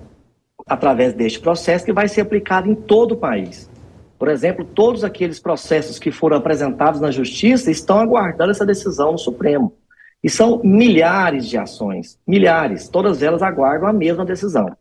[0.66, 3.70] através deste processo que vai ser aplicado em todo o país.
[4.19, 9.19] Por exemplo, todos aqueles processos que foram apresentados na Justiça estão aguardando essa decisão no
[9.19, 9.74] Supremo.
[10.23, 14.74] E são milhares de ações, milhares, todas elas aguardam a mesma decisão.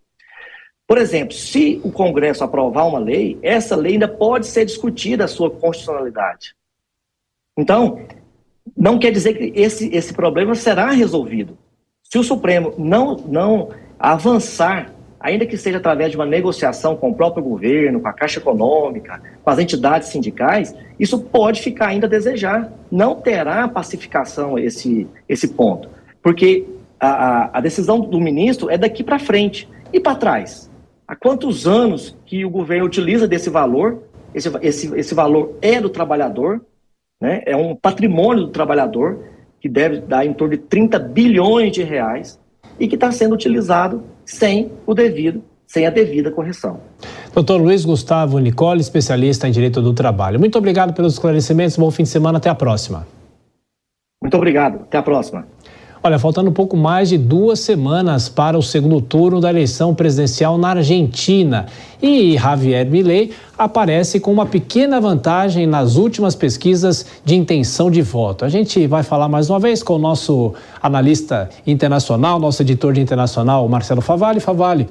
[0.87, 5.27] Por exemplo, se o Congresso aprovar uma lei, essa lei ainda pode ser discutida a
[5.27, 6.55] sua constitucionalidade.
[7.57, 8.05] Então,
[8.75, 11.57] não quer dizer que esse, esse problema será resolvido.
[12.03, 14.92] Se o Supremo não, não avançar
[15.23, 19.21] ainda que seja através de uma negociação com o próprio governo, com a Caixa Econômica,
[19.41, 22.69] com as entidades sindicais, isso pode ficar ainda a desejar.
[22.91, 25.89] Não terá pacificação esse, esse ponto,
[26.21, 26.65] porque
[26.99, 29.69] a, a, decisão do ministro é daqui para frente.
[29.93, 30.69] E para trás?
[31.07, 34.03] Há quantos anos que o governo utiliza desse valor?
[34.33, 36.65] Esse, esse, esse valor é do trabalhador,
[37.21, 37.43] né?
[37.45, 39.23] é um patrimônio do trabalhador,
[39.61, 42.39] que deve dar em torno de 30 bilhões de reais,
[42.79, 46.79] e que está sendo utilizado sem o devido, sem a devida correção.
[47.33, 50.39] Doutor Luiz Gustavo Nicole, especialista em Direito do Trabalho.
[50.39, 51.77] Muito obrigado pelos esclarecimentos.
[51.77, 52.37] Bom fim de semana.
[52.37, 53.07] Até a próxima.
[54.21, 54.81] Muito obrigado.
[54.83, 55.45] Até a próxima.
[56.05, 60.57] Olha, faltando um pouco mais de duas semanas para o segundo turno da eleição presidencial
[60.57, 61.67] na Argentina.
[62.01, 68.43] E Javier Milei aparece com uma pequena vantagem nas últimas pesquisas de intenção de voto.
[68.43, 72.99] A gente vai falar mais uma vez com o nosso analista internacional, nosso editor de
[72.99, 74.41] internacional, Marcelo Favalli.
[74.41, 74.89] Favalli,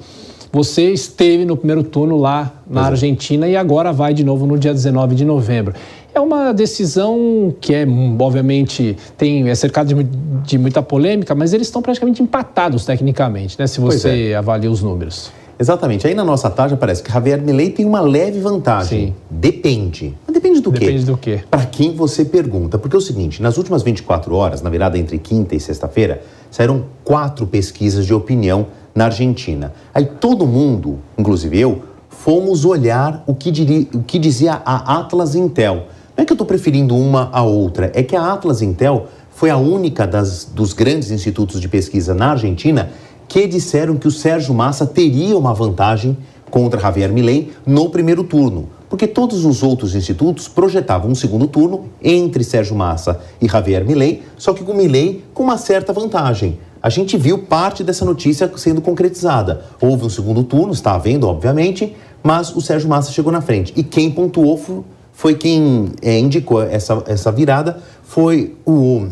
[0.51, 2.85] você esteve no primeiro turno lá na é.
[2.85, 5.73] Argentina e agora vai de novo no dia 19 de novembro.
[6.13, 7.87] É uma decisão que é,
[8.19, 13.65] obviamente, tem, é cercada de, de muita polêmica, mas eles estão praticamente empatados tecnicamente, né?
[13.65, 14.35] Se você é.
[14.35, 15.31] avalia os números.
[15.59, 16.05] Exatamente.
[16.05, 19.07] Aí na nossa tarde parece que Javier Milei tem uma leve vantagem.
[19.07, 19.15] Sim.
[19.29, 20.15] Depende.
[20.25, 20.79] Mas depende do quê?
[20.79, 21.43] Depende do quê?
[21.49, 22.77] Para quem você pergunta.
[22.77, 26.21] Porque é o seguinte, nas últimas 24 horas, na virada entre quinta e sexta-feira,
[26.51, 29.73] saíram quatro pesquisas de opinião na Argentina.
[29.93, 35.35] Aí todo mundo, inclusive eu, fomos olhar o que, diri, o que dizia a Atlas
[35.35, 35.87] Intel.
[36.15, 39.49] Não é que eu estou preferindo uma a outra, é que a Atlas Intel foi
[39.49, 42.91] a única das, dos grandes institutos de pesquisa na Argentina
[43.27, 46.15] que disseram que o Sérgio Massa teria uma vantagem
[46.51, 51.85] contra Javier Milei no primeiro turno, porque todos os outros institutos projetavam um segundo turno
[51.99, 56.59] entre Sérgio Massa e Javier Milei, só que com Milei com uma certa vantagem.
[56.79, 59.65] A gente viu parte dessa notícia sendo concretizada.
[59.81, 63.73] Houve um segundo turno, está havendo, obviamente, mas o Sérgio Massa chegou na frente.
[63.75, 64.57] E quem pontuou
[65.13, 69.07] foi quem é, indicou essa, essa virada foi o,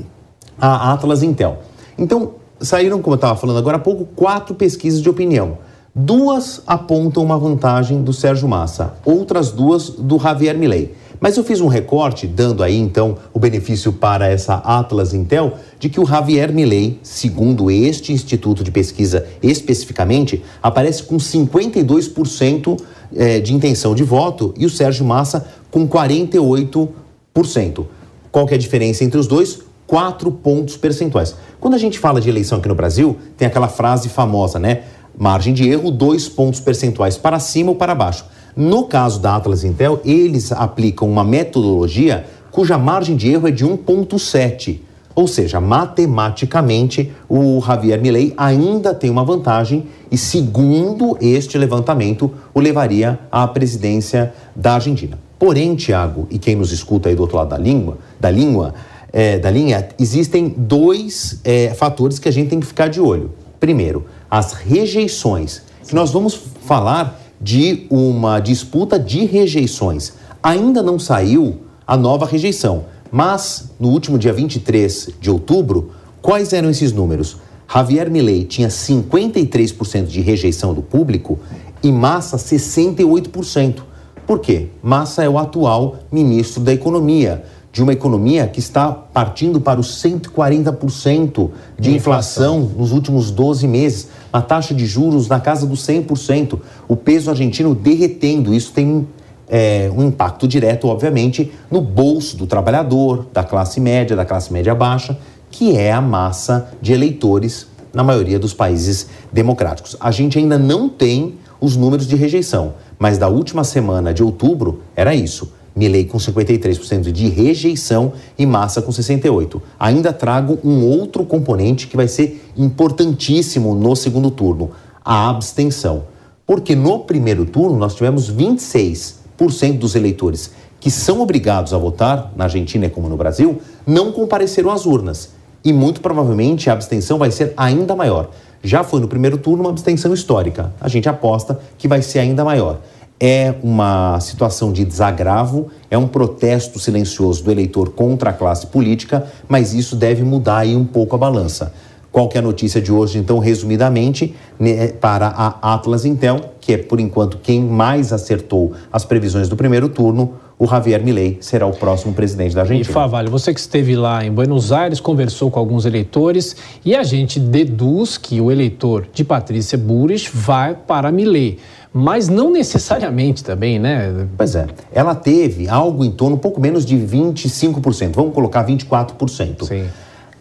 [0.59, 1.59] a Atlas Intel.
[1.97, 5.57] Então, saíram, como eu estava falando agora há pouco, quatro pesquisas de opinião.
[5.93, 10.95] Duas apontam uma vantagem do Sérgio Massa, outras duas do Javier Milei.
[11.19, 15.87] Mas eu fiz um recorte, dando aí então o benefício para essa Atlas Intel, de
[15.87, 22.81] que o Javier Milei, segundo este instituto de pesquisa especificamente, aparece com 52%
[23.15, 27.85] eh, de intenção de voto e o Sérgio Massa com 48%.
[28.31, 29.61] Qual que é a diferença entre os dois?
[29.87, 31.35] Quatro pontos percentuais.
[31.59, 34.83] Quando a gente fala de eleição aqui no Brasil, tem aquela frase famosa, né?
[35.17, 38.25] Margem de erro, dois pontos percentuais para cima ou para baixo.
[38.55, 43.65] No caso da Atlas Intel, eles aplicam uma metodologia cuja margem de erro é de
[43.65, 44.79] 1,7.
[45.13, 52.59] Ou seja, matematicamente, o Javier Milei ainda tem uma vantagem e, segundo este levantamento, o
[52.59, 55.17] levaria à presidência da Argentina.
[55.41, 58.75] Porém, Tiago, e quem nos escuta aí do outro lado da língua, da língua,
[59.11, 63.31] é, da linha, existem dois é, fatores que a gente tem que ficar de olho.
[63.59, 70.13] Primeiro, as rejeições, que nós vamos falar de uma disputa de rejeições.
[70.43, 75.89] Ainda não saiu a nova rejeição, mas no último dia 23 de outubro,
[76.21, 77.37] quais eram esses números?
[77.67, 81.39] Javier Milei tinha 53% de rejeição do público
[81.81, 83.89] e Massa 68%.
[84.31, 84.69] Por quê?
[84.81, 90.01] Massa é o atual ministro da Economia de uma economia que está partindo para os
[90.01, 96.57] 140% de inflação nos últimos 12 meses, a taxa de juros na casa dos 100%,
[96.87, 98.53] o peso argentino derretendo.
[98.53, 99.05] Isso tem
[99.49, 104.73] é, um impacto direto, obviamente, no bolso do trabalhador, da classe média, da classe média
[104.73, 109.97] baixa, que é a massa de eleitores na maioria dos países democráticos.
[109.99, 114.81] A gente ainda não tem os números de rejeição, mas da última semana de outubro
[114.95, 119.61] era isso Milley com 53% de rejeição e Massa com 68%.
[119.79, 124.71] Ainda trago um outro componente que vai ser importantíssimo no segundo turno,
[125.03, 126.03] a abstenção.
[126.45, 132.45] Porque no primeiro turno nós tivemos 26% dos eleitores que são obrigados a votar, na
[132.45, 135.29] Argentina como no Brasil, não compareceram às urnas.
[135.63, 138.31] E muito provavelmente a abstenção vai ser ainda maior.
[138.63, 140.71] Já foi no primeiro turno uma abstenção histórica.
[140.79, 142.79] A gente aposta que vai ser ainda maior
[143.23, 149.27] é uma situação de desagravo, é um protesto silencioso do eleitor contra a classe política,
[149.47, 151.71] mas isso deve mudar aí um pouco a balança.
[152.11, 156.73] Qual que é a notícia de hoje, então, resumidamente, né, para a Atlas Intel, que
[156.73, 161.65] é, por enquanto, quem mais acertou as previsões do primeiro turno, o Javier Milei será
[161.65, 162.87] o próximo presidente da Argentina.
[162.87, 166.55] E Favalho, você que esteve lá em Buenos Aires, conversou com alguns eleitores
[166.85, 171.57] e a gente deduz que o eleitor de Patrícia Burris vai para Milei
[171.93, 174.25] mas não necessariamente também, né?
[174.37, 174.65] Pois é.
[174.93, 179.65] Ela teve algo em torno, um pouco menos de 25%, vamos colocar 24%.
[179.65, 179.85] Sim.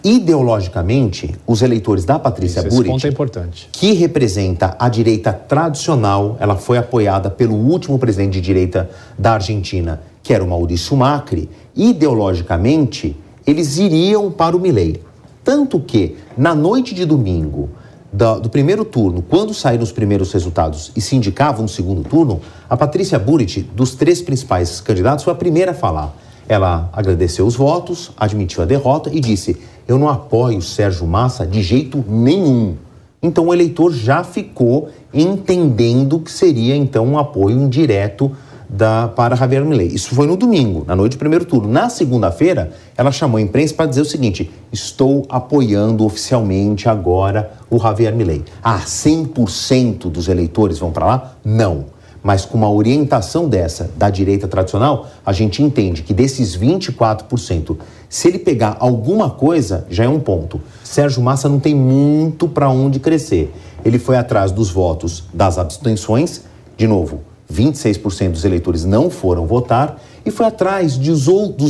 [0.02, 3.68] Ideologicamente, os eleitores da Patrícia Isso, Burit, é importante.
[3.70, 10.00] que representa a direita tradicional, ela foi apoiada pelo último presidente de direita da Argentina,
[10.22, 13.14] que era o Maurício Macri, ideologicamente,
[13.46, 15.02] eles iriam para o Milei.
[15.44, 17.70] Tanto que, na noite de domingo,
[18.12, 22.40] do, do, primeiro turno, quando saíram os primeiros resultados e se indicava um segundo turno,
[22.68, 26.14] a Patrícia Burit, dos três principais candidatos, foi a primeira a falar.
[26.48, 31.62] Ela agradeceu os votos, admitiu a derrota e disse: eu não apoio Sérgio Massa de
[31.62, 32.76] jeito nenhum.
[33.22, 38.32] Então o eleitor já ficou entendendo que seria então um apoio indireto
[38.68, 39.88] da, para Javier Milei.
[39.88, 41.68] Isso foi no domingo, na noite do primeiro turno.
[41.68, 47.78] Na segunda-feira, ela chamou a imprensa para dizer o seguinte: estou apoiando oficialmente agora o
[47.78, 48.44] Javier Milei.
[48.62, 51.34] Ah, 100% dos eleitores vão para lá?
[51.44, 51.86] Não.
[52.22, 57.78] Mas com uma orientação dessa da direita tradicional, a gente entende que desses 24%,
[58.08, 60.60] se ele pegar alguma coisa, já é um ponto.
[60.84, 63.54] Sérgio Massa não tem muito para onde crescer.
[63.84, 66.42] Ele foi atrás dos votos das abstenções,
[66.76, 67.20] de novo,
[67.52, 71.26] 26% dos eleitores não foram votar e foi atrás dos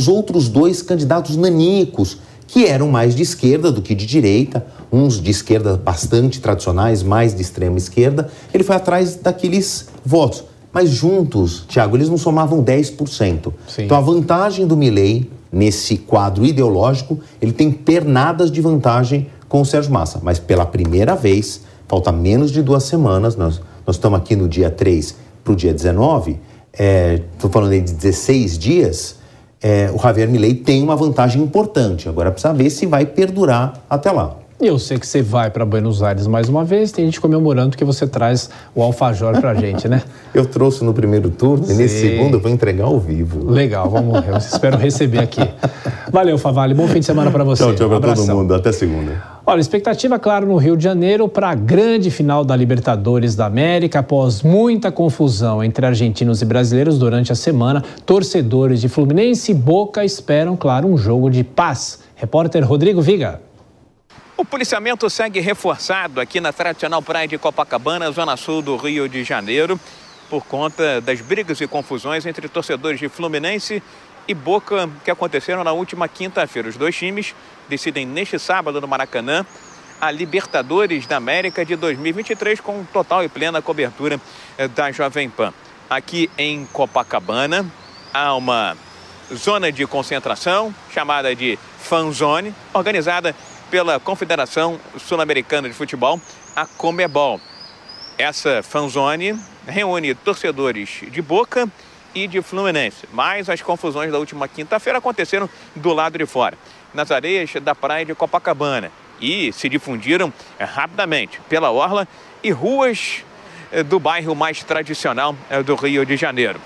[0.07, 2.17] outros dois candidatos nanicos,
[2.51, 7.33] que eram mais de esquerda do que de direita, uns de esquerda bastante tradicionais, mais
[7.33, 8.29] de extrema esquerda.
[8.53, 10.43] Ele foi atrás daqueles votos.
[10.73, 13.53] Mas juntos, Tiago, eles não somavam 10%.
[13.69, 13.83] Sim.
[13.83, 19.65] Então a vantagem do Milley nesse quadro ideológico, ele tem pernadas de vantagem com o
[19.65, 20.19] Sérgio Massa.
[20.21, 24.69] Mas pela primeira vez, falta menos de duas semanas, nós, nós estamos aqui no dia
[24.69, 26.31] 3 para o dia 19,
[26.73, 29.20] estou é, falando aí de 16 dias,
[29.61, 32.09] é, o Javier Milei tem uma vantagem importante.
[32.09, 34.40] Agora precisa ver se vai perdurar até lá.
[34.61, 37.75] E eu sei que você vai para Buenos Aires mais uma vez, tem gente comemorando
[37.75, 40.03] que você traz o alfajor para a gente, né?
[40.35, 43.49] eu trouxe no primeiro turno e nesse segundo eu vou entregar ao vivo.
[43.49, 45.41] Legal, vamos, eu espero receber aqui.
[46.11, 47.63] Valeu, Favale, bom fim de semana para você.
[47.63, 49.31] Tchau, tchau para todo mundo, até segunda.
[49.43, 53.99] Olha, expectativa, claro, no Rio de Janeiro para a grande final da Libertadores da América.
[53.99, 60.05] Após muita confusão entre argentinos e brasileiros durante a semana, torcedores de Fluminense e Boca
[60.05, 61.99] esperam, claro, um jogo de paz.
[62.15, 63.41] Repórter Rodrigo Viga.
[64.41, 69.23] O policiamento segue reforçado aqui na tradicional praia de Copacabana, zona sul do Rio de
[69.23, 69.79] Janeiro,
[70.31, 73.83] por conta das brigas e confusões entre torcedores de Fluminense
[74.27, 76.67] e Boca que aconteceram na última quinta-feira.
[76.67, 77.35] Os dois times
[77.69, 79.45] decidem neste sábado no Maracanã
[80.01, 84.19] a Libertadores da América de 2023 com total e plena cobertura
[84.57, 85.53] eh, da Jovem Pan.
[85.87, 87.63] Aqui em Copacabana
[88.11, 88.75] há uma
[89.31, 93.35] zona de concentração chamada de Fan Zone, organizada
[93.71, 96.19] pela Confederação Sul-Americana de Futebol,
[96.53, 97.39] a Comebol.
[98.17, 101.69] Essa fanzone reúne torcedores de Boca
[102.13, 106.57] e de Fluminense, mas as confusões da última quinta-feira aconteceram do lado de fora
[106.93, 108.91] nas areias da praia de Copacabana
[109.21, 112.05] e se difundiram rapidamente pela orla
[112.43, 113.23] e ruas
[113.71, 116.59] eh, do bairro mais tradicional eh, do Rio de Janeiro.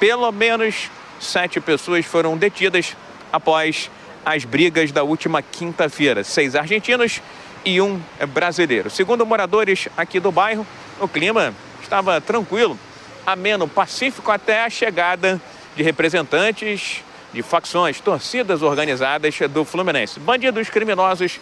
[0.00, 0.90] Pelo menos
[1.20, 2.96] sete pessoas foram detidas
[3.32, 3.88] após
[4.24, 6.24] as brigas da última quinta-feira.
[6.24, 7.20] Seis argentinos
[7.64, 8.90] e um brasileiro.
[8.90, 10.66] Segundo moradores aqui do bairro,
[11.00, 12.78] o clima estava tranquilo,
[13.26, 15.40] ameno, pacífico até a chegada
[15.76, 20.18] de representantes de facções, torcidas organizadas do Fluminense.
[20.18, 21.38] Bandidos criminosos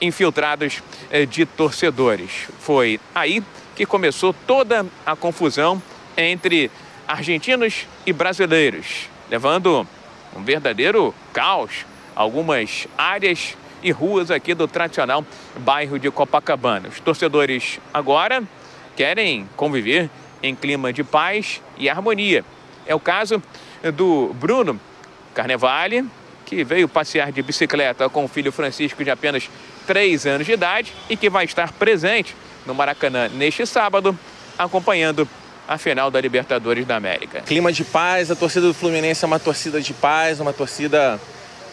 [0.00, 2.48] infiltrados eh, de torcedores.
[2.60, 3.42] Foi aí
[3.74, 5.82] que começou toda a confusão
[6.16, 6.70] entre
[7.06, 9.86] argentinos e brasileiros, levando
[10.34, 11.84] um verdadeiro caos
[12.16, 15.24] algumas áreas e ruas aqui do tradicional
[15.58, 16.88] bairro de Copacabana.
[16.88, 18.42] Os torcedores agora
[18.96, 20.10] querem conviver
[20.42, 22.44] em clima de paz e harmonia.
[22.86, 23.42] É o caso
[23.94, 24.80] do Bruno,
[25.34, 26.06] Carnevale,
[26.46, 29.50] que veio passear de bicicleta com o filho Francisco de apenas
[29.86, 32.34] 3 anos de idade e que vai estar presente
[32.64, 34.18] no Maracanã neste sábado,
[34.58, 35.28] acompanhando
[35.68, 37.40] a final da Libertadores da América.
[37.42, 41.20] Clima de paz, a torcida do Fluminense é uma torcida de paz, uma torcida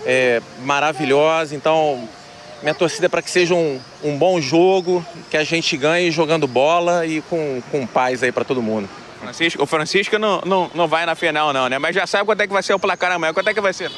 [0.06, 1.56] é, maravilhosa.
[1.56, 2.08] Então,
[2.62, 6.48] minha torcida é para que seja um, um bom jogo, que a gente ganhe jogando
[6.48, 8.90] bola e com, com paz aí para todo mundo.
[9.20, 11.80] Francisco, o Francisco não, não, não vai na final, não, né?
[11.80, 13.34] Mas já sabe quanto é que vai ser o placar amanhã.
[13.34, 13.92] Quanto é que vai ser?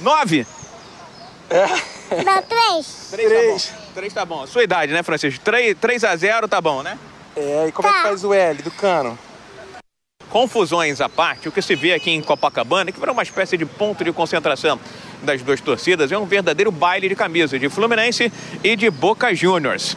[0.00, 0.46] Nove?
[1.50, 1.66] É.
[2.22, 3.08] Não, três.
[3.10, 3.64] Três, três.
[3.64, 3.92] tá bom.
[3.94, 4.46] Três tá bom.
[4.46, 5.40] Sua idade, né, Francisco?
[5.44, 6.98] Três, três a zero tá bom, né?
[7.36, 7.94] É, e como tá.
[7.94, 8.08] é que tá.
[8.08, 9.18] faz o L do cano?
[10.30, 13.64] Confusões à parte, o que se vê aqui em Copacabana, que virou uma espécie de
[13.64, 14.80] ponto de concentração
[15.24, 18.32] das duas torcidas, é um verdadeiro baile de camisa de Fluminense
[18.62, 19.96] e de Boca Juniors.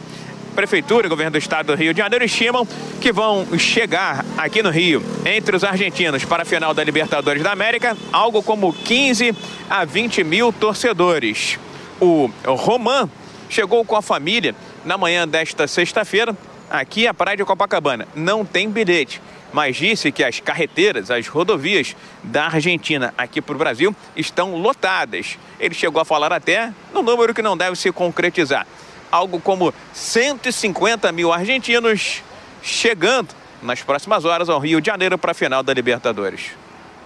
[0.54, 2.66] Prefeitura e Governo do Estado do Rio de Janeiro estimam
[3.00, 7.52] que vão chegar aqui no Rio, entre os argentinos, para a final da Libertadores da
[7.52, 9.32] América, algo como 15
[9.70, 11.58] a 20 mil torcedores.
[12.00, 13.08] O Roman
[13.48, 16.36] chegou com a família na manhã desta sexta-feira,
[16.68, 18.08] aqui à Praia de Copacabana.
[18.14, 19.22] Não tem bilhete,
[19.52, 25.38] mas disse que as carreteiras, as rodovias da Argentina aqui para o Brasil estão lotadas.
[25.58, 28.66] Ele chegou a falar até no número que não deve se concretizar
[29.10, 32.22] algo como 150 mil argentinos
[32.62, 33.28] chegando
[33.62, 36.50] nas próximas horas ao Rio de Janeiro para a final da Libertadores.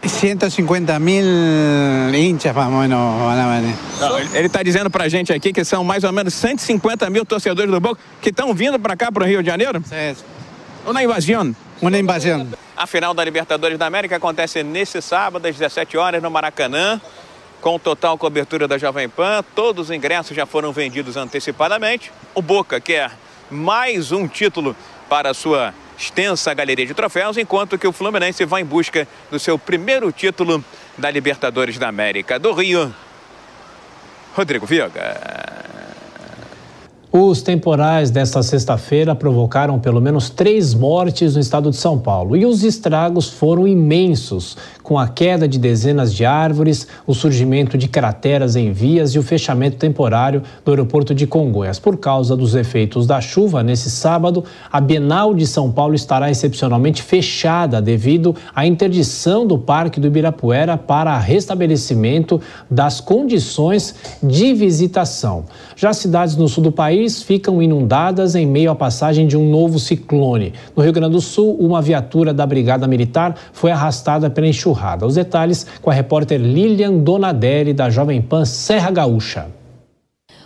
[0.05, 1.25] 150 mil
[2.13, 4.35] hinchas, mais ou menos.
[4.35, 7.71] Ele está dizendo para a gente aqui que são mais ou menos 150 mil torcedores
[7.71, 9.81] do Boca que estão vindo para cá, para o Rio de Janeiro?
[9.87, 10.17] Sim.
[10.85, 11.55] Uma invasão.
[11.83, 12.47] Uma invasão.
[12.77, 17.01] A final da Libertadores da América acontece nesse sábado, às 17 horas, no Maracanã,
[17.61, 19.45] com total cobertura da Jovem Pan.
[19.53, 22.13] Todos os ingressos já foram vendidos antecipadamente.
[22.37, 23.11] O Boca quer
[23.51, 24.77] mais um título
[25.09, 29.41] para a sua extensa galeria de troféus, enquanto que o Fluminense vai em busca do
[29.41, 30.65] seu primeiro título
[30.97, 32.39] da Libertadores da América.
[32.39, 32.95] Do Rio,
[34.37, 35.62] Rodrigo Viega.
[37.15, 42.47] Os temporais desta sexta-feira provocaram pelo menos três mortes no estado de São Paulo e
[42.47, 48.57] os estragos foram imensos, com a queda de dezenas de árvores, o surgimento de crateras
[48.57, 51.79] em vias e o fechamento temporário do aeroporto de Congonhas.
[51.79, 57.03] Por causa dos efeitos da chuva, nesse sábado, a Bienal de São Paulo estará excepcionalmente
[57.03, 62.41] fechada devido à interdição do Parque do Ibirapuera para restabelecimento
[62.71, 65.45] das condições de visitação.
[65.77, 69.79] Já cidades no sul do país ficam inundadas em meio à passagem de um novo
[69.79, 70.53] ciclone.
[70.77, 75.07] No Rio Grande do Sul, uma viatura da Brigada Militar foi arrastada pela enxurrada.
[75.07, 79.62] Os detalhes com a repórter Lilian Donadelli, da Jovem Pan Serra Gaúcha.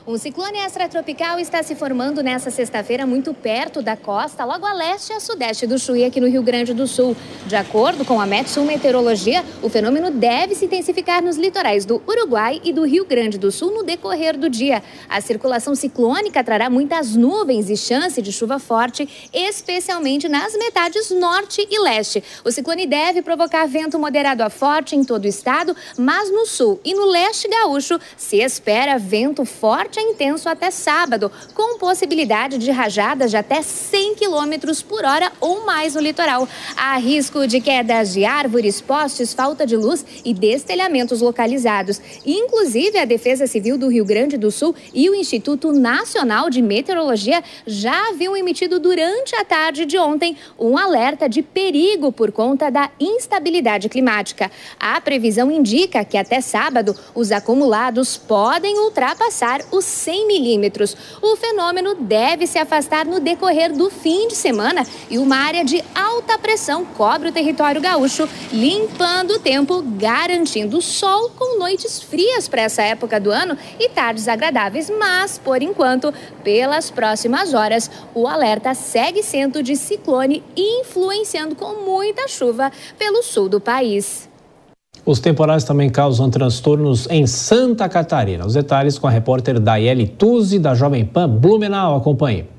[0.09, 5.11] Um ciclone extratropical está se formando nesta sexta-feira muito perto da costa, logo a leste
[5.11, 7.17] e a sudeste do Chuí, aqui no Rio Grande do Sul.
[7.45, 12.61] De acordo com a Metsul Meteorologia, o fenômeno deve se intensificar nos litorais do Uruguai
[12.63, 14.81] e do Rio Grande do Sul no decorrer do dia.
[15.09, 21.67] A circulação ciclônica trará muitas nuvens e chance de chuva forte, especialmente nas metades norte
[21.69, 22.23] e leste.
[22.45, 26.81] O ciclone deve provocar vento moderado a forte em todo o estado, mas no sul
[26.85, 32.59] e no leste gaúcho se espera vento forte forte a intenso até sábado, com possibilidade
[32.59, 36.49] de rajadas de até 100 km por hora ou mais no litoral.
[36.77, 42.01] Há risco de quedas de árvores, postes, falta de luz e destelhamentos localizados.
[42.25, 47.43] Inclusive, a Defesa Civil do Rio Grande do Sul e o Instituto Nacional de Meteorologia
[47.67, 52.91] já haviam emitido durante a tarde de ontem um alerta de perigo por conta da
[53.01, 54.51] instabilidade climática.
[54.79, 60.97] A previsão indica que até sábado os acumulados podem ultrapassar os 100 milímetros.
[61.23, 65.83] O fenômeno deve se afastar no decorrer do fim de semana e uma área de
[65.95, 72.63] alta pressão cobre o território gaúcho, limpando o tempo, garantindo sol com noites frias para
[72.63, 74.91] essa época do ano e tardes agradáveis.
[74.91, 82.29] Mas, por enquanto, pelas próximas horas, o alerta segue sendo de ciclone influenciando com muita
[82.29, 84.29] chuva pelo sul do país.
[85.07, 88.45] Os temporais também causam transtornos em Santa Catarina.
[88.45, 91.97] Os detalhes com a repórter Daiele Tuzzi, da Jovem Pan Blumenau.
[91.97, 92.57] Acompanhe.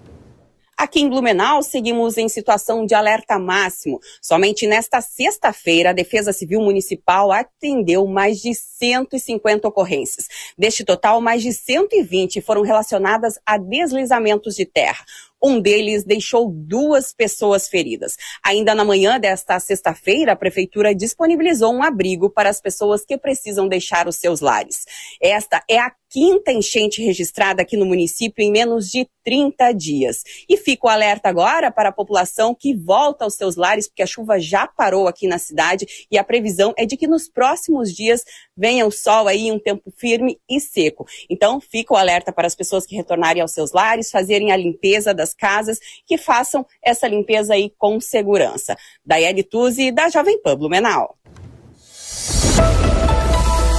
[0.77, 3.99] Aqui em Blumenau, seguimos em situação de alerta máximo.
[4.21, 10.27] Somente nesta sexta-feira, a Defesa Civil Municipal atendeu mais de 150 ocorrências.
[10.55, 15.03] Deste total, mais de 120 foram relacionadas a deslizamentos de terra.
[15.43, 18.15] Um deles deixou duas pessoas feridas.
[18.43, 23.67] Ainda na manhã desta sexta-feira, a prefeitura disponibilizou um abrigo para as pessoas que precisam
[23.67, 24.85] deixar os seus lares.
[25.21, 30.23] Esta é a quinta enchente registrada aqui no município em menos de 30 dias.
[30.49, 34.07] E fica o alerta agora para a população que volta aos seus lares, porque a
[34.07, 38.23] chuva já parou aqui na cidade e a previsão é de que nos próximos dias
[38.57, 41.05] venha o sol aí, um tempo firme e seco.
[41.29, 45.13] Então, fica o alerta para as pessoas que retornarem aos seus lares, fazerem a limpeza
[45.13, 48.75] das casas, que façam essa limpeza aí com segurança.
[49.05, 49.17] Da
[49.47, 51.15] Tuzzi, da Jovem Pan Blumenau.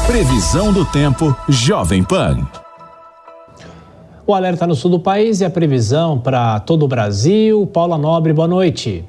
[0.08, 2.48] Previsão do tempo Jovem Pan.
[4.26, 7.66] O alerta no sul do país e a previsão para todo o Brasil.
[7.66, 9.04] Paula Nobre, boa noite.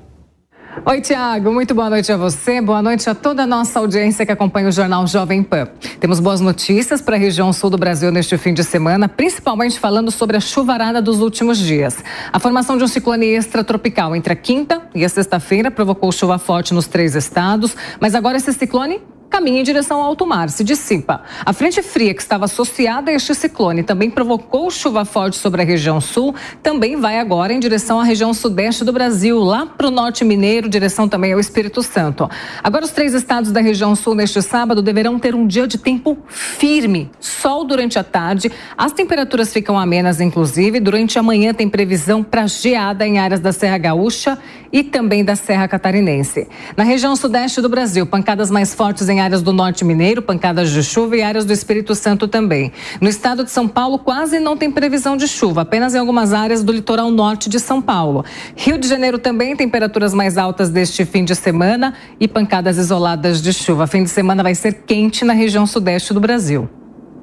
[0.85, 1.53] Oi, Tiago.
[1.53, 2.59] Muito boa noite a você.
[2.59, 5.69] Boa noite a toda a nossa audiência que acompanha o Jornal Jovem Pan.
[6.01, 10.11] Temos boas notícias para a região sul do Brasil neste fim de semana, principalmente falando
[10.11, 12.03] sobre a chuvarada dos últimos dias.
[12.33, 16.73] A formação de um ciclone extratropical entre a quinta e a sexta-feira provocou chuva forte
[16.73, 21.21] nos três estados, mas agora esse ciclone caminha em direção ao alto mar, se dissipa.
[21.45, 25.65] A frente fria que estava associada a este ciclone também provocou chuva forte sobre a
[25.65, 26.33] região sul,
[26.63, 30.67] também vai agora em direção à região sudeste do Brasil, lá para o norte mineiro,
[30.67, 32.29] direção também ao Espírito Santo.
[32.63, 36.17] Agora, os três estados da região sul neste sábado deverão ter um dia de tempo
[36.27, 40.79] firme, sol durante a tarde, as temperaturas ficam amenas, inclusive.
[40.79, 44.37] Durante a manhã tem previsão para geada em áreas da Serra Gaúcha
[44.71, 46.47] e também da Serra Catarinense.
[46.75, 50.81] Na região sudeste do Brasil, pancadas mais fortes em áreas do norte mineiro, pancadas de
[50.83, 52.71] chuva e áreas do Espírito Santo também.
[52.99, 56.63] No estado de São Paulo, quase não tem previsão de chuva, apenas em algumas áreas
[56.63, 58.25] do litoral norte de São Paulo.
[58.55, 63.53] Rio de Janeiro também, temperaturas mais altas deste fim de semana e pancadas isoladas de
[63.53, 63.87] chuva.
[63.87, 66.69] Fim de semana vai ser quente na região sudeste do Brasil.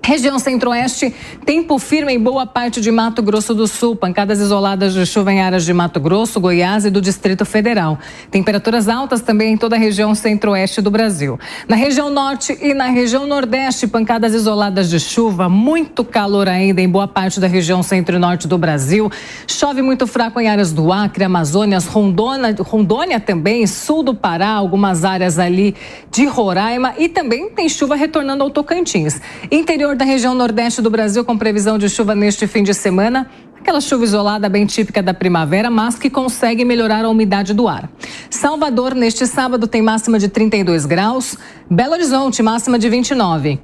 [0.06, 1.12] Região Centro-Oeste,
[1.44, 3.96] tempo firme em boa parte de Mato Grosso do Sul.
[3.96, 7.98] Pancadas isoladas de chuva em áreas de Mato Grosso, Goiás e do Distrito Federal.
[8.30, 11.40] Temperaturas altas também em toda a região Centro-Oeste do Brasil.
[11.66, 15.48] Na região Norte e na região Nordeste, pancadas isoladas de chuva.
[15.48, 19.10] Muito calor ainda em boa parte da região Centro e Norte do Brasil.
[19.48, 25.04] Chove muito fraco em áreas do Acre, Amazônia, Rondônia, Rondônia também, sul do Pará, algumas
[25.04, 25.74] áreas ali
[26.12, 26.94] de Roraima.
[26.96, 29.20] E também tem chuva retornando ao Tocantins.
[29.50, 33.28] Interior da região nordeste do Brasil com previsão de chuva neste fim de semana.
[33.59, 37.90] Aquela chuva isolada bem típica da primavera, mas que consegue melhorar a umidade do ar.
[38.31, 41.36] Salvador, neste sábado, tem máxima de 32 graus.
[41.68, 43.59] Belo Horizonte, máxima de 29.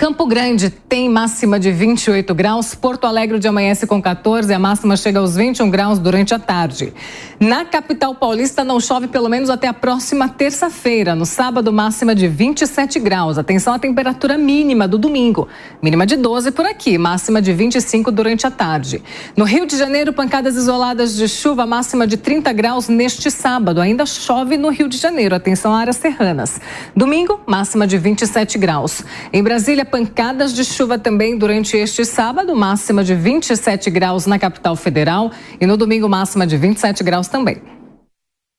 [0.00, 2.74] Campo Grande tem máxima de 28 graus.
[2.74, 6.94] Porto Alegre de amanhece com 14, a máxima chega aos 21 graus durante a tarde.
[7.38, 11.14] Na capital paulista não chove pelo menos até a próxima terça-feira.
[11.14, 13.36] No sábado, máxima de 27 graus.
[13.36, 15.46] Atenção à temperatura mínima do domingo.
[15.82, 19.02] Mínima de 12 por aqui, máxima de 25 durante a tarde.
[19.36, 23.82] No Rio de Janeiro, pancadas isoladas de chuva, máxima de 30 graus neste sábado.
[23.82, 25.34] Ainda chove no Rio de Janeiro.
[25.34, 26.58] Atenção a áreas serranas.
[26.96, 29.04] Domingo, máxima de 27 graus.
[29.30, 34.76] Em Brasília, pancadas de chuva também durante este sábado, máxima de 27 graus na capital
[34.76, 35.30] federal
[35.60, 37.79] e no domingo máxima de 27 graus também.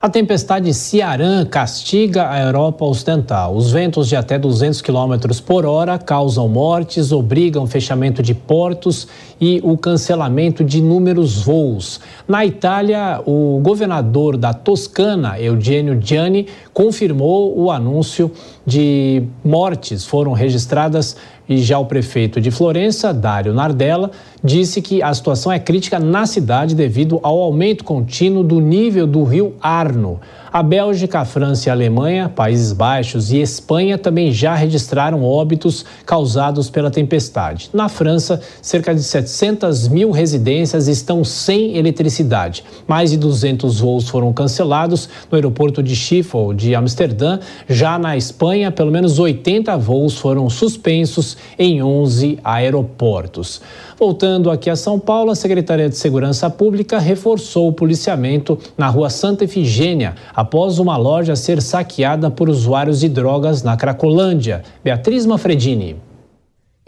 [0.03, 3.56] A tempestade Ciarán castiga a Europa Ocidental.
[3.56, 9.07] Os ventos de até 200 km por hora causam mortes, obrigam fechamento de portos
[9.40, 12.02] e o cancelamento de inúmeros voos.
[12.28, 18.32] Na Itália, o governador da Toscana, Eugenio Gianni, confirmou o anúncio
[18.65, 21.15] de mortes foram registradas
[21.52, 24.11] e já o prefeito de Florença, Dário Nardella,
[24.44, 29.23] disse que a situação é crítica na cidade devido ao aumento contínuo do nível do
[29.23, 30.19] rio Arno.
[30.53, 35.86] A Bélgica, a França e a Alemanha, Países Baixos e Espanha também já registraram óbitos
[36.06, 37.69] causados pela tempestade.
[37.72, 42.65] Na França, cerca de 700 mil residências estão sem eletricidade.
[42.86, 47.40] Mais de 200 voos foram cancelados no aeroporto de Schiphol, de Amsterdã.
[47.69, 53.61] Já na Espanha, pelo menos 80 voos foram suspensos em 11 aeroportos.
[54.02, 59.11] Voltando aqui a São Paulo, a Secretaria de Segurança Pública reforçou o policiamento na rua
[59.11, 64.64] Santa Efigênia após uma loja ser saqueada por usuários de drogas na Cracolândia.
[64.84, 65.98] Beatriz Manfredini.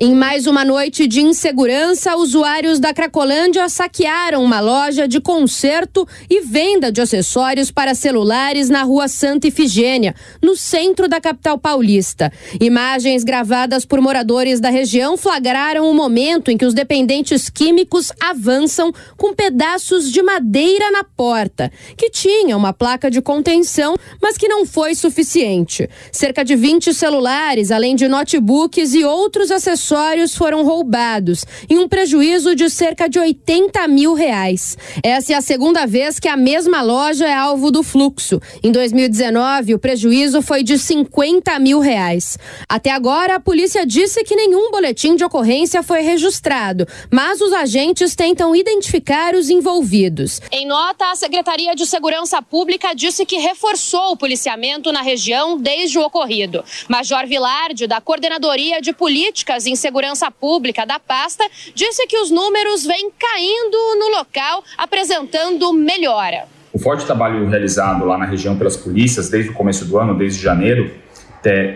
[0.03, 6.41] Em mais uma noite de insegurança, usuários da Cracolândia saquearam uma loja de conserto e
[6.41, 12.34] venda de acessórios para celulares na rua Santa Ifigênia, no centro da capital paulista.
[12.59, 18.91] Imagens gravadas por moradores da região flagraram o momento em que os dependentes químicos avançam
[19.15, 24.65] com pedaços de madeira na porta, que tinha uma placa de contenção, mas que não
[24.65, 25.89] foi suficiente.
[26.11, 31.87] Cerca de 20 celulares, além de notebooks e outros acessórios acessórios foram roubados, em um
[31.87, 34.75] prejuízo de cerca de 80 mil reais.
[35.03, 38.41] Essa é a segunda vez que a mesma loja é alvo do fluxo.
[38.63, 42.39] Em 2019, o prejuízo foi de 50 mil reais.
[42.67, 48.15] Até agora, a polícia disse que nenhum boletim de ocorrência foi registrado, mas os agentes
[48.15, 50.41] tentam identificar os envolvidos.
[50.51, 55.99] Em nota, a Secretaria de Segurança Pública disse que reforçou o policiamento na região desde
[55.99, 56.63] o ocorrido.
[56.89, 61.43] Major Vilarde, da Coordenadoria de Políticas em Segurança Pública da pasta,
[61.73, 66.45] disse que os números vêm caindo no local, apresentando melhora.
[66.73, 70.41] O forte trabalho realizado lá na região pelas polícias desde o começo do ano, desde
[70.41, 70.91] janeiro,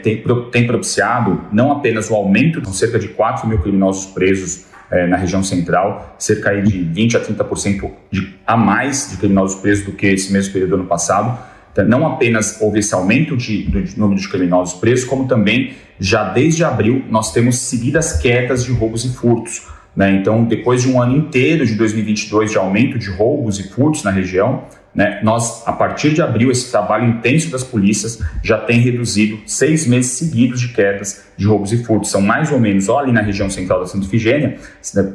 [0.02, 5.18] tem, propiciado não apenas o aumento, de cerca de 4 mil criminosos presos é, na
[5.18, 10.08] região central, cerca de 20 a 30% de, a mais de criminosos presos do que
[10.08, 11.38] esse mesmo período do ano passado.
[11.84, 16.30] Não apenas houve esse aumento de, do de número de criminosos presos, como também já
[16.30, 19.68] desde abril nós temos seguidas quedas de roubos e furtos.
[19.96, 20.12] Né?
[20.12, 24.12] Então, depois de um ano inteiro de 2022 de aumento de roubos e furtos na
[24.12, 24.64] região,
[24.98, 29.86] né, nós, a partir de abril, esse trabalho intenso das polícias já tem reduzido seis
[29.86, 32.10] meses seguidos de quedas de roubos e furtos.
[32.10, 34.58] São mais ou menos, olha ali na região central da Santa Figênia,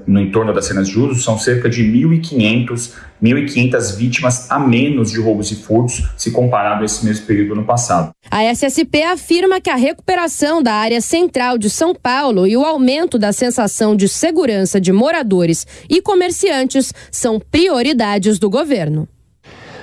[0.06, 2.92] no entorno das cenas de uso, são cerca de 1.500
[3.22, 7.64] 1.500 vítimas a menos de roubos e furtos se comparado a esse mesmo período no
[7.64, 8.10] passado.
[8.28, 13.18] A SSP afirma que a recuperação da área central de São Paulo e o aumento
[13.18, 19.08] da sensação de segurança de moradores e comerciantes são prioridades do governo.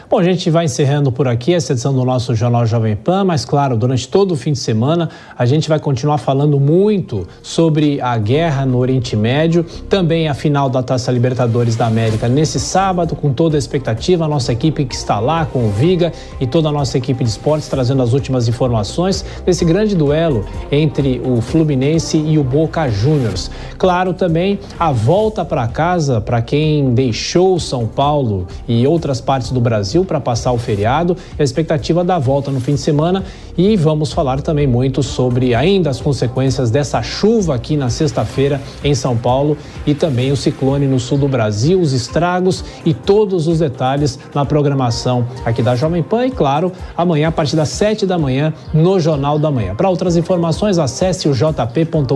[0.09, 3.45] Bom, a gente vai encerrando por aqui essa edição do nosso Jornal Jovem Pan, mas
[3.45, 5.07] claro, durante todo o fim de semana
[5.37, 10.67] a gente vai continuar falando muito sobre a guerra no Oriente Médio, também a final
[10.67, 14.95] da Taça Libertadores da América nesse sábado, com toda a expectativa, a nossa equipe que
[14.95, 16.11] está lá com o Viga
[16.41, 21.21] e toda a nossa equipe de esportes trazendo as últimas informações desse grande duelo entre
[21.23, 23.51] o Fluminense e o Boca Juniors.
[23.77, 29.61] Claro, também a volta para casa para quem deixou São Paulo e outras partes do
[29.61, 33.23] Brasil Brasil para passar o feriado a expectativa da volta no fim de semana.
[33.57, 38.95] E vamos falar também muito sobre ainda as consequências dessa chuva aqui na sexta-feira em
[38.95, 43.59] São Paulo e também o ciclone no sul do Brasil, os estragos e todos os
[43.59, 48.17] detalhes na programação aqui da Jovem Pan e, claro, amanhã a partir das sete da
[48.17, 49.75] manhã no Jornal da Manhã.
[49.75, 52.13] Para outras informações, acesse o jp.com.br.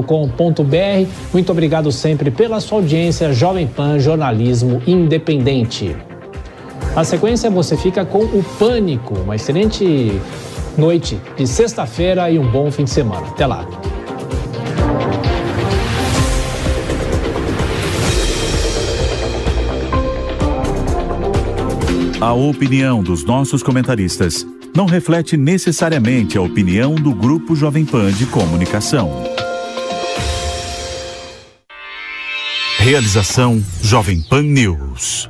[1.33, 3.33] Muito obrigado sempre pela sua audiência.
[3.33, 6.12] Jovem Pan Jornalismo Independente.
[6.95, 9.15] Na sequência, você fica com o Pânico.
[9.15, 10.21] Uma excelente
[10.77, 13.27] noite de sexta-feira e um bom fim de semana.
[13.27, 13.67] Até lá.
[22.21, 24.45] A opinião dos nossos comentaristas
[24.75, 29.11] não reflete necessariamente a opinião do Grupo Jovem Pan de Comunicação.
[32.77, 35.29] Realização Jovem Pan News.